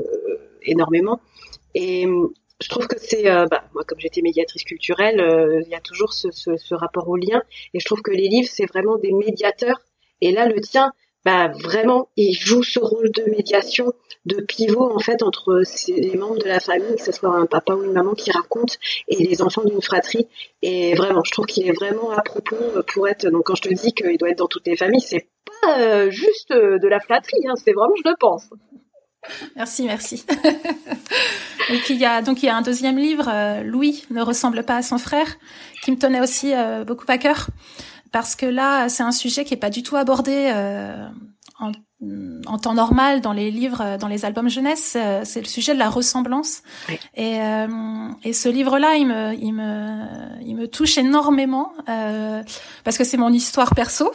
énormément. 0.63 1.21
Et 1.75 2.07
euh, 2.07 2.29
je 2.63 2.69
trouve 2.69 2.87
que 2.87 2.99
c'est, 3.01 3.29
euh, 3.29 3.47
bah, 3.51 3.65
moi, 3.75 3.83
comme 3.85 3.99
j'étais 3.99 4.23
médiatrice 4.23 4.63
culturelle, 4.63 5.21
il 5.67 5.69
y 5.69 5.75
a 5.75 5.81
toujours 5.81 6.13
ce, 6.13 6.31
ce, 6.31 6.57
ce 6.57 6.75
rapport 6.75 7.09
au 7.09 7.17
lien. 7.17 7.43
Et 7.75 7.81
je 7.81 7.85
trouve 7.85 8.01
que 8.01 8.13
les 8.13 8.29
livres, 8.29 8.49
c'est 8.51 8.67
vraiment 8.67 8.97
des 8.97 9.13
médiateurs. 9.13 9.81
Et 10.21 10.31
là, 10.31 10.47
le 10.47 10.61
tien, 10.61 10.93
bah, 11.27 11.49
vraiment, 11.49 12.09
il 12.17 12.35
joue 12.35 12.63
ce 12.63 12.79
rôle 12.79 13.11
de 13.11 13.25
médiation, 13.29 13.93
de 14.27 14.41
pivot 14.41 14.93
en 14.95 15.01
fait 15.01 15.25
entre 15.25 15.61
les 15.89 16.17
membres 16.17 16.39
de 16.39 16.47
la 16.47 16.61
famille, 16.61 16.95
que 16.95 17.03
ce 17.03 17.11
soit 17.11 17.35
un 17.35 17.47
papa 17.47 17.75
ou 17.75 17.83
une 17.83 17.91
maman 17.91 18.15
qui 18.15 18.31
raconte, 18.31 18.79
et 19.09 19.17
les 19.17 19.43
enfants 19.43 19.65
d'une 19.65 19.83
fratrie. 19.83 20.29
Et 20.63 20.95
vraiment, 20.95 21.25
je 21.25 21.33
trouve 21.33 21.47
qu'il 21.47 21.67
est 21.67 21.73
vraiment 21.73 22.13
à 22.13 22.23
propos 22.23 22.55
pour 22.87 23.09
être. 23.09 23.29
Donc 23.29 23.47
quand 23.47 23.57
je 23.57 23.63
te 23.63 23.75
dis 23.75 23.93
qu'il 23.93 24.17
doit 24.19 24.31
être 24.31 24.39
dans 24.39 24.47
toutes 24.47 24.69
les 24.69 24.77
familles, 24.77 25.01
c'est 25.01 25.27
pas 25.63 25.81
euh, 25.81 26.11
juste 26.13 26.53
de 26.53 26.87
la 26.87 27.01
flatterie, 27.01 27.45
hein, 27.49 27.55
c'est 27.57 27.73
vraiment, 27.73 27.97
je 27.97 28.09
le 28.09 28.15
pense. 28.21 28.49
Merci, 29.57 29.85
merci. 29.85 30.25
et 31.71 31.81
il 31.89 31.97
y 31.97 32.05
a 32.05 32.23
donc 32.23 32.41
il 32.45 32.47
y 32.47 32.49
a 32.49 32.57
un 32.57 32.63
deuxième 32.63 32.99
livre, 32.99 33.29
euh, 33.29 33.65
Louis 33.65 34.05
ne 34.11 34.23
ressemble 34.23 34.63
pas 34.63 34.77
à 34.77 34.83
son 34.83 34.99
frère, 34.99 35.27
qui 35.83 35.91
me 35.91 35.99
tenait 35.99 36.21
aussi 36.21 36.55
euh, 36.55 36.85
beaucoup 36.85 37.07
à 37.09 37.19
cœur 37.19 37.49
parce 38.13 38.37
que 38.37 38.47
là, 38.47 38.89
c'est 38.89 39.03
un 39.03 39.13
sujet 39.13 39.45
qui 39.45 39.55
est 39.55 39.59
pas 39.59 39.71
du 39.71 39.83
tout 39.83 39.97
abordé 39.97 40.51
euh, 40.55 41.09
en, 41.59 41.73
en, 42.47 42.59
temps 42.59 42.75
normal 42.75 43.21
dans 43.21 43.33
les 43.33 43.51
livres, 43.51 43.97
dans 43.99 44.09
les 44.09 44.25
albums 44.25 44.49
jeunesse. 44.49 44.95
Euh, 44.97 45.23
c'est 45.25 45.41
le 45.41 45.47
sujet 45.47 45.75
de 45.75 45.79
la 45.79 45.91
ressemblance. 45.91 46.63
Oui. 46.89 46.99
Et, 47.15 47.41
euh, 47.41 48.09
et 48.25 48.33
ce 48.33 48.49
livre-là, 48.49 48.97
il 48.97 49.07
me, 49.07 49.35
il 49.35 49.53
me, 49.53 50.43
il 50.43 50.57
me 50.57 50.69
touche 50.69 50.99
énormément 50.99 51.73
euh, 51.89 52.43
parce 52.85 52.99
que 52.99 53.05
c'est 53.05 53.17
mon 53.17 53.33
histoire 53.33 53.75
perso 53.75 54.13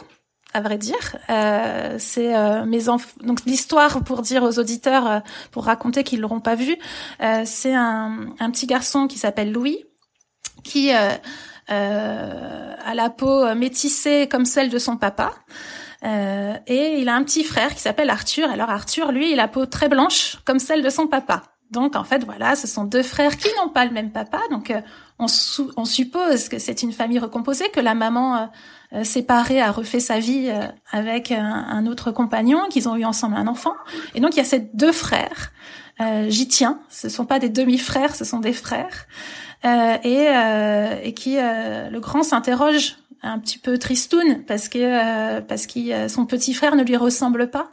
à 0.52 0.60
vrai 0.60 0.78
dire. 0.78 1.16
Euh, 1.30 1.96
c'est 1.98 2.34
euh, 2.34 2.64
mes 2.64 2.88
enfants. 2.88 3.18
Donc 3.22 3.40
l'histoire, 3.46 4.02
pour 4.04 4.22
dire 4.22 4.42
aux 4.42 4.58
auditeurs, 4.58 5.06
euh, 5.06 5.20
pour 5.50 5.64
raconter 5.64 6.04
qu'ils 6.04 6.20
l'auront 6.20 6.40
pas 6.40 6.54
vu, 6.54 6.76
euh, 7.22 7.42
c'est 7.44 7.74
un, 7.74 8.26
un, 8.38 8.50
petit 8.50 8.66
garçon 8.66 9.06
qui 9.06 9.18
s'appelle 9.18 9.52
Louis, 9.52 9.84
qui 10.62 10.94
euh, 10.94 11.10
à 11.68 12.94
la 12.94 13.10
peau 13.10 13.54
métissée 13.54 14.28
comme 14.30 14.44
celle 14.44 14.68
de 14.68 14.78
son 14.78 14.96
papa. 14.96 15.32
Euh, 16.04 16.54
et 16.66 16.98
il 16.98 17.08
a 17.08 17.14
un 17.14 17.22
petit 17.22 17.44
frère 17.44 17.74
qui 17.74 17.80
s'appelle 17.80 18.10
Arthur. 18.10 18.50
Alors 18.50 18.70
Arthur, 18.70 19.12
lui, 19.12 19.32
il 19.32 19.40
a 19.40 19.48
peau 19.48 19.66
très 19.66 19.88
blanche 19.88 20.38
comme 20.44 20.58
celle 20.58 20.82
de 20.82 20.90
son 20.90 21.06
papa. 21.06 21.42
Donc 21.70 21.96
en 21.96 22.04
fait, 22.04 22.24
voilà, 22.24 22.54
ce 22.54 22.66
sont 22.66 22.84
deux 22.84 23.02
frères 23.02 23.36
qui 23.36 23.48
n'ont 23.56 23.70
pas 23.70 23.84
le 23.84 23.92
même 23.92 24.10
papa. 24.10 24.40
Donc 24.50 24.70
euh, 24.70 24.80
on, 25.18 25.28
suppose 25.28 26.48
que 26.48 26.58
c'est 26.58 26.82
une 26.82 26.92
famille 26.92 27.18
recomposée, 27.18 27.70
que 27.70 27.80
la 27.80 27.94
maman 27.94 28.36
euh, 28.36 28.46
euh 28.94 29.04
séparée 29.04 29.60
a 29.62 29.70
refait 29.70 30.00
sa 30.00 30.18
vie 30.18 30.50
euh, 30.50 30.66
avec 30.90 31.30
un, 31.30 31.42
un, 31.42 31.86
autre 31.86 32.10
compagnon, 32.10 32.66
qu'ils 32.68 32.88
ont 32.88 32.96
eu 32.96 33.04
ensemble 33.04 33.36
un 33.36 33.46
enfant. 33.46 33.74
Et 34.14 34.20
donc 34.20 34.34
il 34.34 34.38
y 34.38 34.40
a 34.40 34.44
ces 34.44 34.60
deux 34.60 34.92
frères. 34.92 35.52
J'y 36.28 36.48
tiens. 36.48 36.80
Ce 36.88 37.08
sont 37.08 37.26
pas 37.26 37.38
des 37.38 37.48
demi-frères, 37.48 38.16
ce 38.16 38.24
sont 38.24 38.40
des 38.40 38.52
frères. 38.52 39.06
Euh, 39.64 39.96
et, 40.02 40.26
euh, 40.28 40.96
et, 41.04 41.14
qui 41.14 41.36
euh, 41.38 41.88
le 41.88 42.00
grand 42.00 42.24
s'interroge 42.24 42.96
un 43.22 43.38
petit 43.38 43.58
peu 43.58 43.78
tristoun 43.78 44.42
parce 44.44 44.68
que 44.68 45.38
parce 45.40 45.68
que 45.68 46.08
son 46.08 46.26
petit 46.26 46.52
frère 46.52 46.74
ne 46.74 46.82
lui 46.82 46.96
ressemble 46.96 47.48
pas. 47.48 47.70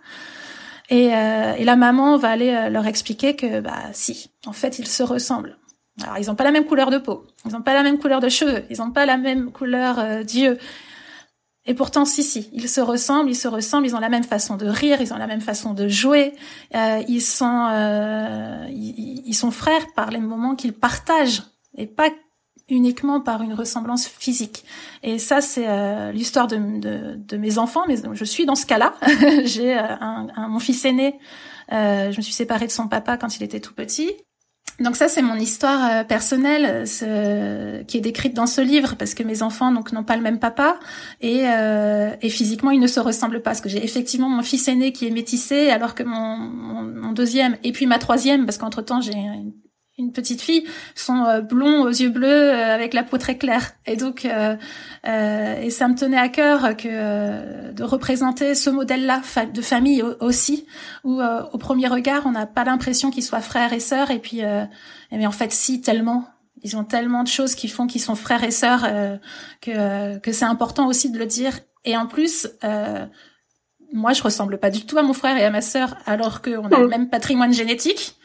Et, 0.91 1.05
et 1.05 1.63
la 1.63 1.75
maman 1.75 2.17
va 2.17 2.29
aller 2.29 2.69
leur 2.69 2.85
expliquer 2.87 3.35
que 3.35 3.59
bah 3.59 3.81
si, 3.93 4.31
en 4.45 4.53
fait, 4.53 4.79
ils 4.79 4.87
se 4.87 5.01
ressemblent. 5.03 5.57
Alors 6.03 6.17
ils 6.19 6.27
n'ont 6.27 6.35
pas 6.35 6.43
la 6.43 6.51
même 6.51 6.65
couleur 6.65 6.91
de 6.91 6.97
peau, 6.97 7.25
ils 7.45 7.51
n'ont 7.51 7.61
pas 7.61 7.73
la 7.73 7.83
même 7.83 7.97
couleur 7.97 8.21
de 8.21 8.29
cheveux, 8.29 8.63
ils 8.69 8.77
n'ont 8.77 8.91
pas 8.91 9.05
la 9.05 9.17
même 9.17 9.51
couleur 9.51 10.23
d'yeux. 10.23 10.57
Et 11.69 11.75
pourtant, 11.75 12.03
si, 12.03 12.23
si, 12.23 12.49
ils 12.51 12.67
se 12.67 12.81
ressemblent, 12.81 13.29
ils 13.29 13.35
se 13.35 13.47
ressemblent, 13.47 13.85
ils 13.85 13.95
ont 13.95 13.99
la 13.99 14.09
même 14.09 14.23
façon 14.23 14.55
de 14.55 14.65
rire, 14.65 15.01
ils 15.01 15.13
ont 15.13 15.17
la 15.17 15.27
même 15.27 15.39
façon 15.39 15.75
de 15.75 15.87
jouer, 15.87 16.33
euh, 16.73 17.03
ils 17.07 17.21
sont, 17.21 17.67
euh, 17.71 18.65
ils, 18.71 19.35
sont 19.35 19.51
frères 19.51 19.85
par 19.95 20.09
les 20.09 20.17
moments 20.17 20.55
qu'ils 20.55 20.73
partagent 20.73 21.43
et 21.77 21.85
pas 21.85 22.09
uniquement 22.69 23.21
par 23.21 23.43
une 23.43 23.53
ressemblance 23.53 24.07
physique. 24.07 24.65
Et 25.03 25.19
ça, 25.19 25.41
c'est 25.41 25.67
euh, 25.67 26.11
l'histoire 26.11 26.47
de, 26.47 26.57
de, 26.57 27.15
de, 27.15 27.37
mes 27.37 27.59
enfants. 27.59 27.83
Mais 27.87 27.97
je 28.13 28.25
suis 28.25 28.47
dans 28.47 28.55
ce 28.55 28.65
cas-là. 28.65 28.95
J'ai 29.43 29.77
euh, 29.77 29.83
un, 30.01 30.27
un, 30.35 30.47
mon 30.47 30.59
fils 30.59 30.83
aîné. 30.85 31.19
Euh, 31.71 32.11
je 32.11 32.17
me 32.17 32.21
suis 32.23 32.33
séparée 32.33 32.65
de 32.65 32.71
son 32.71 32.87
papa 32.87 33.17
quand 33.17 33.37
il 33.37 33.43
était 33.43 33.59
tout 33.59 33.75
petit. 33.75 34.11
Donc 34.79 34.95
ça, 34.95 35.07
c'est 35.07 35.21
mon 35.21 35.35
histoire 35.35 35.89
euh, 35.91 36.03
personnelle 36.03 36.85
qui 37.87 37.97
est 37.97 38.01
décrite 38.01 38.33
dans 38.33 38.47
ce 38.47 38.61
livre 38.61 38.95
parce 38.95 39.13
que 39.13 39.23
mes 39.23 39.43
enfants 39.43 39.71
donc 39.71 39.91
n'ont 39.91 40.03
pas 40.03 40.15
le 40.15 40.21
même 40.21 40.39
papa 40.39 40.79
et, 41.21 41.41
euh, 41.45 42.11
et 42.21 42.29
physiquement 42.29 42.71
ils 42.71 42.79
ne 42.79 42.87
se 42.87 42.99
ressemblent 42.99 43.41
pas. 43.41 43.51
Parce 43.51 43.61
que 43.61 43.69
j'ai 43.69 43.83
effectivement 43.83 44.29
mon 44.29 44.43
fils 44.43 44.67
aîné 44.67 44.91
qui 44.91 45.07
est 45.07 45.11
métissé 45.11 45.69
alors 45.69 45.95
que 45.95 46.03
mon, 46.03 46.37
mon, 46.37 47.11
deuxième 47.11 47.57
et 47.63 47.71
puis 47.71 47.87
ma 47.87 47.97
troisième 47.97 48.45
parce 48.45 48.57
qu'entre 48.57 48.81
temps 48.81 49.01
j'ai 49.01 49.15
une 49.99 50.11
petite 50.11 50.41
fille 50.41 50.63
sont 50.95 51.25
euh, 51.25 51.41
blonds 51.41 51.83
aux 51.83 51.89
yeux 51.89 52.09
bleus 52.09 52.27
euh, 52.27 52.73
avec 52.73 52.93
la 52.93 53.03
peau 53.03 53.17
très 53.17 53.37
claire. 53.37 53.71
Et 53.85 53.97
donc 53.97 54.25
euh, 54.25 54.55
euh, 55.07 55.61
et 55.61 55.69
ça 55.69 55.87
me 55.87 55.95
tenait 55.95 56.17
à 56.17 56.29
cœur 56.29 56.75
que 56.77 57.71
de 57.71 57.83
représenter 57.83 58.55
ce 58.55 58.69
modèle-là 58.69 59.21
de 59.53 59.61
famille 59.61 60.01
aussi 60.19 60.65
où 61.03 61.21
au 61.21 61.57
premier 61.57 61.87
regard 61.87 62.25
on 62.25 62.31
n'a 62.31 62.45
pas 62.45 62.63
l'impression 62.63 63.11
qu'ils 63.11 63.23
soient 63.23 63.41
frères 63.41 63.73
et 63.73 63.79
sœurs. 63.79 64.11
Et 64.11 64.19
puis 64.19 64.41
mais 65.11 65.27
en 65.27 65.31
fait 65.31 65.51
si 65.51 65.81
tellement. 65.81 66.27
Ils 66.61 66.75
ont 66.75 66.83
tellement 66.83 67.23
de 67.23 67.29
choses 67.29 67.55
qui 67.55 67.69
font 67.69 67.87
qu'ils 67.87 68.01
sont 68.01 68.15
frères 68.15 68.43
et 68.43 68.51
sœurs 68.51 68.85
que 69.61 70.17
que 70.17 70.31
c'est 70.33 70.45
important 70.45 70.87
aussi 70.87 71.09
de 71.09 71.17
le 71.17 71.25
dire. 71.25 71.57
Et 71.85 71.95
en 71.95 72.05
plus 72.05 72.49
moi 73.93 74.13
je 74.13 74.21
ressemble 74.21 74.57
pas 74.57 74.69
du 74.69 74.85
tout 74.85 74.97
à 74.97 75.03
mon 75.03 75.13
frère 75.13 75.37
et 75.37 75.45
à 75.45 75.51
ma 75.51 75.61
sœur 75.61 75.95
alors 76.05 76.41
qu'on 76.41 76.67
a 76.67 76.79
le 76.79 76.87
même 76.87 77.09
patrimoine 77.09 77.53
génétique 77.53 78.18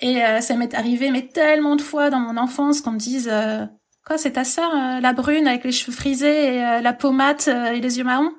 et 0.00 0.24
euh, 0.24 0.40
ça 0.40 0.54
m'est 0.54 0.74
arrivé 0.74 1.10
mais 1.10 1.26
tellement 1.28 1.76
de 1.76 1.82
fois 1.82 2.10
dans 2.10 2.20
mon 2.20 2.36
enfance 2.36 2.80
qu'on 2.80 2.92
me 2.92 2.98
dise 2.98 3.28
euh, 3.30 3.64
quoi 4.06 4.18
c'est 4.18 4.32
ta 4.32 4.44
sœur 4.44 4.70
euh, 4.72 5.00
la 5.00 5.12
brune 5.12 5.46
avec 5.46 5.64
les 5.64 5.72
cheveux 5.72 5.92
frisés 5.92 6.56
et 6.56 6.80
la 6.80 6.92
peau 6.92 7.12
mate 7.12 7.48
et 7.48 7.80
les 7.80 7.98
yeux 7.98 8.04
marrons? 8.04 8.32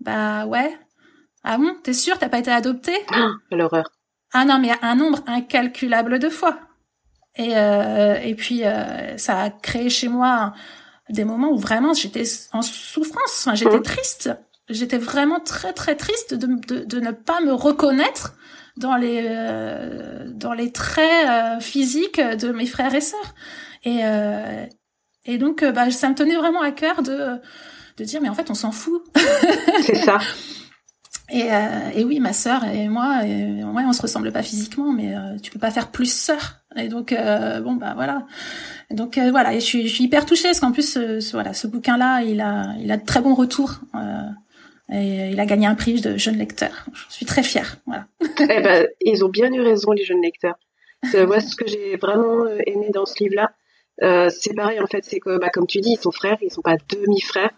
Bah 0.00 0.46
ouais. 0.46 0.76
Ah 1.42 1.58
bon? 1.58 1.74
T'es 1.82 1.94
sûre? 1.94 2.18
T'as 2.18 2.28
pas 2.28 2.38
été 2.38 2.50
adoptée? 2.50 2.98
Ah, 3.10 3.30
L'horreur. 3.50 3.90
Ah 4.32 4.44
non 4.44 4.58
mais 4.58 4.70
un 4.82 4.94
nombre 4.96 5.20
incalculable 5.26 6.18
de 6.18 6.28
fois. 6.28 6.58
Et 7.36 7.52
et 7.52 8.34
puis 8.34 8.62
ça 9.16 9.40
a 9.40 9.50
créé 9.50 9.90
chez 9.90 10.08
moi 10.08 10.54
des 11.08 11.24
moments 11.24 11.50
où 11.50 11.58
vraiment 11.58 11.92
j'étais 11.94 12.24
en 12.52 12.62
souffrance, 12.62 13.46
enfin, 13.46 13.54
j'étais 13.54 13.78
mmh. 13.78 13.82
triste. 13.82 14.30
J'étais 14.68 14.98
vraiment 14.98 15.38
très 15.38 15.72
très 15.72 15.94
triste 15.94 16.34
de, 16.34 16.46
de, 16.46 16.84
de 16.84 17.00
ne 17.00 17.12
pas 17.12 17.40
me 17.40 17.52
reconnaître 17.52 18.34
dans 18.76 18.96
les 18.96 19.22
euh, 19.24 20.24
dans 20.28 20.52
les 20.52 20.70
traits 20.72 21.28
euh, 21.28 21.60
physiques 21.60 22.20
de 22.20 22.52
mes 22.52 22.66
frères 22.66 22.94
et 22.94 23.00
sœurs. 23.00 23.34
Et 23.84 24.00
euh, 24.04 24.66
et 25.24 25.38
donc 25.38 25.64
bah 25.64 25.90
ça 25.90 26.08
me 26.08 26.14
tenait 26.14 26.36
vraiment 26.36 26.62
à 26.62 26.70
cœur 26.70 27.02
de 27.02 27.36
de 27.96 28.04
dire 28.04 28.20
mais 28.20 28.28
en 28.28 28.34
fait 28.34 28.50
on 28.50 28.54
s'en 28.54 28.72
fout. 28.72 29.02
C'est 29.82 29.96
ça. 29.96 30.18
Et, 31.28 31.48
et 31.96 32.04
oui, 32.04 32.20
ma 32.20 32.32
sœur 32.32 32.62
et 32.62 32.86
moi, 32.86 33.26
et, 33.26 33.64
ouais, 33.64 33.82
on 33.84 33.92
se 33.92 34.00
ressemble 34.00 34.30
pas 34.30 34.44
physiquement, 34.44 34.92
mais 34.92 35.12
tu 35.42 35.50
peux 35.50 35.58
pas 35.58 35.72
faire 35.72 35.90
plus 35.90 36.06
sœur. 36.06 36.60
Et 36.76 36.86
donc 36.86 37.12
bon 37.64 37.74
bah 37.74 37.94
voilà. 37.96 38.26
Donc 38.92 39.18
voilà, 39.18 39.52
et 39.52 39.58
je 39.58 39.64
suis, 39.64 39.88
je 39.88 39.92
suis 39.92 40.04
hyper 40.04 40.24
touchée 40.24 40.44
parce 40.44 40.60
qu'en 40.60 40.70
plus 40.70 40.88
ce, 40.88 41.32
voilà, 41.32 41.52
ce 41.52 41.66
bouquin-là, 41.66 42.22
il 42.22 42.40
a 42.40 42.74
il 42.78 42.92
a 42.92 42.96
de 42.96 43.04
très 43.04 43.20
bons 43.20 43.34
retours. 43.34 43.80
Et 44.92 45.20
euh, 45.20 45.30
il 45.32 45.40
a 45.40 45.46
gagné 45.46 45.66
un 45.66 45.74
prix 45.74 46.00
de 46.00 46.16
jeune 46.16 46.38
lecteur. 46.38 46.86
Je 47.08 47.14
suis 47.14 47.26
très 47.26 47.42
fière. 47.42 47.76
Eh 48.38 48.60
ben, 48.60 48.86
ils 49.00 49.24
ont 49.24 49.28
bien 49.28 49.52
eu 49.52 49.60
raison, 49.60 49.92
les 49.92 50.04
jeunes 50.04 50.22
lecteurs. 50.22 50.56
Moi, 51.14 51.40
ce 51.40 51.56
que 51.56 51.66
j'ai 51.66 51.96
vraiment 51.96 52.44
euh, 52.44 52.58
aimé 52.66 52.90
dans 52.92 53.06
ce 53.06 53.22
livre-là, 53.22 53.50
euh, 54.02 54.28
c'est 54.28 54.54
pareil 54.54 54.80
en 54.80 54.86
fait, 54.86 55.04
c'est 55.04 55.20
que, 55.20 55.38
bah, 55.38 55.48
comme 55.50 55.66
tu 55.66 55.80
dis, 55.80 55.92
ils 55.92 56.00
sont 56.00 56.10
frères, 56.10 56.36
ils 56.42 56.50
sont 56.50 56.62
pas 56.62 56.76
demi-frères. 56.90 57.52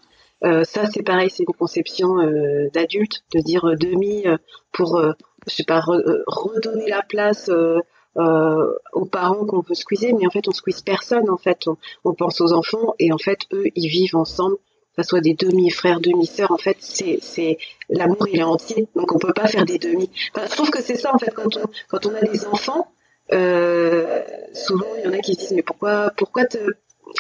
Euh, 0.45 0.65
ça, 0.65 0.87
c'est 0.87 1.03
pareil, 1.03 1.31
c'est 1.31 1.43
une 1.43 1.55
conception 1.55 2.21
euh, 2.21 2.69
d'adulte 2.73 3.25
de 3.35 3.41
dire 3.41 3.65
euh, 3.65 3.75
demi 3.75 4.25
pour, 4.73 5.01
je 5.47 5.55
sais 5.55 5.65
pas, 5.65 5.81
redonner 5.81 6.89
la 6.89 7.03
place 7.03 7.51
aux 8.15 9.05
parents 9.07 9.45
qu'on 9.47 9.61
veut 9.61 9.75
squeezer, 9.75 10.15
mais 10.15 10.27
en 10.27 10.31
fait, 10.31 10.47
on 10.47 10.53
squeeze 10.53 10.83
personne. 10.83 11.29
En 11.31 11.39
fait, 11.39 11.67
on 12.05 12.15
pense 12.15 12.41
aux 12.41 12.53
enfants 12.53 12.95
et 12.99 13.13
en 13.13 13.19
fait, 13.19 13.41
eux, 13.53 13.65
ils 13.75 13.89
vivent 13.89 14.17
ensemble 14.17 14.57
soit 15.03 15.21
des 15.21 15.35
demi-frères, 15.35 16.01
demi-sœurs, 16.01 16.51
en 16.51 16.59
fait, 16.59 16.77
c'est, 16.81 17.59
l'amour, 17.89 18.27
il 18.33 18.41
est 18.41 18.43
entier. 18.43 18.87
Donc, 18.95 19.13
on 19.13 19.19
peut 19.19 19.33
pas 19.33 19.47
faire 19.47 19.65
des 19.65 19.79
demi. 19.79 20.11
Enfin, 20.35 20.47
je 20.47 20.53
trouve 20.53 20.71
que 20.71 20.83
c'est 20.83 20.97
ça, 20.97 21.15
en 21.15 21.19
fait, 21.19 21.33
quand 21.35 22.07
on, 22.07 22.15
a 22.15 22.21
des 22.21 22.47
enfants, 22.47 22.89
euh, 23.33 24.23
souvent, 24.55 24.87
il 24.99 25.05
y 25.05 25.09
en 25.09 25.13
a 25.13 25.19
qui 25.19 25.35
se 25.35 25.41
disent, 25.41 25.53
mais 25.53 25.63
pourquoi, 25.63 26.13
pourquoi 26.17 26.47
te, 26.47 26.59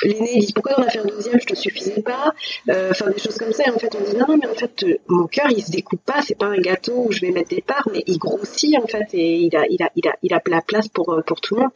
l'aîné 0.02 0.38
dit 0.38 0.52
pourquoi 0.52 0.74
on 0.78 0.82
a 0.82 0.88
fait 0.88 0.98
un 0.98 1.04
deuxième? 1.04 1.40
Je 1.40 1.46
te 1.46 1.54
suffisais 1.54 2.02
pas. 2.02 2.34
Euh, 2.68 2.90
enfin 2.90 3.10
des 3.10 3.18
choses 3.18 3.36
comme 3.36 3.52
ça. 3.52 3.64
Et 3.66 3.70
en 3.70 3.78
fait 3.78 3.94
on 3.94 4.04
dit 4.04 4.16
non 4.16 4.36
mais 4.36 4.46
en 4.46 4.54
fait 4.54 4.84
mon 5.08 5.26
cœur 5.26 5.50
il 5.50 5.64
se 5.64 5.70
découpe 5.70 6.04
pas. 6.04 6.22
C'est 6.22 6.36
pas 6.36 6.46
un 6.46 6.58
gâteau 6.58 7.06
où 7.06 7.12
je 7.12 7.20
vais 7.20 7.30
mettre 7.30 7.50
des 7.50 7.62
parts 7.62 7.88
mais 7.92 8.04
il 8.06 8.18
grossit 8.18 8.76
en 8.76 8.86
fait 8.86 9.06
et 9.12 9.36
il 9.36 9.56
a 9.56 9.66
il 9.68 9.82
a 9.82 9.90
il 9.96 10.08
a 10.08 10.16
il 10.22 10.34
a 10.34 10.42
la 10.46 10.60
place 10.60 10.88
pour 10.88 11.12
euh, 11.12 11.22
pour 11.22 11.40
tout 11.40 11.54
le 11.54 11.62
monde. 11.62 11.70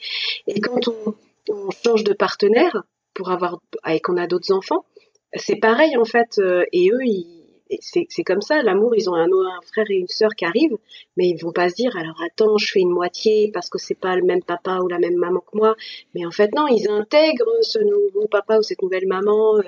Et 0.47 0.61
quand 0.61 0.89
on, 0.89 1.15
on 1.49 1.71
change 1.85 2.05
de 2.05 2.13
partenaire 2.13 2.83
pour 3.15 3.31
avoir 3.31 3.59
et 3.89 4.01
qu'on 4.01 4.17
a 4.17 4.27
d'autres 4.27 4.53
enfants 4.53 4.85
c'est 5.35 5.57
pareil 5.57 5.97
en 5.97 6.05
fait. 6.05 6.39
Euh, 6.39 6.65
et 6.73 6.91
eux, 6.91 7.03
c'est 7.81 8.25
comme 8.25 8.43
ça. 8.43 8.63
L'amour, 8.63 8.95
ils 8.97 9.09
ont 9.09 9.15
un, 9.15 9.27
un, 9.27 9.61
frère 9.71 9.87
et 9.91 9.95
une 9.95 10.09
sœur 10.09 10.31
qui 10.37 10.45
arrivent, 10.45 10.77
mais 11.17 11.29
ils 11.29 11.39
vont 11.43 11.53
pas 11.53 11.69
se 11.69 11.75
dire 11.75 11.97
alors 11.97 12.21
attends, 12.25 12.59
je 12.59 12.71
fais 12.71 12.81
une 12.81 12.91
moitié 12.91 13.51
parce 13.53 13.69
que 13.69 13.79
c'est 13.79 13.99
pas 13.99 14.17
le 14.17 14.23
même 14.23 14.43
papa 14.43 14.79
ou 14.83 14.89
la 14.89 14.99
même 14.99 15.17
maman 15.17 15.41
que 15.41 15.57
moi. 15.57 15.77
Mais 16.15 16.27
en 16.27 16.31
fait 16.31 16.55
non, 16.55 16.67
ils 16.69 16.89
intègrent 16.89 17.63
ce 17.63 17.79
nouveau 17.79 18.29
papa 18.29 18.59
ou 18.59 18.63
cette 18.63 18.83
nouvelle 18.83 19.07
maman. 19.07 19.59
Euh, 19.59 19.63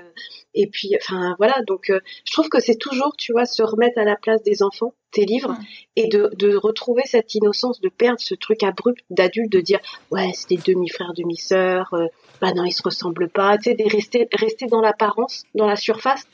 et 0.54 0.66
puis 0.66 0.90
enfin 0.96 1.34
voilà. 1.38 1.62
Donc 1.66 1.90
euh, 1.90 2.00
je 2.24 2.32
trouve 2.32 2.48
que 2.48 2.60
c'est 2.60 2.78
toujours, 2.78 3.14
tu 3.16 3.32
vois, 3.32 3.46
se 3.46 3.62
remettre 3.62 3.98
à 3.98 4.04
la 4.04 4.16
place 4.16 4.42
des 4.42 4.62
enfants, 4.62 4.94
tes 5.12 5.24
livres, 5.24 5.56
et 5.96 6.08
de, 6.08 6.30
de 6.36 6.56
retrouver 6.56 7.02
cette 7.04 7.34
innocence, 7.34 7.80
de 7.80 7.88
perdre 7.88 8.20
ce 8.20 8.34
truc 8.34 8.62
abrupt 8.62 9.04
d'adulte 9.10 9.52
de 9.52 9.60
dire 9.60 9.80
ouais 10.10 10.30
c'est 10.34 10.48
des 10.48 10.74
demi 10.74 10.88
frères, 10.88 11.12
demi 11.14 11.36
sœurs 11.36 11.94
bah 12.40 12.52
non, 12.52 12.64
ils 12.64 12.72
se 12.72 12.82
ressemblent 12.82 13.28
pas, 13.28 13.56
tu 13.58 13.70
sais, 13.70 13.74
de 13.74 13.84
rester, 13.90 14.28
rester 14.32 14.66
dans 14.66 14.80
l'apparence, 14.80 15.44
dans 15.54 15.66
la 15.66 15.76
surface, 15.76 16.26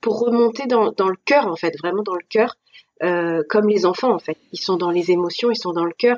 pour 0.00 0.20
remonter 0.20 0.66
dans, 0.66 0.90
le 0.90 1.16
cœur, 1.24 1.46
en 1.46 1.56
fait, 1.56 1.74
vraiment 1.78 2.02
dans 2.02 2.14
le 2.14 2.24
cœur, 2.28 2.56
euh, 3.02 3.42
comme 3.48 3.68
les 3.68 3.86
enfants, 3.86 4.12
en 4.12 4.18
fait. 4.18 4.36
Ils 4.52 4.60
sont 4.60 4.76
dans 4.76 4.90
les 4.90 5.10
émotions, 5.10 5.50
ils 5.50 5.58
sont 5.58 5.72
dans 5.72 5.84
le 5.84 5.92
cœur, 5.92 6.16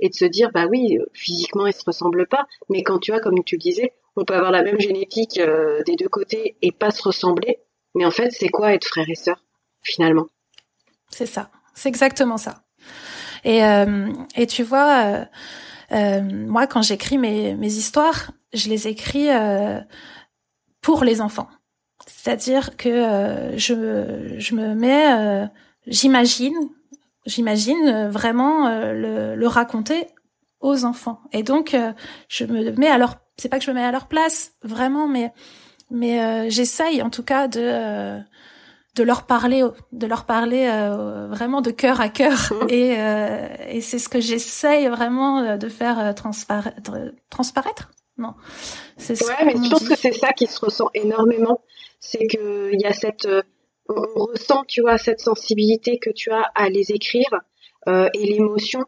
et 0.00 0.08
de 0.08 0.14
se 0.14 0.24
dire, 0.24 0.50
bah 0.52 0.66
oui, 0.68 0.98
physiquement, 1.12 1.66
ils 1.66 1.72
se 1.72 1.84
ressemblent 1.84 2.26
pas, 2.26 2.46
mais 2.68 2.82
quand 2.82 2.98
tu 2.98 3.12
vois, 3.12 3.20
comme 3.20 3.42
tu 3.44 3.56
disais, 3.56 3.92
on 4.16 4.24
peut 4.24 4.34
avoir 4.34 4.52
la 4.52 4.62
même 4.62 4.80
génétique 4.80 5.38
euh, 5.38 5.82
des 5.84 5.96
deux 5.96 6.08
côtés 6.08 6.56
et 6.62 6.72
pas 6.72 6.90
se 6.90 7.02
ressembler, 7.02 7.58
mais 7.94 8.04
en 8.04 8.10
fait, 8.10 8.30
c'est 8.30 8.48
quoi 8.48 8.74
être 8.74 8.86
frère 8.86 9.08
et 9.08 9.14
sœur, 9.14 9.42
finalement? 9.82 10.26
C'est 11.08 11.26
ça, 11.26 11.50
c'est 11.74 11.88
exactement 11.88 12.36
ça. 12.36 12.62
Et, 13.44 13.64
euh, 13.64 14.10
et 14.36 14.46
tu 14.46 14.62
vois, 14.62 15.04
euh, 15.04 15.24
euh, 15.92 16.22
moi, 16.22 16.66
quand 16.66 16.82
j'écris 16.82 17.18
mes, 17.18 17.54
histoires, 17.60 18.30
je 18.52 18.68
les 18.68 18.88
écris 18.88 19.30
euh, 19.30 19.80
pour 20.80 21.04
les 21.04 21.20
enfants. 21.20 21.48
C'est-à-dire 22.06 22.76
que 22.76 22.88
euh, 22.88 23.56
je, 23.56 24.36
je 24.38 24.54
me 24.54 24.74
mets, 24.74 25.12
euh, 25.12 25.46
j'imagine, 25.86 26.54
j'imagine 27.26 28.08
vraiment 28.08 28.68
le, 28.92 29.34
le, 29.34 29.46
raconter 29.46 30.06
aux 30.60 30.84
enfants. 30.84 31.20
Et 31.32 31.42
donc, 31.42 31.76
je 32.28 32.44
me 32.44 32.70
mets 32.72 32.88
à 32.88 32.98
leur, 32.98 33.16
c'est 33.36 33.48
pas 33.48 33.58
que 33.58 33.64
je 33.64 33.70
me 33.70 33.76
mets 33.76 33.84
à 33.84 33.92
leur 33.92 34.06
place, 34.06 34.52
vraiment, 34.62 35.08
mais 35.08 35.32
mais 35.90 36.48
j'essaye 36.50 37.02
en 37.02 37.10
tout 37.10 37.22
cas 37.22 37.46
de 37.46 38.20
de 38.94 39.02
leur 39.02 39.26
parler, 39.26 39.64
de 39.92 40.06
leur 40.06 40.24
parler 40.24 40.68
euh, 40.70 41.26
vraiment 41.28 41.60
de 41.60 41.70
cœur 41.70 42.00
à 42.00 42.08
cœur. 42.08 42.52
Et, 42.68 42.94
euh, 42.98 43.48
et 43.68 43.80
c'est 43.80 43.98
ce 43.98 44.08
que 44.08 44.20
j'essaye 44.20 44.86
vraiment 44.88 45.56
de 45.56 45.68
faire 45.68 46.14
transparaître. 46.14 46.92
transparaître 47.30 47.90
non. 48.16 48.34
C'est 48.96 49.20
ouais, 49.24 49.44
mais 49.44 49.54
je 49.54 49.70
pense 49.70 49.88
que 49.88 49.96
c'est 49.96 50.12
ça 50.12 50.32
qui 50.32 50.46
se 50.46 50.60
ressent 50.60 50.88
énormément. 50.94 51.62
C'est 52.06 52.26
que 52.26 52.70
il 52.70 52.80
y 52.80 52.84
a 52.84 52.92
cette, 52.92 53.24
euh, 53.24 53.40
on 53.88 54.26
ressent, 54.26 54.64
tu 54.68 54.82
vois, 54.82 54.98
cette 54.98 55.20
sensibilité 55.20 55.98
que 55.98 56.10
tu 56.10 56.30
as 56.30 56.42
à 56.54 56.68
les 56.68 56.92
écrire 56.92 57.30
euh, 57.88 58.08
et 58.12 58.26
l'émotion. 58.26 58.84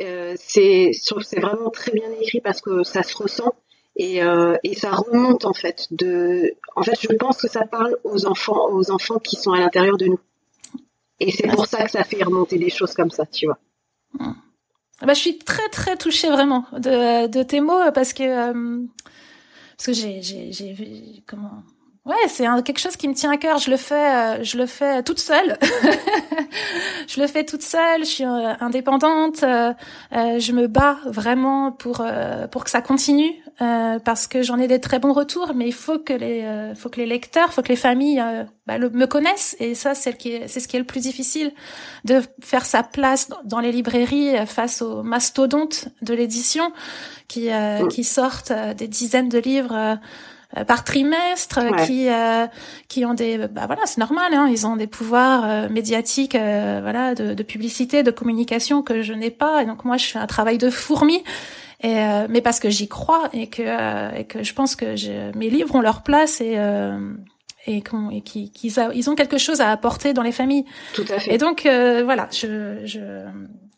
Euh, 0.00 0.34
c'est, 0.38 0.92
vraiment 1.36 1.70
très 1.70 1.92
bien 1.92 2.08
écrit 2.20 2.40
parce 2.40 2.60
que 2.60 2.84
ça 2.84 3.02
se 3.02 3.16
ressent. 3.16 3.52
Et, 3.96 4.22
euh, 4.22 4.56
et 4.62 4.74
ça 4.74 4.92
remonte 4.92 5.44
en 5.44 5.52
fait 5.52 5.88
de. 5.90 6.54
En 6.76 6.82
fait, 6.82 6.98
je 7.00 7.14
pense 7.14 7.42
que 7.42 7.48
ça 7.48 7.66
parle 7.66 7.98
aux 8.04 8.26
enfants, 8.26 8.70
aux 8.70 8.90
enfants 8.90 9.18
qui 9.18 9.36
sont 9.36 9.52
à 9.52 9.58
l'intérieur 9.58 9.96
de 9.98 10.06
nous. 10.06 10.20
Et 11.20 11.32
c'est 11.32 11.48
pour 11.48 11.66
ça 11.66 11.84
que 11.84 11.90
ça 11.90 12.04
fait 12.04 12.22
remonter 12.22 12.58
des 12.58 12.70
choses 12.70 12.94
comme 12.94 13.10
ça, 13.10 13.26
tu 13.26 13.46
vois. 13.46 13.58
Bah, 15.02 15.14
je 15.14 15.20
suis 15.20 15.38
très 15.38 15.68
très 15.68 15.96
touchée 15.96 16.30
vraiment 16.30 16.64
de, 16.72 17.26
de 17.26 17.42
tes 17.42 17.60
mots 17.60 17.90
parce 17.92 18.12
que 18.12 18.86
parce 19.76 19.86
que 19.86 19.92
j'ai 19.92 20.22
j'ai 20.22 20.52
j'ai 20.52 21.22
comment 21.26 21.62
Ouais, 22.04 22.16
c'est 22.26 22.44
quelque 22.64 22.80
chose 22.80 22.96
qui 22.96 23.06
me 23.06 23.14
tient 23.14 23.30
à 23.30 23.36
cœur. 23.36 23.58
Je 23.58 23.70
le 23.70 23.76
fais, 23.76 23.94
euh, 23.94 24.42
je 24.42 24.58
le 24.58 24.66
fais 24.66 25.04
toute 25.04 25.20
seule. 25.20 25.56
je 27.06 27.20
le 27.20 27.28
fais 27.28 27.44
toute 27.44 27.62
seule. 27.62 28.00
Je 28.00 28.08
suis 28.08 28.24
euh, 28.24 28.54
indépendante. 28.58 29.44
Euh, 29.44 29.72
je 30.10 30.50
me 30.50 30.66
bats 30.66 30.98
vraiment 31.06 31.70
pour 31.70 32.04
pour 32.50 32.64
que 32.64 32.70
ça 32.70 32.82
continue 32.82 33.32
parce 33.58 34.26
que 34.26 34.42
j'en 34.42 34.58
ai 34.58 34.66
des 34.66 34.80
très 34.80 34.98
bons 34.98 35.12
retours. 35.12 35.52
Mais 35.54 35.68
il 35.68 35.72
faut 35.72 36.00
que 36.00 36.12
les 36.12 36.72
faut 36.74 36.88
que 36.88 36.98
les 36.98 37.06
lecteurs, 37.06 37.52
faut 37.52 37.62
que 37.62 37.68
les 37.68 37.76
familles 37.76 38.20
bah, 38.66 38.78
me 38.78 39.06
connaissent. 39.06 39.54
Et 39.60 39.76
ça, 39.76 39.94
c'est 39.94 40.18
c'est 40.48 40.58
ce 40.58 40.66
qui 40.66 40.76
est 40.76 40.80
le 40.80 40.86
plus 40.86 41.02
difficile 41.02 41.52
de 42.04 42.20
faire 42.42 42.66
sa 42.66 42.82
place 42.82 43.28
dans 43.44 43.60
les 43.60 43.70
librairies 43.70 44.44
face 44.48 44.82
aux 44.82 45.04
mastodontes 45.04 45.88
de 46.02 46.14
l'édition 46.14 46.72
qui 47.28 47.48
qui 47.90 48.02
sortent 48.02 48.52
des 48.76 48.88
dizaines 48.88 49.28
de 49.28 49.38
livres 49.38 49.76
euh, 49.76 49.94
par 50.66 50.84
trimestre 50.84 51.60
qui 51.86 52.08
euh, 52.08 52.46
qui 52.88 53.04
ont 53.06 53.14
des 53.14 53.38
bah 53.38 53.62
voilà 53.66 53.82
c'est 53.86 53.98
normal 53.98 54.34
hein, 54.34 54.48
ils 54.50 54.66
ont 54.66 54.76
des 54.76 54.86
pouvoirs 54.86 55.44
euh, 55.44 55.68
médiatiques 55.70 56.34
voilà 56.34 57.14
de, 57.14 57.32
de, 57.32 57.42
publicité 57.42 58.02
de 58.02 58.10
communication 58.10 58.82
que 58.82 59.02
je 59.02 59.14
n'ai 59.14 59.30
pas 59.30 59.62
et 59.62 59.66
donc 59.66 59.84
moi 59.84 59.96
je 59.96 60.06
fais 60.06 60.18
un 60.18 60.26
travail 60.26 60.58
de 60.58 60.68
fourmi 60.68 61.22
et 61.82 61.96
mais 62.28 62.40
parce 62.42 62.60
que 62.60 62.70
j'y 62.70 62.86
crois 62.86 63.28
et 63.32 63.48
que 63.48 63.62
et 64.16 64.24
que 64.24 64.42
je 64.42 64.52
pense 64.52 64.76
que 64.76 64.94
je, 64.94 65.36
mes 65.36 65.50
livres 65.50 65.74
ont 65.74 65.80
leur 65.80 66.02
place 66.02 66.40
et 66.40 66.56
et 67.66 67.82
qu'ils 67.82 68.50
ils 68.94 69.10
ont 69.10 69.14
quelque 69.14 69.38
chose 69.38 69.60
à 69.60 69.70
apporter 69.70 70.12
dans 70.12 70.22
les 70.22 70.32
familles. 70.32 70.64
Tout 70.94 71.04
à 71.08 71.18
fait. 71.18 71.34
Et 71.34 71.38
donc 71.38 71.62
voilà, 71.64 72.28
je, 72.30 72.82
je 72.84 73.00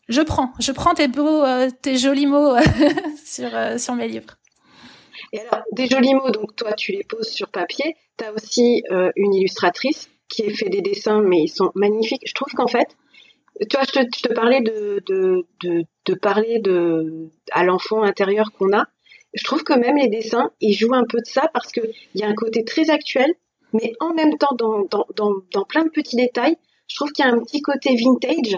je 0.07 0.21
prends, 0.21 0.53
je 0.59 0.71
prends 0.71 0.93
tes 0.93 1.07
beaux, 1.07 1.43
tes 1.81 1.97
jolis 1.97 2.27
mots 2.27 2.55
sur 3.25 3.49
sur 3.77 3.95
mes 3.95 4.07
livres. 4.07 4.37
Et 5.33 5.39
alors, 5.39 5.63
des 5.71 5.87
jolis 5.87 6.13
mots, 6.13 6.31
donc 6.31 6.55
toi, 6.55 6.73
tu 6.73 6.91
les 6.91 7.03
poses 7.03 7.29
sur 7.29 7.49
papier. 7.49 7.95
Tu 8.17 8.25
as 8.25 8.33
aussi 8.33 8.83
euh, 8.91 9.11
une 9.15 9.33
illustratrice 9.33 10.09
qui 10.29 10.43
a 10.45 10.49
fait 10.53 10.69
des 10.69 10.81
dessins, 10.81 11.21
mais 11.21 11.43
ils 11.43 11.49
sont 11.49 11.71
magnifiques. 11.75 12.23
Je 12.25 12.33
trouve 12.33 12.53
qu'en 12.53 12.67
fait, 12.67 12.87
tu 13.69 13.77
vois, 13.77 13.85
je 13.85 13.91
te, 13.91 13.99
je 14.15 14.21
te 14.21 14.33
parlais 14.33 14.61
de, 14.61 15.01
de, 15.05 15.45
de, 15.63 15.83
de, 16.05 16.13
parler 16.13 16.59
de, 16.59 17.29
à 17.51 17.63
l'enfant 17.63 18.03
intérieur 18.03 18.51
qu'on 18.51 18.73
a. 18.73 18.85
Je 19.33 19.43
trouve 19.43 19.63
que 19.63 19.73
même 19.73 19.97
les 19.97 20.07
dessins, 20.07 20.51
ils 20.61 20.73
jouent 20.73 20.93
un 20.93 21.05
peu 21.05 21.19
de 21.19 21.25
ça 21.25 21.49
parce 21.53 21.71
qu'il 21.71 21.91
y 22.15 22.23
a 22.23 22.27
un 22.27 22.35
côté 22.35 22.63
très 22.63 22.89
actuel, 22.89 23.33
mais 23.73 23.93
en 23.99 24.13
même 24.13 24.37
temps, 24.37 24.55
dans, 24.57 24.85
dans, 24.89 25.05
dans, 25.15 25.33
dans 25.53 25.65
plein 25.65 25.83
de 25.83 25.89
petits 25.89 26.15
détails, 26.15 26.57
je 26.87 26.95
trouve 26.95 27.11
qu'il 27.11 27.25
y 27.25 27.27
a 27.27 27.31
un 27.31 27.39
petit 27.39 27.61
côté 27.61 27.95
vintage 27.95 28.57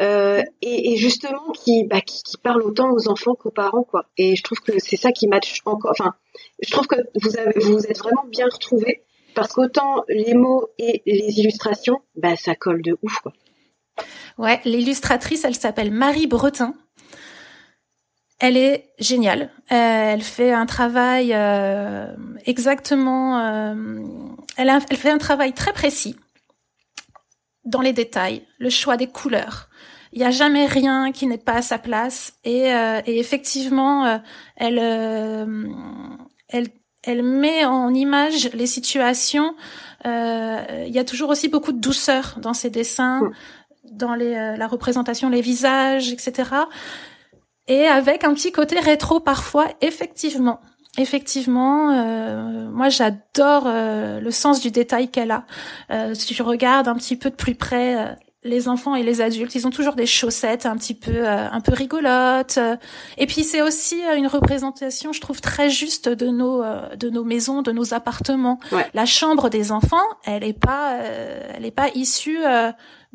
euh, 0.00 0.42
et, 0.60 0.92
et, 0.92 0.96
justement 0.96 1.52
qui, 1.52 1.84
bah, 1.84 2.00
qui, 2.00 2.22
qui, 2.22 2.36
parle 2.36 2.62
autant 2.62 2.90
aux 2.90 3.08
enfants 3.08 3.34
qu'aux 3.34 3.50
parents 3.50 3.82
quoi. 3.82 4.06
Et 4.18 4.36
je 4.36 4.42
trouve 4.42 4.60
que 4.60 4.78
c'est 4.78 4.96
ça 4.96 5.10
qui 5.10 5.26
match 5.26 5.62
encore. 5.64 5.90
Enfin, 5.90 6.14
je 6.62 6.70
trouve 6.70 6.86
que 6.86 6.96
vous 7.22 7.38
avez 7.38 7.58
vous, 7.60 7.86
êtes 7.86 7.98
vraiment 7.98 8.24
bien 8.28 8.46
retrouvés 8.50 9.02
parce 9.34 9.52
qu'autant 9.52 10.04
les 10.08 10.34
mots 10.34 10.68
et 10.78 11.02
les 11.06 11.40
illustrations, 11.40 12.00
bah 12.14 12.36
ça 12.36 12.54
colle 12.54 12.82
de 12.82 12.98
ouf 13.02 13.18
quoi. 13.20 13.32
Ouais, 14.38 14.60
l'illustratrice, 14.66 15.44
elle 15.44 15.54
s'appelle 15.54 15.90
Marie 15.90 16.26
Bretin. 16.26 16.74
Elle 18.38 18.58
est 18.58 18.90
géniale. 18.98 19.50
Euh, 19.72 20.12
elle 20.12 20.22
fait 20.22 20.52
un 20.52 20.66
travail 20.66 21.32
euh, 21.32 22.14
exactement. 22.44 23.38
Euh, 23.38 24.04
elle, 24.58 24.68
a, 24.68 24.80
elle 24.90 24.96
fait 24.98 25.10
un 25.10 25.16
travail 25.16 25.54
très 25.54 25.72
précis 25.72 26.16
dans 27.66 27.80
les 27.80 27.92
détails, 27.92 28.42
le 28.58 28.70
choix 28.70 28.96
des 28.96 29.08
couleurs, 29.08 29.65
il 30.16 30.20
n'y 30.20 30.24
a 30.24 30.30
jamais 30.30 30.64
rien 30.64 31.12
qui 31.12 31.26
n'est 31.26 31.36
pas 31.36 31.56
à 31.56 31.62
sa 31.62 31.78
place 31.78 32.32
et, 32.42 32.72
euh, 32.72 33.02
et 33.04 33.18
effectivement 33.18 34.06
euh, 34.06 34.18
elle, 34.56 34.78
euh, 34.80 35.68
elle 36.48 36.68
elle 37.02 37.22
met 37.22 37.64
en 37.66 37.94
image 37.94 38.50
les 38.52 38.66
situations. 38.66 39.54
Il 40.04 40.90
y 40.92 40.98
a 40.98 41.04
toujours 41.04 41.30
aussi 41.30 41.48
beaucoup 41.48 41.70
de 41.70 41.78
douceur 41.78 42.38
dans 42.40 42.52
ses 42.52 42.68
dessins, 42.68 43.20
mm. 43.20 43.32
dans 43.92 44.14
les, 44.16 44.34
la 44.56 44.66
représentation, 44.66 45.28
les 45.28 45.40
visages, 45.40 46.10
etc. 46.10 46.50
Et 47.68 47.86
avec 47.86 48.24
un 48.24 48.34
petit 48.34 48.50
côté 48.50 48.80
rétro 48.80 49.20
parfois, 49.20 49.68
effectivement. 49.82 50.60
Effectivement, 50.98 51.90
euh, 51.90 52.70
moi 52.70 52.88
j'adore 52.88 53.68
le 53.68 54.30
sens 54.30 54.60
du 54.60 54.70
détail 54.70 55.10
qu'elle 55.10 55.30
a. 55.30 55.44
Euh, 55.90 56.14
si 56.14 56.32
je 56.32 56.42
regarde 56.42 56.88
un 56.88 56.94
petit 56.94 57.16
peu 57.16 57.30
de 57.30 57.34
plus 57.34 57.54
près 57.54 58.16
les 58.46 58.68
enfants 58.68 58.94
et 58.94 59.02
les 59.02 59.20
adultes, 59.20 59.54
ils 59.54 59.66
ont 59.66 59.70
toujours 59.70 59.94
des 59.94 60.06
chaussettes 60.06 60.66
un 60.66 60.76
petit 60.76 60.94
peu 60.94 61.12
euh, 61.12 61.50
un 61.50 61.60
peu 61.60 61.72
rigolotes. 61.74 62.58
Et 63.18 63.26
puis 63.26 63.44
c'est 63.44 63.62
aussi 63.62 64.02
euh, 64.04 64.16
une 64.16 64.26
représentation, 64.26 65.12
je 65.12 65.20
trouve 65.20 65.40
très 65.40 65.70
juste 65.70 66.08
de 66.08 66.28
nos 66.28 66.62
euh, 66.62 66.94
de 66.96 67.10
nos 67.10 67.24
maisons, 67.24 67.62
de 67.62 67.72
nos 67.72 67.94
appartements. 67.94 68.58
La 68.94 69.06
chambre 69.06 69.50
des 69.50 69.72
enfants, 69.72 70.06
elle 70.24 70.44
est 70.44 70.58
pas 70.58 70.98
elle 71.54 71.64
est 71.64 71.70
pas 71.70 71.88
issue 71.94 72.38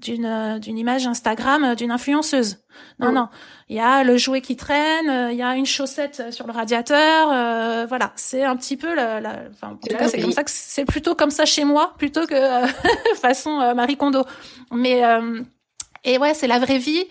d'une 0.02 0.60
d'une 0.60 0.78
image 0.78 1.08
Instagram 1.08 1.76
d'une 1.76 1.92
influenceuse. 1.92 2.58
Non 3.00 3.12
non, 3.12 3.28
il 3.70 3.76
y 3.76 3.80
a 3.80 4.04
le 4.04 4.18
jouet 4.18 4.42
qui 4.42 4.56
traîne, 4.56 5.32
il 5.32 5.38
y 5.38 5.42
a 5.42 5.56
une 5.56 5.66
chaussette 5.66 6.32
sur 6.32 6.48
le 6.48 6.54
radiateur, 6.54 7.88
voilà, 7.88 8.12
c'est 8.16 8.44
un 8.44 8.56
petit 8.56 8.78
peu 8.78 8.94
la, 8.96 9.20
la 9.20 9.44
enfin 9.52 9.74
en 9.74 9.76
tout 9.76 9.96
cas 9.96 10.08
c'est 10.08 10.22
comme 10.22 10.32
ça 10.32 10.44
que 10.44 10.52
c'est 10.52 10.86
plutôt 10.86 11.16
comme 11.16 11.32
ça 11.32 11.46
chez 11.46 11.66
moi 11.66 11.94
plutôt 11.98 12.26
que 12.26 12.68
façon 13.16 13.74
Marie 13.76 13.98
Kondo. 13.98 14.24
Mais 14.72 15.04
et 16.04 16.18
ouais, 16.18 16.34
c'est 16.34 16.48
la 16.48 16.60
vraie 16.60 16.80
vie. 16.80 17.06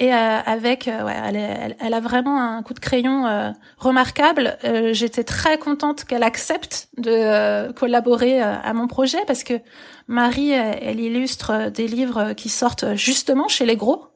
Et 0.00 0.14
euh, 0.14 0.38
avec, 0.46 0.86
ouais, 0.86 1.16
elle, 1.24 1.76
elle, 1.80 1.94
a 1.94 1.98
vraiment 2.00 2.40
un 2.40 2.62
coup 2.62 2.72
de 2.72 2.78
crayon 2.78 3.26
euh, 3.26 3.50
remarquable. 3.78 4.56
Euh, 4.62 4.92
j'étais 4.92 5.24
très 5.24 5.58
contente 5.58 6.04
qu'elle 6.04 6.22
accepte 6.22 6.88
de 6.98 7.72
collaborer 7.72 8.40
à 8.40 8.72
mon 8.74 8.86
projet 8.86 9.18
parce 9.26 9.42
que 9.42 9.54
Marie, 10.06 10.52
elle, 10.52 11.00
illustre 11.00 11.70
des 11.70 11.88
livres 11.88 12.32
qui 12.34 12.48
sortent 12.48 12.94
justement 12.94 13.48
chez 13.48 13.66
les 13.66 13.76
gros. 13.76 14.06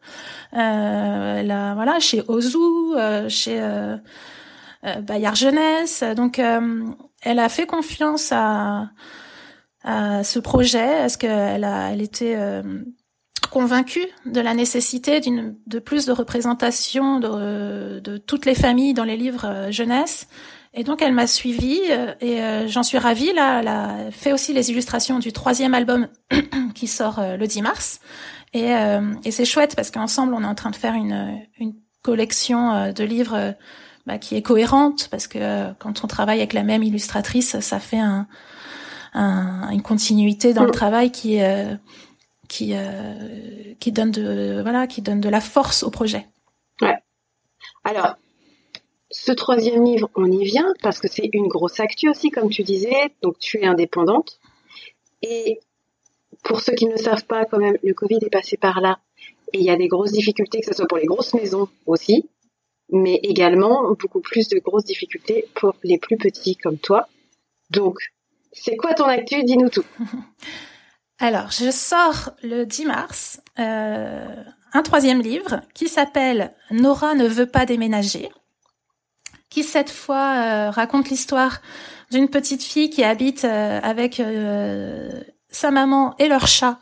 elle 0.52 1.50
a, 1.50 1.74
voilà, 1.74 1.98
chez 1.98 2.22
Ozu, 2.28 2.58
chez 3.28 3.60
Bayard 5.02 5.36
Jeunesse. 5.36 6.04
Donc, 6.16 6.38
elle 6.38 7.38
a 7.40 7.48
fait 7.48 7.66
confiance 7.66 8.30
à, 8.30 8.90
à 9.82 10.22
ce 10.22 10.38
projet. 10.38 11.04
Est-ce 11.04 11.18
qu'elle 11.18 11.64
a, 11.64 11.90
elle 11.90 12.02
était 12.02 12.36
convaincue 13.52 14.06
de 14.24 14.40
la 14.40 14.54
nécessité 14.54 15.20
d'une 15.20 15.54
de 15.66 15.78
plus 15.78 16.06
de 16.06 16.12
représentation 16.12 17.20
de, 17.20 18.00
de, 18.00 18.16
toutes 18.16 18.46
les 18.46 18.54
familles 18.54 18.94
dans 18.94 19.04
les 19.04 19.18
livres 19.18 19.44
euh, 19.44 19.70
jeunesse. 19.70 20.26
Et 20.72 20.84
donc 20.84 21.02
elle 21.02 21.12
m'a 21.12 21.26
suivie 21.26 21.82
euh, 21.90 22.14
et 22.22 22.40
euh, 22.40 22.66
j'en 22.66 22.82
suis 22.82 22.96
ravie. 22.96 23.30
Là, 23.34 23.60
elle 23.60 23.68
a 23.68 24.10
fait 24.10 24.32
aussi 24.32 24.54
les 24.54 24.70
illustrations 24.70 25.18
du 25.18 25.34
troisième 25.34 25.74
album 25.74 26.08
qui 26.74 26.86
sort 26.86 27.20
le 27.20 27.46
10 27.46 27.60
mars. 27.60 28.00
Et, 28.54 28.70
et 29.24 29.30
c'est 29.30 29.46
chouette 29.46 29.74
parce 29.76 29.90
qu'ensemble 29.90 30.34
on 30.34 30.42
est 30.42 30.46
en 30.46 30.54
train 30.54 30.70
de 30.70 30.76
faire 30.76 30.92
une, 30.92 31.40
une 31.58 31.72
collection 32.02 32.92
de 32.92 33.04
livres 33.04 33.54
bah, 34.06 34.18
qui 34.18 34.36
est 34.36 34.42
cohérente 34.42 35.08
parce 35.10 35.26
que 35.26 35.72
quand 35.78 36.04
on 36.04 36.06
travaille 36.06 36.38
avec 36.38 36.52
la 36.52 36.62
même 36.62 36.82
illustratrice, 36.82 37.60
ça 37.60 37.80
fait 37.80 37.98
un, 37.98 38.26
un, 39.14 39.70
une 39.70 39.80
continuité 39.80 40.52
dans 40.52 40.64
le 40.64 40.68
mm. 40.68 40.72
travail 40.72 41.10
qui 41.12 41.36
est 41.36 41.78
qui 42.52 42.74
euh, 42.74 43.72
qui 43.80 43.92
donne 43.92 44.10
de 44.10 44.60
voilà 44.60 44.86
qui 44.86 45.00
donne 45.00 45.22
de 45.22 45.30
la 45.30 45.40
force 45.40 45.82
au 45.82 45.90
projet. 45.90 46.26
Ouais. 46.82 46.98
Alors 47.82 48.16
ce 49.10 49.32
troisième 49.32 49.84
livre, 49.84 50.10
on 50.16 50.30
y 50.30 50.44
vient 50.44 50.70
parce 50.82 50.98
que 51.00 51.08
c'est 51.08 51.30
une 51.32 51.48
grosse 51.48 51.80
actu 51.80 52.10
aussi, 52.10 52.30
comme 52.30 52.50
tu 52.50 52.62
disais. 52.62 53.14
Donc 53.22 53.38
tu 53.38 53.58
es 53.58 53.64
indépendante 53.64 54.38
et 55.22 55.60
pour 56.44 56.60
ceux 56.60 56.74
qui 56.74 56.86
ne 56.86 56.96
savent 56.96 57.24
pas, 57.24 57.46
quand 57.46 57.58
même, 57.58 57.78
le 57.82 57.94
Covid 57.94 58.18
est 58.20 58.30
passé 58.30 58.58
par 58.58 58.82
là 58.82 58.98
et 59.54 59.58
il 59.58 59.64
y 59.64 59.70
a 59.70 59.76
des 59.76 59.88
grosses 59.88 60.12
difficultés, 60.12 60.60
que 60.60 60.66
ce 60.66 60.74
soit 60.74 60.86
pour 60.86 60.98
les 60.98 61.06
grosses 61.06 61.32
maisons 61.32 61.68
aussi, 61.86 62.28
mais 62.90 63.18
également 63.22 63.92
beaucoup 63.92 64.20
plus 64.20 64.48
de 64.48 64.58
grosses 64.58 64.84
difficultés 64.84 65.46
pour 65.54 65.74
les 65.82 65.98
plus 65.98 66.18
petits 66.18 66.56
comme 66.56 66.78
toi. 66.78 67.08
Donc, 67.70 67.98
c'est 68.52 68.76
quoi 68.76 68.92
ton 68.92 69.04
actu? 69.04 69.42
Dis-nous 69.44 69.70
tout. 69.70 69.84
Alors, 71.18 71.50
je 71.50 71.70
sors 71.70 72.30
le 72.42 72.64
10 72.64 72.86
mars 72.86 73.40
euh, 73.58 74.44
un 74.72 74.82
troisième 74.82 75.20
livre 75.20 75.60
qui 75.74 75.88
s'appelle 75.88 76.52
Nora 76.70 77.14
ne 77.14 77.26
veut 77.26 77.46
pas 77.46 77.66
déménager, 77.66 78.30
qui 79.50 79.62
cette 79.62 79.90
fois 79.90 80.34
euh, 80.34 80.70
raconte 80.70 81.10
l'histoire 81.10 81.60
d'une 82.10 82.28
petite 82.28 82.62
fille 82.62 82.90
qui 82.90 83.04
habite 83.04 83.44
euh, 83.44 83.80
avec 83.82 84.22
sa 85.50 85.70
maman 85.70 86.14
et 86.18 86.28
leur 86.28 86.46
chat 86.46 86.78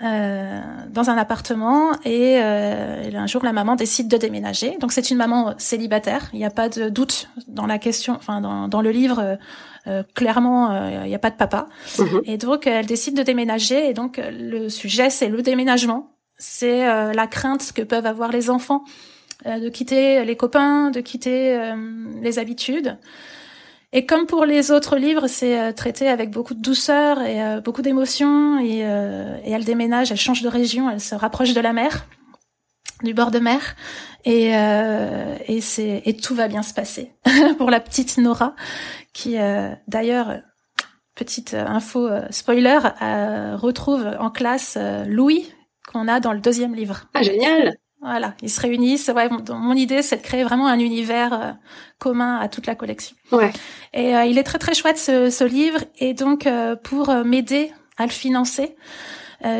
euh, 0.00 0.60
dans 0.90 1.10
un 1.10 1.16
appartement 1.16 1.92
et, 2.04 2.38
euh, 2.40 3.10
un 3.12 3.26
jour 3.26 3.42
la 3.42 3.52
maman 3.52 3.74
décide 3.74 4.06
de 4.06 4.16
déménager. 4.16 4.76
Donc 4.78 4.92
c'est 4.92 5.10
une 5.10 5.16
maman 5.16 5.54
célibataire. 5.58 6.28
Il 6.32 6.38
n'y 6.38 6.44
a 6.44 6.50
pas 6.50 6.68
de 6.68 6.88
doute 6.88 7.28
dans 7.48 7.66
la 7.66 7.78
question. 7.78 8.14
Enfin 8.14 8.40
dans, 8.40 8.68
dans 8.68 8.80
le 8.80 8.90
livre, 8.90 9.38
euh, 9.88 10.02
clairement 10.14 10.70
euh, 10.70 11.02
il 11.04 11.08
n'y 11.08 11.14
a 11.16 11.18
pas 11.18 11.30
de 11.30 11.36
papa. 11.36 11.66
Mhm. 11.98 12.20
Et 12.26 12.36
donc 12.36 12.68
elle 12.68 12.86
décide 12.86 13.16
de 13.16 13.24
déménager. 13.24 13.88
Et 13.88 13.92
donc 13.92 14.20
le 14.22 14.68
sujet 14.68 15.10
c'est 15.10 15.28
le 15.28 15.42
déménagement. 15.42 16.12
C'est 16.38 16.86
la 16.86 17.26
crainte 17.26 17.72
que 17.72 17.82
peuvent 17.82 18.06
avoir 18.06 18.30
les 18.30 18.48
enfants 18.48 18.84
de 19.44 19.68
quitter 19.68 20.24
les 20.24 20.36
copains, 20.36 20.92
de 20.92 21.00
quitter 21.00 21.74
les 22.22 22.38
habitudes. 22.38 22.96
Et 23.92 24.04
comme 24.04 24.26
pour 24.26 24.44
les 24.44 24.70
autres 24.70 24.96
livres, 24.96 25.28
c'est 25.28 25.58
euh, 25.58 25.72
traité 25.72 26.08
avec 26.08 26.30
beaucoup 26.30 26.54
de 26.54 26.60
douceur 26.60 27.22
et 27.22 27.42
euh, 27.42 27.60
beaucoup 27.60 27.80
d'émotion. 27.80 28.58
Et, 28.58 28.84
euh, 28.84 29.38
et, 29.44 29.50
elle 29.52 29.64
déménage, 29.64 30.12
elle 30.12 30.18
change 30.18 30.42
de 30.42 30.48
région, 30.48 30.90
elle 30.90 31.00
se 31.00 31.14
rapproche 31.14 31.54
de 31.54 31.60
la 31.60 31.72
mer, 31.72 32.04
du 33.02 33.14
bord 33.14 33.30
de 33.30 33.38
mer. 33.38 33.76
Et, 34.24 34.48
et, 34.50 35.60
c'est, 35.62 36.02
et 36.04 36.14
tout 36.14 36.34
va 36.34 36.48
bien 36.48 36.62
se 36.62 36.74
passer 36.74 37.12
pour 37.58 37.70
la 37.70 37.80
petite 37.80 38.18
Nora, 38.18 38.54
qui 39.14 39.36
d'ailleurs, 39.86 40.42
petite 41.14 41.54
info 41.54 42.10
spoiler, 42.28 42.78
retrouve 43.54 44.10
en 44.18 44.30
classe 44.30 44.76
Louis 45.06 45.50
qu'on 45.90 46.08
a 46.08 46.20
dans 46.20 46.34
le 46.34 46.40
deuxième 46.40 46.74
livre. 46.74 47.06
Ah 47.14 47.22
génial 47.22 47.78
voilà, 48.00 48.34
ils 48.42 48.50
se 48.50 48.60
réunissent. 48.60 49.10
Ouais, 49.14 49.28
mon, 49.28 49.74
idée, 49.74 50.02
c'est 50.02 50.18
de 50.18 50.22
créer 50.22 50.44
vraiment 50.44 50.68
un 50.68 50.78
univers 50.78 51.32
euh, 51.32 51.52
commun 51.98 52.38
à 52.38 52.48
toute 52.48 52.66
la 52.66 52.76
collection. 52.76 53.16
Ouais. 53.32 53.52
Et 53.92 54.14
euh, 54.16 54.24
il 54.24 54.38
est 54.38 54.44
très 54.44 54.58
très 54.58 54.74
chouette 54.74 54.98
ce, 54.98 55.30
ce 55.30 55.44
livre. 55.44 55.80
Et 55.98 56.14
donc, 56.14 56.46
euh, 56.46 56.76
pour 56.76 57.12
m'aider 57.24 57.72
à 57.96 58.04
le 58.04 58.12
financer, 58.12 58.76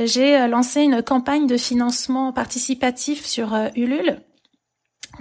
j'ai 0.05 0.47
lancé 0.49 0.83
une 0.83 1.03
campagne 1.03 1.47
de 1.47 1.57
financement 1.57 2.33
participatif 2.33 3.25
sur 3.25 3.57
Ulule, 3.77 4.21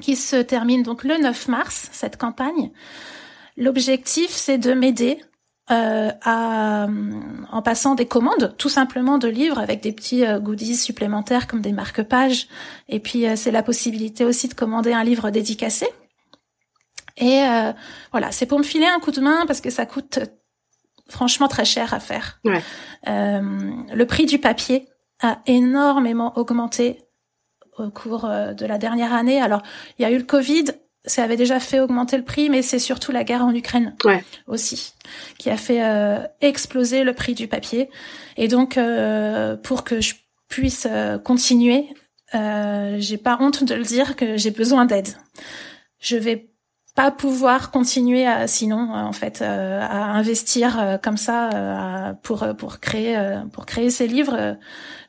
qui 0.01 0.15
se 0.15 0.35
termine 0.35 0.81
donc 0.81 1.03
le 1.03 1.17
9 1.17 1.47
mars. 1.47 1.89
Cette 1.91 2.17
campagne. 2.17 2.71
L'objectif, 3.55 4.31
c'est 4.31 4.57
de 4.57 4.73
m'aider 4.73 5.19
euh, 5.69 6.11
à, 6.23 6.87
en 7.51 7.61
passant 7.61 7.95
des 7.95 8.05
commandes, 8.05 8.55
tout 8.57 8.69
simplement 8.69 9.17
de 9.17 9.27
livres 9.27 9.59
avec 9.59 9.81
des 9.81 9.91
petits 9.91 10.25
euh, 10.25 10.39
goodies 10.39 10.77
supplémentaires 10.77 11.45
comme 11.45 11.59
des 11.61 11.73
marque-pages. 11.73 12.47
Et 12.87 12.99
puis 13.01 13.27
euh, 13.27 13.35
c'est 13.35 13.51
la 13.51 13.63
possibilité 13.63 14.23
aussi 14.23 14.47
de 14.47 14.53
commander 14.53 14.93
un 14.93 15.03
livre 15.03 15.29
dédicacé. 15.29 15.87
Et 17.17 17.43
euh, 17.43 17.73
voilà, 18.11 18.31
c'est 18.31 18.45
pour 18.45 18.59
me 18.59 18.63
filer 18.63 18.85
un 18.85 18.99
coup 18.99 19.11
de 19.11 19.19
main 19.19 19.45
parce 19.45 19.59
que 19.59 19.69
ça 19.69 19.85
coûte 19.85 20.19
franchement 21.09 21.49
très 21.49 21.65
cher 21.65 21.93
à 21.93 21.99
faire. 21.99 22.39
Ouais. 22.45 22.61
le 23.05 24.03
prix 24.05 24.25
du 24.25 24.39
papier 24.39 24.87
a 25.21 25.39
énormément 25.47 26.37
augmenté 26.37 27.03
au 27.77 27.89
cours 27.89 28.27
de 28.27 28.65
la 28.65 28.77
dernière 28.77 29.13
année. 29.13 29.41
Alors, 29.41 29.63
il 29.97 30.03
y 30.03 30.05
a 30.05 30.11
eu 30.11 30.17
le 30.17 30.23
Covid, 30.23 30.65
ça 31.07 31.23
avait 31.23 31.37
déjà 31.37 31.59
fait 31.59 31.79
augmenter 31.79 32.17
le 32.17 32.23
prix, 32.23 32.49
mais 32.49 32.61
c'est 32.61 32.79
surtout 32.79 33.11
la 33.11 33.23
guerre 33.23 33.43
en 33.43 33.53
Ukraine 33.53 33.95
aussi 34.47 34.93
qui 35.37 35.49
a 35.49 35.57
fait 35.57 35.83
euh, 35.83 36.19
exploser 36.41 37.03
le 37.03 37.13
prix 37.13 37.33
du 37.33 37.47
papier. 37.47 37.89
Et 38.35 38.47
donc, 38.47 38.77
euh, 38.77 39.55
pour 39.55 39.83
que 39.83 40.01
je 40.01 40.15
puisse 40.47 40.87
euh, 40.89 41.17
continuer, 41.17 41.87
j'ai 42.33 43.17
pas 43.17 43.37
honte 43.39 43.63
de 43.63 43.73
le 43.73 43.83
dire 43.83 44.15
que 44.15 44.37
j'ai 44.37 44.51
besoin 44.51 44.85
d'aide. 44.85 45.09
Je 45.99 46.17
vais 46.17 46.49
pas 46.95 47.11
pouvoir 47.11 47.71
continuer 47.71 48.25
à, 48.25 48.47
sinon 48.47 48.91
en 48.93 49.13
fait 49.13 49.41
à 49.43 50.11
investir 50.13 50.99
comme 51.03 51.15
ça 51.15 52.15
pour 52.23 52.45
pour 52.57 52.79
créer 52.79 53.15
pour 53.53 53.67
créer 53.67 53.91
ces 53.91 54.07
livres 54.07 54.57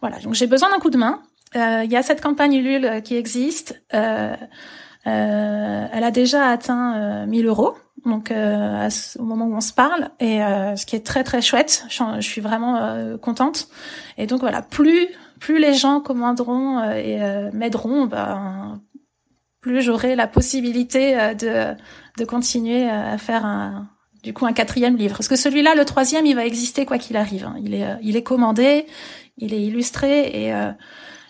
voilà 0.03 0.19
donc 0.19 0.35
j'ai 0.35 0.47
besoin 0.47 0.69
d'un 0.71 0.79
coup 0.81 0.91
de 0.91 0.99
main 0.99 1.23
il 1.55 1.91
y 1.91 1.97
a 1.97 2.03
cette 2.03 2.21
campagne 2.21 2.53
Ulule 2.53 3.03
qui 3.03 3.17
existe 3.17 3.83
euh, 3.95 4.37
elle 5.09 6.05
a 6.05 6.11
déjà 6.11 6.49
atteint 6.49 7.27
1000 7.27 7.47
euh, 7.47 7.49
euros, 7.49 7.75
donc 8.05 8.31
euh, 8.31 8.89
au 9.19 9.23
moment 9.23 9.47
où 9.47 9.55
on 9.55 9.61
se 9.61 9.73
parle, 9.73 10.11
et 10.21 10.39
ce 10.39 10.87
qui 10.87 10.97
est 10.97 11.05
très 11.05 11.25
très 11.25 11.43
chouette. 11.43 11.87
Je, 11.89 12.21
suis 12.21 12.41
vraiment 12.41 13.17
contente. 13.19 13.69
Et 14.17 14.27
donc 14.27 14.41
voilà, 14.41 14.63
plus 14.63 15.09
plus 15.41 15.59
les 15.59 15.75
gens 15.75 16.01
commanderont 16.01 16.83
et 16.93 17.19
m'aideront, 17.53 18.07
ben, 18.07 18.81
plus 19.61 19.83
j'aurai 19.83 20.17
la 20.17 20.27
possibilité 20.27 21.15
de 21.35 21.75
de 22.19 22.25
continuer 22.25 22.89
à 22.89 23.19
faire 23.19 23.45
un 23.45 23.89
du 24.23 24.33
coup 24.33 24.47
un 24.47 24.53
quatrième 24.53 24.97
livre. 24.97 25.17
Parce 25.17 25.29
que 25.29 25.37
celui-là, 25.37 25.75
le 25.75 25.85
troisième, 25.85 26.27
il 26.27 26.35
va 26.35 26.45
exister 26.45 26.87
quoi 26.87 26.99
qu'il 26.99 27.17
arrive. 27.17 27.45
Hein. 27.45 27.57
Il 27.63 27.75
est 27.75 27.87
il 28.03 28.17
est 28.17 28.23
commandé, 28.23 28.87
il 29.37 29.55
est 29.55 29.63
illustré 29.63 30.47
et 30.47 30.53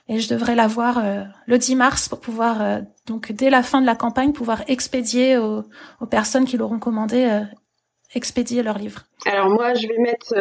et 0.08 0.18
je 0.18 0.28
devrais 0.28 0.54
l'avoir 0.54 0.98
euh, 0.98 1.22
le 1.46 1.58
10 1.58 1.76
mars 1.76 2.08
pour 2.08 2.20
pouvoir 2.20 2.62
euh, 2.62 2.80
donc 3.06 3.32
dès 3.32 3.50
la 3.50 3.62
fin 3.62 3.80
de 3.80 3.86
la 3.86 3.94
campagne 3.94 4.32
pouvoir 4.32 4.62
expédier 4.68 5.36
aux, 5.36 5.64
personnes 6.10 6.46
qui 6.46 6.56
l'auront 6.56 6.78
commandé 6.78 7.24
euh, 7.24 7.44
expédier 8.14 8.62
leur 8.62 8.78
livre. 8.78 9.04
Alors 9.26 9.50
moi 9.50 9.74
je 9.74 9.86
vais 9.86 9.98
mettre 9.98 10.34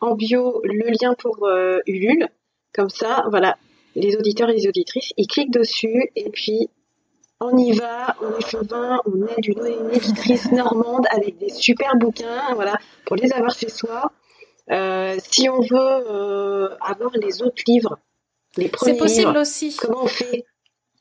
en 0.00 0.14
bio 0.14 0.60
le 0.64 0.90
lien 0.90 1.14
pour 1.14 1.48
Ulule 1.86 2.28
comme 2.74 2.90
ça 2.90 3.24
voilà 3.30 3.56
les 3.94 4.16
auditeurs 4.16 4.50
et 4.50 4.54
les 4.54 4.66
auditrices 4.66 5.12
ils 5.16 5.28
cliquent 5.28 5.52
dessus 5.52 6.10
et 6.16 6.30
puis 6.30 6.68
on 7.40 7.56
y 7.58 7.72
va, 7.72 8.16
on 8.22 8.38
est 8.38 8.48
chauvin, 8.48 9.00
on 9.06 9.26
aide 9.26 9.46
une, 9.46 9.90
éditrice 9.92 10.50
normande 10.52 11.04
avec 11.10 11.36
des 11.36 11.50
super 11.50 11.94
bouquins, 11.96 12.54
voilà, 12.54 12.74
pour 13.04 13.16
les 13.16 13.32
avoir 13.32 13.50
chez 13.52 13.68
soi. 13.68 14.12
si 15.18 15.48
on 15.50 15.60
veut 15.60 16.70
avoir 16.80 17.10
les 17.20 17.42
autres 17.42 17.62
livres 17.66 17.98
c'est 18.56 18.96
possible 18.96 19.36
aussi. 19.36 19.76
Comment 19.76 20.04
on 20.04 20.06
fait? 20.06 20.44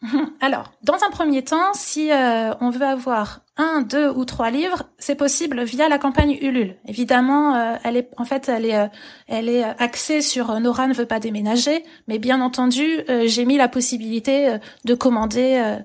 Alors, 0.42 0.72
dans 0.84 0.98
un 1.06 1.10
premier 1.10 1.44
temps, 1.44 1.74
si 1.74 2.12
euh, 2.12 2.54
on 2.60 2.70
veut 2.70 2.86
avoir 2.86 3.42
un, 3.56 3.82
deux 3.82 4.10
ou 4.10 4.26
trois 4.26 4.50
livres, 4.50 4.84
c'est 4.98 5.16
possible 5.16 5.64
via 5.64 5.88
la 5.88 5.98
campagne 5.98 6.38
Ulule. 6.42 6.76
Évidemment, 6.88 7.56
euh, 7.56 7.76
elle 7.84 7.98
est 7.98 8.10
en 8.18 8.26
fait, 8.26 8.50
elle 8.50 8.66
est, 8.66 8.76
euh, 8.76 8.88
elle 9.28 9.48
est 9.48 9.64
axée 9.64 10.22
sur 10.22 10.60
Nora 10.60 10.88
ne 10.88 10.94
veut 10.94 11.06
pas 11.06 11.20
déménager, 11.20 11.84
mais 12.08 12.20
bien 12.20 12.42
entendu, 12.42 13.04
j'ai 13.26 13.46
mis 13.46 13.58
la 13.58 13.68
possibilité 13.68 14.58
de 14.86 14.94
commander 14.94 15.78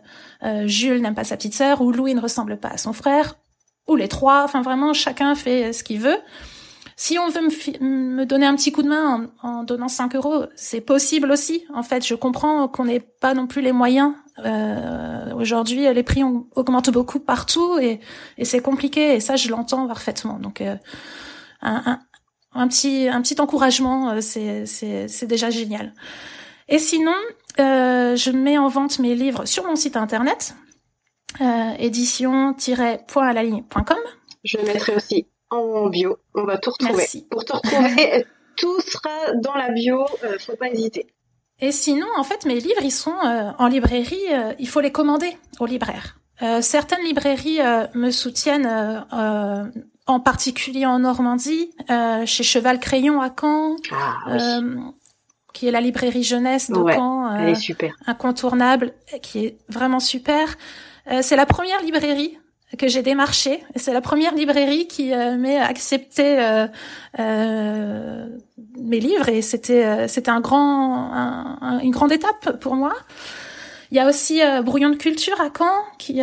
Jules 0.65 1.01
n'aime 1.01 1.15
pas 1.15 1.25
sa 1.25 1.37
petite 1.37 1.55
sœur 1.55 1.81
ou 1.81 1.93
Louis 1.93 2.15
ne 2.15 2.21
ressemble 2.21 2.57
pas 2.57 2.69
à 2.69 2.79
son 2.79 2.93
frère 2.93 3.35
ou 3.87 3.97
les 3.97 4.09
trois. 4.09 4.45
Enfin, 4.45 4.63
vraiment, 4.63 4.93
chacun 4.93 5.35
fait 5.35 5.73
ce 5.73 5.83
qu'il 5.85 6.01
veut. 6.01 6.19
Si 7.01 7.17
on 7.17 7.29
veut 7.29 7.43
me, 7.43 8.17
me, 8.17 8.27
donner 8.27 8.45
un 8.45 8.57
petit 8.57 8.73
coup 8.73 8.83
de 8.83 8.89
main 8.89 9.31
en, 9.41 9.49
en 9.49 9.63
donnant 9.63 9.87
5 9.87 10.17
euros, 10.17 10.47
c'est 10.57 10.81
possible 10.81 11.31
aussi. 11.31 11.65
En 11.73 11.85
fait, 11.85 12.05
je 12.05 12.17
comprends 12.17 12.67
qu'on 12.67 12.87
n'ait 12.87 12.99
pas 12.99 13.35
non 13.35 13.47
plus 13.47 13.63
les 13.63 13.71
moyens. 13.71 14.15
Euh, 14.45 15.33
Aujourd'hui, 15.33 15.83
les 15.95 16.03
prix 16.03 16.25
augmentent 16.57 16.91
beaucoup 16.91 17.21
partout 17.21 17.79
et, 17.79 18.01
et 18.37 18.45
c'est 18.45 18.61
compliqué. 18.61 19.15
Et 19.15 19.21
ça, 19.21 19.37
je 19.37 19.49
l'entends 19.49 19.87
parfaitement. 19.87 20.41
Donc, 20.41 20.61
euh, 20.61 20.75
un, 21.63 21.83
un, 21.87 22.01
un, 22.53 22.67
petit, 22.67 23.07
un 23.09 23.23
petit 23.23 23.41
encouragement, 23.41 24.11
euh, 24.11 24.21
c'est 24.21 25.27
déjà 25.27 25.51
génial. 25.51 25.95
Et 26.69 26.81
sinon, 26.81 27.15
euh, 27.61 28.17
je 28.17 28.33
mets 28.33 28.59
en 28.59 28.67
vente 28.67 28.99
mes 28.99 29.15
livres 29.15 29.45
sur 29.45 29.65
mon 29.65 29.77
site 29.77 29.97
internet, 29.97 30.57
euh, 31.41 31.75
édition-point-à-la-ligne.com. 31.79 33.99
Je 34.43 34.59
mettrai 34.59 34.97
aussi 34.97 35.29
en 35.51 35.89
bio. 35.89 36.19
On 36.35 36.45
va 36.45 36.59
tout 36.59 36.71
retrouver. 36.71 37.07
Pour 37.31 37.45
te 37.45 37.53
retrouver, 37.53 38.27
tout 38.57 38.81
sera 38.81 39.33
dans 39.43 39.55
la 39.55 39.71
bio. 39.71 40.05
Euh, 40.25 40.39
faut 40.39 40.57
pas 40.57 40.69
hésiter. 40.69 41.07
Et 41.61 41.73
sinon, 41.73 42.07
en 42.17 42.25
fait, 42.25 42.45
mes 42.47 42.61
livres, 42.61 42.83
ils 42.83 42.93
sont 42.93 43.17
euh, 43.25 43.51
en 43.59 43.67
librairie. 43.67 44.17
Euh, 44.33 44.53
il 44.59 44.69
faut 44.69 44.81
les 44.81 44.93
commander 44.93 45.37
aux 45.59 45.67
libraires. 45.67 46.19
certaines 46.61 47.03
librairies 47.05 47.59
me 47.95 48.11
soutiennent, 48.11 48.69
en 50.07 50.21
particulier 50.21 50.87
en 50.87 51.01
Normandie, 51.01 51.71
chez 52.27 52.45
Cheval 52.45 52.79
Crayon 52.79 53.21
à 53.21 53.31
Caen, 53.35 53.77
ah, 53.91 54.61
qui 55.53 55.67
est 55.67 55.73
la 55.73 55.81
librairie 55.81 56.23
jeunesse 56.23 56.71
de 56.71 56.93
Caen, 56.93 57.35
elle 57.35 57.49
est 57.49 57.55
super. 57.57 57.93
incontournable, 58.07 58.93
qui 59.21 59.47
est 59.47 59.59
vraiment 59.69 59.99
super. 59.99 60.57
c'est 61.23 61.35
la 61.35 61.47
première 61.47 61.83
librairie 61.83 62.39
que 62.77 62.89
j'ai 62.89 63.03
démarché. 63.03 63.63
C'est 63.77 63.93
la 63.93 64.01
première 64.01 64.35
librairie 64.35 64.87
qui 64.87 65.15
euh, 65.15 65.37
m'ait 65.37 65.59
accepté 65.59 66.39
euh, 66.39 66.67
euh, 67.19 68.27
mes 68.79 69.01
livres 69.01 69.29
et 69.29 69.41
c'était 69.41 69.87
euh, 69.87 70.09
c'était 70.09 70.31
un 70.31 70.41
grand 70.41 71.13
un, 71.13 71.81
une 71.81 71.93
grande 71.93 72.13
étape 72.13 72.61
pour 72.61 72.75
moi. 72.75 72.95
Il 73.91 73.97
y 73.97 74.01
a 74.01 74.07
aussi 74.07 74.43
Brouillon 74.65 74.91
de 74.91 74.97
culture 74.97 75.41
à 75.41 75.49
Caen 75.57 75.73
qui 75.99 76.21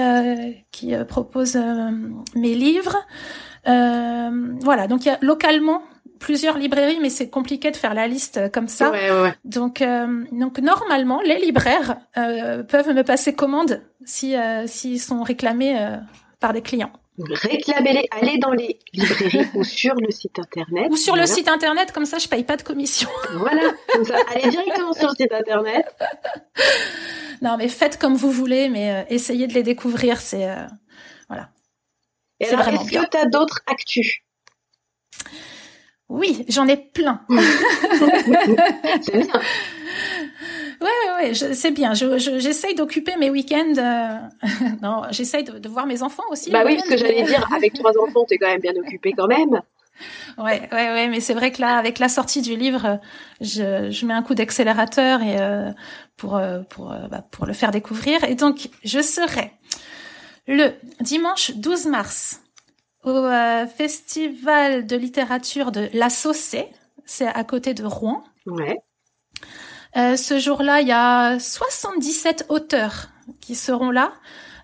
qui 0.71 0.93
propose 1.07 1.57
mes 2.35 2.53
livres. 2.53 2.95
voilà, 3.65 4.87
donc 4.87 5.05
il 5.05 5.07
y 5.07 5.11
a 5.11 5.17
localement 5.21 5.81
plusieurs 6.19 6.59
librairies, 6.59 6.99
mais 7.01 7.09
c'est 7.09 7.27
compliqué 7.27 7.71
de 7.71 7.75
faire 7.75 7.95
la 7.95 8.07
liste 8.07 8.51
comme 8.51 8.67
ça. 8.67 8.91
Ouais, 8.91 9.09
ouais. 9.09 9.33
Donc, 9.45 9.83
donc 10.31 10.59
normalement, 10.59 11.21
les 11.21 11.39
libraires 11.39 11.97
peuvent 12.13 12.93
me 12.93 13.01
passer 13.01 13.33
commande 13.33 13.81
si 14.05 14.35
s'ils 14.67 15.01
sont 15.01 15.23
réclamés 15.23 15.75
par 16.45 16.53
des 16.53 16.61
clients. 16.61 16.91
réclamez-les, 17.17 18.07
allez 18.11 18.37
dans 18.37 18.51
les 18.51 18.77
librairies 18.93 19.47
ou 19.55 19.63
sur 19.63 19.95
le 19.95 20.11
site 20.11 20.37
internet. 20.37 20.85
Ou 20.91 20.95
sur 20.95 21.15
le 21.15 21.25
site 21.25 21.47
internet, 21.47 21.91
comme 21.91 22.05
ça 22.05 22.19
je 22.19 22.27
paye 22.27 22.43
pas 22.43 22.55
de 22.55 22.61
commission. 22.61 23.09
Voilà, 23.33 23.73
comme 23.91 24.05
ça, 24.05 24.17
allez 24.31 24.51
directement 24.51 24.93
sur 24.93 25.09
le 25.09 25.15
site 25.15 25.33
internet. 25.33 25.87
Non, 27.41 27.57
mais 27.57 27.67
faites 27.67 27.97
comme 27.97 28.13
vous 28.13 28.29
voulez, 28.29 28.69
mais 28.69 28.91
euh, 28.91 29.03
essayez 29.09 29.47
de 29.47 29.53
les 29.53 29.63
découvrir, 29.63 30.21
c'est 30.21 30.47
euh, 30.47 30.67
voilà. 31.29 31.49
Et 32.39 32.45
alors, 32.45 32.67
est-ce 32.67 32.91
que 32.91 33.09
tu 33.09 33.17
as 33.17 33.25
d'autres 33.25 33.61
actus? 33.65 34.19
Oui, 36.09 36.45
j'en 36.47 36.67
ai 36.67 36.77
plein. 36.77 37.25
c'est 39.01 39.17
bien. 39.17 39.41
Ouais, 41.29 41.33
c'est 41.33 41.71
bien. 41.71 41.93
J'essaye 41.93 42.71
je, 42.71 42.77
d'occuper 42.77 43.15
mes 43.17 43.29
week-ends. 43.29 43.73
Euh... 43.77 44.47
non, 44.81 45.03
j'essaye 45.11 45.43
de, 45.43 45.59
de, 45.59 45.69
voir 45.69 45.85
mes 45.85 46.03
enfants 46.03 46.23
aussi. 46.29 46.51
Bah 46.51 46.63
oui, 46.65 46.79
ce 46.79 46.89
que 46.89 46.97
j'allais 46.97 47.23
dire, 47.23 47.47
avec 47.55 47.73
trois 47.73 47.91
enfants, 47.99 48.25
t'es 48.27 48.37
quand 48.37 48.47
même 48.47 48.61
bien 48.61 48.75
occupé 48.75 49.13
quand 49.13 49.27
même. 49.27 49.61
Ouais, 50.37 50.67
ouais, 50.73 50.91
ouais, 50.91 51.07
mais 51.07 51.21
c'est 51.21 51.33
vrai 51.33 51.51
que 51.51 51.61
là, 51.61 51.77
avec 51.77 51.99
la 51.99 52.09
sortie 52.09 52.41
du 52.41 52.55
livre, 52.57 52.99
je, 53.39 53.89
je 53.91 54.05
mets 54.05 54.13
un 54.13 54.21
coup 54.21 54.35
d'accélérateur 54.35 55.21
et 55.21 55.39
euh, 55.39 55.71
pour 56.17 56.35
euh, 56.35 56.59
pour 56.69 56.93
bah, 57.09 57.23
pour 57.31 57.45
le 57.45 57.53
faire 57.53 57.71
découvrir. 57.71 58.23
Et 58.25 58.35
donc, 58.35 58.69
je 58.83 58.99
serai 58.99 59.53
le 60.47 60.71
dimanche 60.99 61.51
12 61.55 61.87
mars 61.87 62.41
au 63.03 63.09
euh, 63.09 63.67
festival 63.67 64.85
de 64.85 64.95
littérature 64.95 65.71
de 65.71 65.89
La 65.93 66.09
Saucée, 66.09 66.67
c'est 67.05 67.27
à 67.27 67.43
côté 67.43 67.73
de 67.73 67.85
Rouen. 67.85 68.23
Ouais. 68.45 68.77
Euh, 69.97 70.17
ce 70.17 70.39
jour-là, 70.39 70.81
il 70.81 70.87
y 70.87 70.91
a 70.91 71.39
77 71.39 72.45
auteurs 72.49 73.09
qui 73.39 73.55
seront 73.55 73.91
là. 73.91 74.11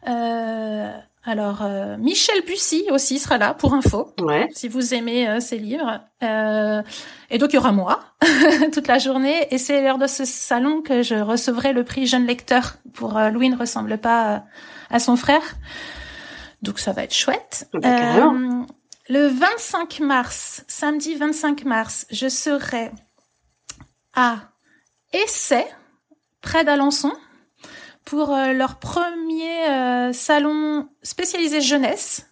Euh, 0.08 0.92
alors, 1.24 1.62
euh, 1.62 1.98
Michel 1.98 2.44
Bussy 2.46 2.86
aussi 2.90 3.20
sera 3.20 3.38
là 3.38 3.54
pour 3.54 3.76
info, 3.76 4.12
ouais. 4.22 4.48
si 4.56 4.68
vous 4.68 4.96
aimez 4.96 5.30
euh, 5.30 5.40
ses 5.40 5.60
livres. 5.60 6.02
Euh, 6.24 6.82
et 7.30 7.38
donc, 7.38 7.54
il 7.54 7.58
y 7.58 7.60
aura 7.60 7.72
moi 7.72 8.00
toute 8.74 8.88
la 8.88 8.98
journée. 8.98 9.48
Et 9.52 9.60
c'est 9.60 9.84
lors 9.84 10.00
de 10.00 10.08
ce 10.08 10.26
salon 10.26 10.82
que 10.82 11.04
je 11.04 11.16
recevrai 11.16 11.74
le 11.74 11.84
prix 11.84 12.08
jeune 12.08 12.26
lecteur 12.26 12.78
pour 12.94 13.20
Louis 13.32 13.50
ne 13.50 13.58
ressemble 13.58 14.00
pas 14.00 14.44
à 14.90 15.00
son 15.00 15.16
frère. 15.16 15.44
Donc, 16.64 16.80
ça 16.80 16.92
va 16.92 17.04
être 17.04 17.14
chouette. 17.14 17.70
Le 19.10 19.28
25 19.28 20.00
mars, 20.00 20.64
samedi 20.68 21.16
25 21.16 21.66
mars, 21.66 22.08
je 22.10 22.30
serai 22.30 22.92
à 24.16 24.51
Essai, 25.14 25.68
près 26.42 26.64
d'Alençon, 26.64 27.14
pour 28.06 28.34
euh, 28.34 28.54
leur 28.54 28.80
premier 28.80 29.70
euh, 29.70 30.14
salon 30.14 30.88
spécialisé 31.04 31.62
jeunesse. 31.62 32.28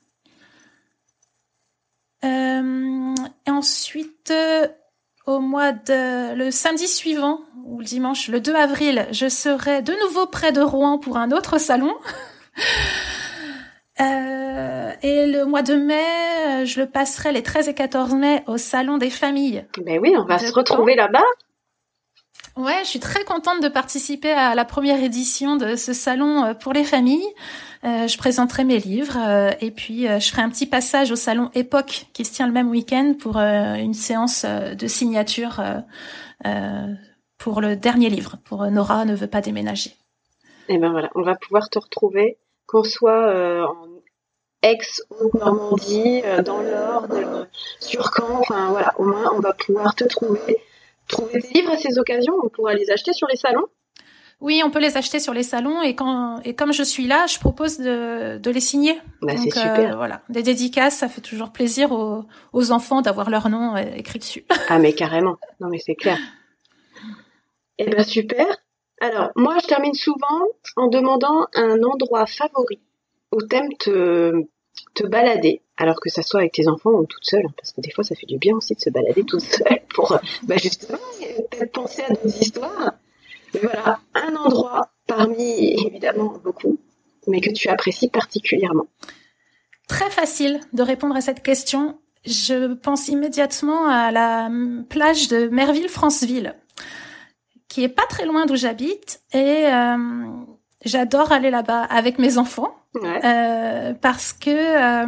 Euh, 2.23 3.15
et 3.47 3.51
ensuite, 3.51 4.33
au 5.25 5.39
mois 5.39 5.71
de 5.71 6.33
le 6.33 6.51
samedi 6.51 6.87
suivant 6.87 7.41
ou 7.65 7.79
le 7.79 7.85
dimanche, 7.85 8.27
le 8.27 8.41
2 8.41 8.55
avril, 8.55 9.07
je 9.11 9.29
serai 9.29 9.81
de 9.81 9.93
nouveau 10.05 10.25
près 10.25 10.51
de 10.51 10.61
Rouen 10.61 10.97
pour 10.97 11.17
un 11.17 11.31
autre 11.31 11.57
salon. 11.57 11.93
Euh, 14.01 14.91
et 15.01 15.27
le 15.27 15.43
mois 15.43 15.61
de 15.61 15.73
mai, 15.73 16.65
je 16.65 16.79
le 16.79 16.89
passerai 16.89 17.33
les 17.33 17.43
13 17.43 17.67
et 17.67 17.73
14 17.73 18.13
mai 18.13 18.43
au 18.47 18.57
salon 18.57 18.97
des 18.97 19.09
familles. 19.09 19.65
Ben 19.83 19.99
oui, 19.99 20.13
on 20.17 20.23
va 20.23 20.39
se 20.39 20.53
retrouver 20.53 20.95
là-bas. 20.95 21.19
Ouais, 22.59 22.79
je 22.83 22.89
suis 22.89 22.99
très 22.99 23.23
contente 23.23 23.63
de 23.63 23.69
participer 23.69 24.33
à 24.33 24.53
la 24.53 24.65
première 24.65 25.01
édition 25.01 25.55
de 25.55 25.77
ce 25.77 25.93
salon 25.93 26.43
euh, 26.43 26.53
pour 26.53 26.73
les 26.73 26.83
familles. 26.83 27.25
Euh, 27.85 28.05
je 28.05 28.17
présenterai 28.17 28.65
mes 28.65 28.79
livres 28.79 29.17
euh, 29.17 29.51
et 29.61 29.71
puis 29.71 30.07
je 30.07 30.29
ferai 30.29 30.41
un 30.41 30.49
petit 30.49 30.65
passage 30.65 31.09
au 31.09 31.15
salon 31.15 31.51
Époque 31.53 32.07
qui 32.11 32.25
se 32.25 32.33
tient 32.33 32.47
le 32.47 32.51
même 32.51 32.69
week-end 32.69 33.15
pour 33.17 33.37
une 33.37 33.93
séance 33.93 34.43
de 34.43 34.87
signature 34.87 35.63
pour 37.37 37.61
le 37.61 37.77
dernier 37.77 38.09
livre, 38.09 38.35
pour 38.43 38.65
Nora 38.65 39.05
ne 39.05 39.15
veut 39.15 39.27
pas 39.27 39.39
déménager. 39.39 39.91
Et 40.67 40.77
ben 40.77 40.91
voilà, 40.91 41.09
on 41.15 41.21
va 41.21 41.35
pouvoir 41.35 41.69
te 41.69 41.79
retrouver, 41.79 42.37
qu'on 42.67 42.83
soit 42.83 43.65
en 43.65 43.87
ex 44.63 45.01
Normandie, 45.33 46.21
dans 46.43 46.61
l'Ordre, 46.61 47.47
sur 47.79 48.11
Caen, 48.13 48.39
enfin 48.41 48.71
voilà, 48.71 48.93
au 48.99 49.05
moins 49.05 49.31
on 49.33 49.39
va 49.39 49.53
pouvoir 49.53 49.95
te 49.95 50.03
trouver 50.03 50.57
trouver 51.09 51.39
des 51.39 51.49
livres 51.49 51.71
à 51.71 51.77
ces 51.77 51.99
occasions 51.99 52.33
On 52.43 52.49
pourra 52.49 52.73
les 52.73 52.89
acheter 52.89 53.11
sur 53.13 53.27
les 53.27 53.35
salons 53.35 53.65
oui, 54.41 54.61
on 54.63 54.71
peut 54.71 54.79
les 54.79 54.95
acheter 54.95 55.19
sur 55.19 55.33
les 55.33 55.43
salons 55.43 55.81
et 55.81 55.95
quand 55.95 56.39
et 56.45 56.55
comme 56.55 56.71
je 56.71 56.83
suis 56.83 57.07
là, 57.07 57.25
je 57.27 57.37
propose 57.39 57.77
de, 57.77 58.37
de 58.37 58.51
les 58.51 58.61
signer. 58.61 58.97
Bah, 59.21 59.33
c'est 59.35 59.51
super. 59.51 59.93
Euh, 59.93 59.95
voilà, 59.97 60.21
des 60.29 60.43
dédicaces, 60.43 60.95
ça 60.95 61.09
fait 61.09 61.19
toujours 61.19 61.51
plaisir 61.51 61.91
aux, 61.91 62.23
aux 62.53 62.71
enfants 62.71 63.01
d'avoir 63.01 63.29
leur 63.29 63.49
nom 63.49 63.75
euh, 63.75 63.81
écrit 63.97 64.17
dessus. 64.19 64.45
ah 64.69 64.79
mais 64.79 64.93
carrément. 64.93 65.35
Non 65.59 65.67
mais 65.67 65.79
c'est 65.79 65.95
clair. 65.95 66.17
Eh 67.79 67.89
ben 67.89 68.03
super. 68.03 68.45
Alors 69.01 69.31
moi, 69.35 69.57
je 69.61 69.67
termine 69.67 69.93
souvent 69.93 70.41
en 70.77 70.87
demandant 70.87 71.47
un 71.53 71.83
endroit 71.83 72.25
favori 72.25 72.79
où 73.33 73.41
t'aimes 73.41 73.73
te 73.77 74.31
te 74.93 75.05
balader, 75.05 75.61
alors 75.77 75.99
que 75.99 76.09
ça 76.09 76.21
soit 76.21 76.41
avec 76.41 76.53
tes 76.53 76.67
enfants 76.67 76.91
ou 76.91 77.05
toute 77.05 77.25
seule, 77.25 77.45
hein, 77.45 77.53
parce 77.57 77.71
que 77.71 77.81
des 77.81 77.91
fois 77.91 78.03
ça 78.03 78.15
fait 78.15 78.25
du 78.25 78.37
bien 78.37 78.55
aussi 78.55 78.75
de 78.75 78.79
se 78.79 78.89
balader 78.89 79.23
toute 79.23 79.41
seule 79.41 79.81
pour 79.93 80.17
bah, 80.43 80.57
justement 80.57 80.97
peut-être 81.51 81.71
penser 81.71 82.03
à 82.03 82.09
d'autres 82.09 82.41
histoires. 82.41 82.93
Voilà, 83.61 83.99
un 84.13 84.35
endroit 84.35 84.89
parmi 85.07 85.73
évidemment 85.87 86.33
beaucoup, 86.43 86.77
mais 87.27 87.41
que 87.41 87.51
tu 87.51 87.67
apprécies 87.67 88.09
particulièrement. 88.09 88.85
Très 89.87 90.09
facile 90.11 90.59
de 90.71 90.83
répondre 90.83 91.15
à 91.15 91.21
cette 91.21 91.41
question. 91.41 91.99
Je 92.25 92.73
pense 92.73 93.07
immédiatement 93.07 93.87
à 93.87 94.11
la 94.11 94.51
plage 94.89 95.29
de 95.29 95.47
Merville-Franceville, 95.47 96.55
qui 97.67 97.83
est 97.83 97.89
pas 97.89 98.05
très 98.07 98.25
loin 98.25 98.45
d'où 98.45 98.55
j'habite, 98.55 99.21
et 99.33 99.65
euh, 99.65 100.27
j'adore 100.85 101.31
aller 101.31 101.51
là-bas 101.51 101.83
avec 101.83 102.19
mes 102.19 102.37
enfants 102.37 102.73
Ouais. 102.95 103.21
Euh, 103.23 103.93
parce 103.93 104.33
que 104.33 104.49
euh, 104.49 105.05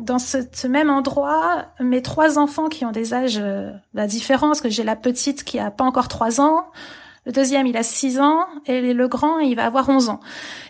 dans 0.00 0.20
ce, 0.20 0.38
ce, 0.52 0.68
même 0.68 0.88
endroit, 0.88 1.64
mes 1.80 2.00
trois 2.00 2.38
enfants 2.38 2.68
qui 2.68 2.84
ont 2.84 2.92
des 2.92 3.12
âges 3.12 3.40
euh, 3.42 3.72
bah, 3.92 4.06
différents, 4.06 4.48
parce 4.48 4.60
que 4.60 4.68
j'ai 4.68 4.84
la 4.84 4.94
petite 4.94 5.42
qui 5.42 5.58
a 5.58 5.72
pas 5.72 5.82
encore 5.82 6.06
trois 6.06 6.40
ans, 6.40 6.66
le 7.26 7.32
deuxième, 7.32 7.66
il 7.66 7.76
a 7.76 7.82
6 7.82 8.20
ans 8.20 8.44
et 8.66 8.92
le 8.92 9.08
grand, 9.08 9.38
il 9.38 9.56
va 9.56 9.64
avoir 9.64 9.88
11 9.88 10.10
ans. 10.10 10.20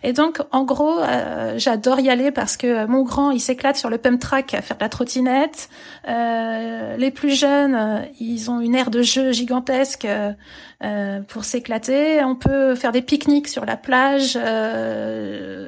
Et 0.04 0.12
donc, 0.12 0.40
en 0.52 0.64
gros, 0.64 1.00
euh, 1.00 1.54
j'adore 1.58 1.98
y 1.98 2.10
aller 2.10 2.30
parce 2.30 2.56
que 2.56 2.86
mon 2.86 3.02
grand, 3.02 3.32
il 3.32 3.40
s'éclate 3.40 3.76
sur 3.76 3.90
le 3.90 3.98
pump 3.98 4.20
track 4.20 4.54
à 4.54 4.62
faire 4.62 4.76
de 4.76 4.82
la 4.82 4.88
trottinette. 4.88 5.68
Euh, 6.08 6.96
les 6.96 7.10
plus 7.10 7.34
jeunes, 7.34 7.74
euh, 7.74 8.00
ils 8.20 8.50
ont 8.50 8.60
une 8.60 8.74
aire 8.74 8.90
de 8.90 9.02
jeu 9.02 9.32
gigantesque 9.32 10.06
euh, 10.06 11.20
pour 11.22 11.44
s'éclater. 11.44 12.22
On 12.22 12.36
peut 12.36 12.74
faire 12.74 12.92
des 12.92 13.02
pique-niques 13.02 13.48
sur 13.48 13.64
la 13.64 13.76
plage. 13.76 14.34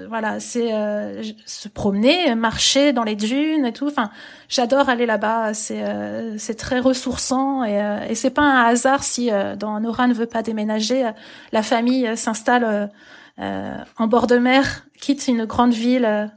Euh, 0.06 0.08
voilà, 0.08 0.40
c'est 0.40 0.70
se 1.44 1.68
promener, 1.68 2.34
marcher 2.34 2.92
dans 2.92 3.04
les 3.04 3.16
dunes 3.16 3.66
et 3.66 3.72
tout. 3.72 3.86
Enfin, 3.86 4.10
j'adore 4.48 4.88
aller 4.88 5.06
là-bas. 5.06 5.54
C'est 5.54 5.84
c'est 6.38 6.54
très 6.54 6.80
ressourçant 6.80 7.64
et, 7.64 8.08
et 8.08 8.14
c'est 8.14 8.30
pas 8.30 8.42
un 8.42 8.64
hasard 8.64 9.04
si 9.04 9.30
dans 9.58 9.80
Nora 9.80 10.06
ne 10.06 10.14
veut 10.14 10.26
pas 10.26 10.42
déménager 10.42 11.10
la 11.52 11.62
famille 11.62 12.16
s'installe 12.16 12.90
euh, 13.38 13.76
en 13.98 14.06
bord 14.06 14.26
de 14.26 14.38
mer, 14.38 14.86
quitte 14.98 15.28
une 15.28 15.44
grande 15.44 15.74
ville 15.74 16.32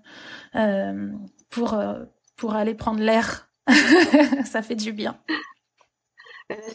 euh, 0.56 1.12
pour 1.50 1.74
euh, 1.74 2.04
pour 2.36 2.56
aller 2.56 2.76
prendre 2.76 3.00
l'air. 3.00 3.50
Ça 4.46 4.62
fait 4.62 4.76
du 4.76 4.92
bien. 4.92 5.18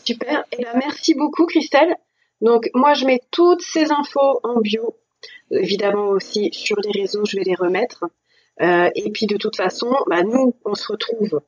super. 0.05 0.45
Et 0.53 0.65
ben, 0.65 0.73
merci 0.79 1.15
beaucoup, 1.15 1.47
Christelle. 1.47 1.95
Donc 2.41 2.71
moi, 2.75 2.95
je 2.95 3.07
mets 3.07 3.21
toutes 3.31 3.63
ces 3.63 3.93
infos 3.93 4.41
en 4.43 4.61
bio. 4.61 4.97
Évidemment 5.51 6.09
aussi 6.09 6.51
sur 6.53 6.77
les 6.81 7.01
réseaux, 7.03 7.25
je 7.25 7.37
vais 7.37 7.45
les 7.45 7.55
remettre. 7.55 8.05
et 8.61 9.11
puis 9.13 9.27
de 9.27 9.37
toute 9.37 9.57
façon, 9.57 9.95
bah, 10.09 10.23
nous, 10.23 10.55
on 10.65 10.75
se 10.75 10.91
retrouve 10.91 11.41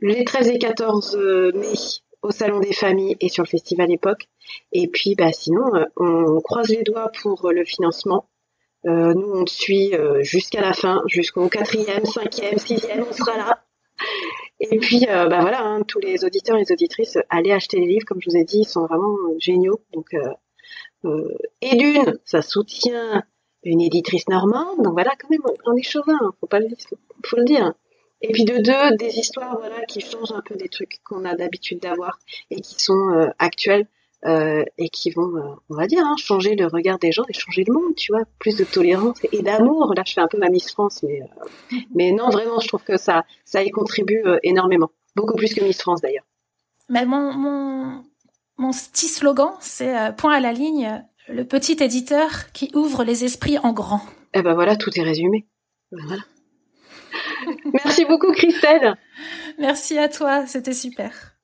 les 0.00 0.24
13 0.24 0.48
et 0.48 0.58
14 0.58 1.16
mai 1.54 1.74
au 2.22 2.30
Salon 2.30 2.60
des 2.60 2.72
Familles 2.72 3.16
et 3.20 3.28
sur 3.28 3.42
le 3.44 3.48
Festival 3.48 3.90
Époque. 3.90 4.28
Et 4.72 4.88
puis, 4.88 5.14
bah, 5.14 5.32
sinon, 5.32 5.74
euh, 5.74 5.84
on 5.96 6.40
croise 6.40 6.68
les 6.68 6.82
doigts 6.82 7.10
pour 7.22 7.46
euh, 7.46 7.52
le 7.52 7.64
financement. 7.64 8.28
Euh, 8.86 9.14
nous, 9.14 9.32
on 9.32 9.44
te 9.44 9.50
suit 9.50 9.94
euh, 9.94 10.22
jusqu'à 10.22 10.60
la 10.60 10.72
fin, 10.72 11.02
jusqu'au 11.06 11.48
quatrième, 11.48 12.04
cinquième, 12.04 12.58
sixième, 12.58 13.04
on 13.08 13.12
sera 13.12 13.36
là. 13.36 13.62
Et 14.60 14.78
puis, 14.78 15.06
euh, 15.08 15.26
bah 15.28 15.40
voilà, 15.40 15.62
hein, 15.62 15.82
tous 15.86 16.00
les 16.00 16.24
auditeurs 16.24 16.56
et 16.56 16.60
les 16.60 16.72
auditrices, 16.72 17.18
allez 17.28 17.52
acheter 17.52 17.78
les 17.78 17.86
livres, 17.86 18.04
comme 18.06 18.20
je 18.20 18.30
vous 18.30 18.36
ai 18.36 18.44
dit, 18.44 18.60
ils 18.60 18.68
sont 18.68 18.86
vraiment 18.86 19.16
géniaux. 19.38 19.80
Donc, 19.92 20.14
et 21.60 21.76
d'une, 21.76 22.18
ça 22.24 22.42
soutient 22.42 23.24
une 23.64 23.80
éditrice 23.80 24.28
normande. 24.28 24.82
Donc 24.82 24.92
voilà, 24.94 25.12
quand 25.20 25.30
même, 25.30 25.40
on 25.66 25.76
est 25.76 25.82
chauvin, 25.82 26.18
hein, 26.20 26.32
faut 26.40 26.46
pas 26.46 26.60
le, 26.60 26.68
faut 27.24 27.36
le 27.36 27.44
dire. 27.44 27.74
Et 28.22 28.32
puis 28.32 28.44
de 28.44 28.58
deux, 28.58 28.96
des 28.96 29.18
histoires 29.18 29.58
voilà 29.58 29.84
qui 29.86 30.00
changent 30.00 30.32
un 30.32 30.42
peu 30.42 30.54
des 30.56 30.68
trucs 30.68 31.00
qu'on 31.04 31.24
a 31.24 31.34
d'habitude 31.34 31.80
d'avoir 31.80 32.18
et 32.50 32.60
qui 32.60 32.76
sont 32.78 33.10
euh, 33.10 33.28
actuelles. 33.38 33.86
euh, 34.26 34.64
et 34.76 34.88
qui 34.90 35.10
vont, 35.10 35.34
euh, 35.36 35.54
on 35.70 35.76
va 35.76 35.86
dire, 35.86 36.04
hein, 36.04 36.14
changer 36.18 36.54
le 36.54 36.66
regard 36.66 36.98
des 36.98 37.12
gens 37.12 37.24
et 37.28 37.32
changer 37.32 37.64
le 37.66 37.72
monde, 37.72 37.94
tu 37.96 38.12
vois, 38.12 38.24
plus 38.38 38.56
de 38.56 38.64
tolérance 38.64 39.18
et 39.32 39.42
d'amour. 39.42 39.94
Là, 39.96 40.02
je 40.06 40.12
fais 40.12 40.20
un 40.20 40.28
peu 40.28 40.38
ma 40.38 40.50
Miss 40.50 40.70
France, 40.70 41.02
mais 41.02 41.22
euh, 41.22 41.78
mais 41.94 42.12
non, 42.12 42.28
vraiment, 42.28 42.60
je 42.60 42.68
trouve 42.68 42.82
que 42.84 42.96
ça 42.98 43.24
ça 43.44 43.62
y 43.62 43.70
contribue 43.70 44.22
énormément, 44.42 44.90
beaucoup 45.16 45.34
plus 45.36 45.54
que 45.54 45.62
Miss 45.64 45.80
France 45.80 46.00
d'ailleurs. 46.02 46.26
Mais 46.88 47.06
mon 47.06 47.32
mon 47.32 48.02
mon 48.60 48.72
petit 48.72 49.08
slogan, 49.08 49.52
c'est 49.60 50.14
point 50.18 50.34
à 50.34 50.40
la 50.40 50.52
ligne, 50.52 51.02
le 51.28 51.44
petit 51.44 51.82
éditeur 51.82 52.52
qui 52.52 52.70
ouvre 52.74 53.04
les 53.04 53.24
esprits 53.24 53.56
en 53.58 53.72
grand. 53.72 54.02
Eh 54.34 54.42
ben 54.42 54.52
voilà, 54.52 54.76
tout 54.76 54.90
est 54.96 55.02
résumé. 55.02 55.48
Voilà. 55.90 56.22
Merci 57.72 58.04
beaucoup, 58.04 58.30
Christelle. 58.32 58.96
Merci 59.58 59.98
à 59.98 60.10
toi, 60.10 60.46
c'était 60.46 60.74
super. 60.74 61.38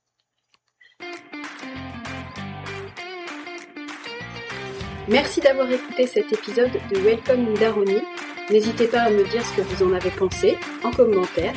Merci 5.09 5.41
d'avoir 5.41 5.71
écouté 5.71 6.07
cet 6.07 6.31
épisode 6.35 6.73
de 6.93 6.99
Welcome 6.99 7.55
Daroni. 7.55 8.03
N'hésitez 8.51 8.89
pas 8.89 9.03
à 9.03 9.11
me 9.11 9.25
dire 9.31 9.45
ce 9.45 9.57
que 9.57 9.63
vous 9.63 9.87
en 9.87 9.95
avez 9.95 10.11
pensé 10.11 10.59
en 10.85 10.91
commentaire, 10.91 11.55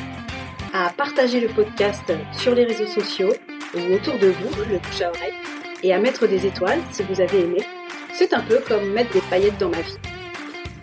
à 0.72 0.90
partager 0.90 1.40
le 1.40 1.48
podcast 1.48 2.10
sur 2.32 2.54
les 2.54 2.64
réseaux 2.64 2.86
sociaux 2.86 3.32
ou 3.74 3.94
autour 3.94 4.18
de 4.18 4.28
vous, 4.28 4.64
le 4.68 4.78
bouche 4.78 5.00
à 5.02 5.10
oreille, 5.10 5.34
et 5.82 5.94
à 5.94 5.98
mettre 5.98 6.26
des 6.26 6.46
étoiles 6.46 6.80
si 6.92 7.02
vous 7.02 7.20
avez 7.20 7.40
aimé. 7.40 7.64
C'est 8.12 8.34
un 8.34 8.40
peu 8.40 8.60
comme 8.66 8.92
mettre 8.92 9.12
des 9.12 9.22
paillettes 9.22 9.58
dans 9.58 9.70
ma 9.70 9.80
vie. 9.80 9.98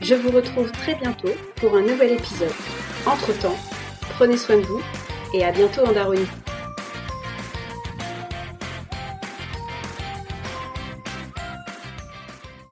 Je 0.02 0.16
vous 0.16 0.32
retrouve 0.32 0.72
très 0.72 0.96
bientôt 0.96 1.34
pour 1.56 1.76
un 1.76 1.82
nouvel 1.82 2.14
épisode. 2.14 2.54
Entre-temps, 3.06 3.58
prenez 4.16 4.38
soin 4.38 4.58
de 4.58 4.66
vous 4.66 4.82
et 5.34 5.44
à 5.44 5.52
bientôt 5.52 5.82
en 5.82 5.92
Daronie. 5.92 6.28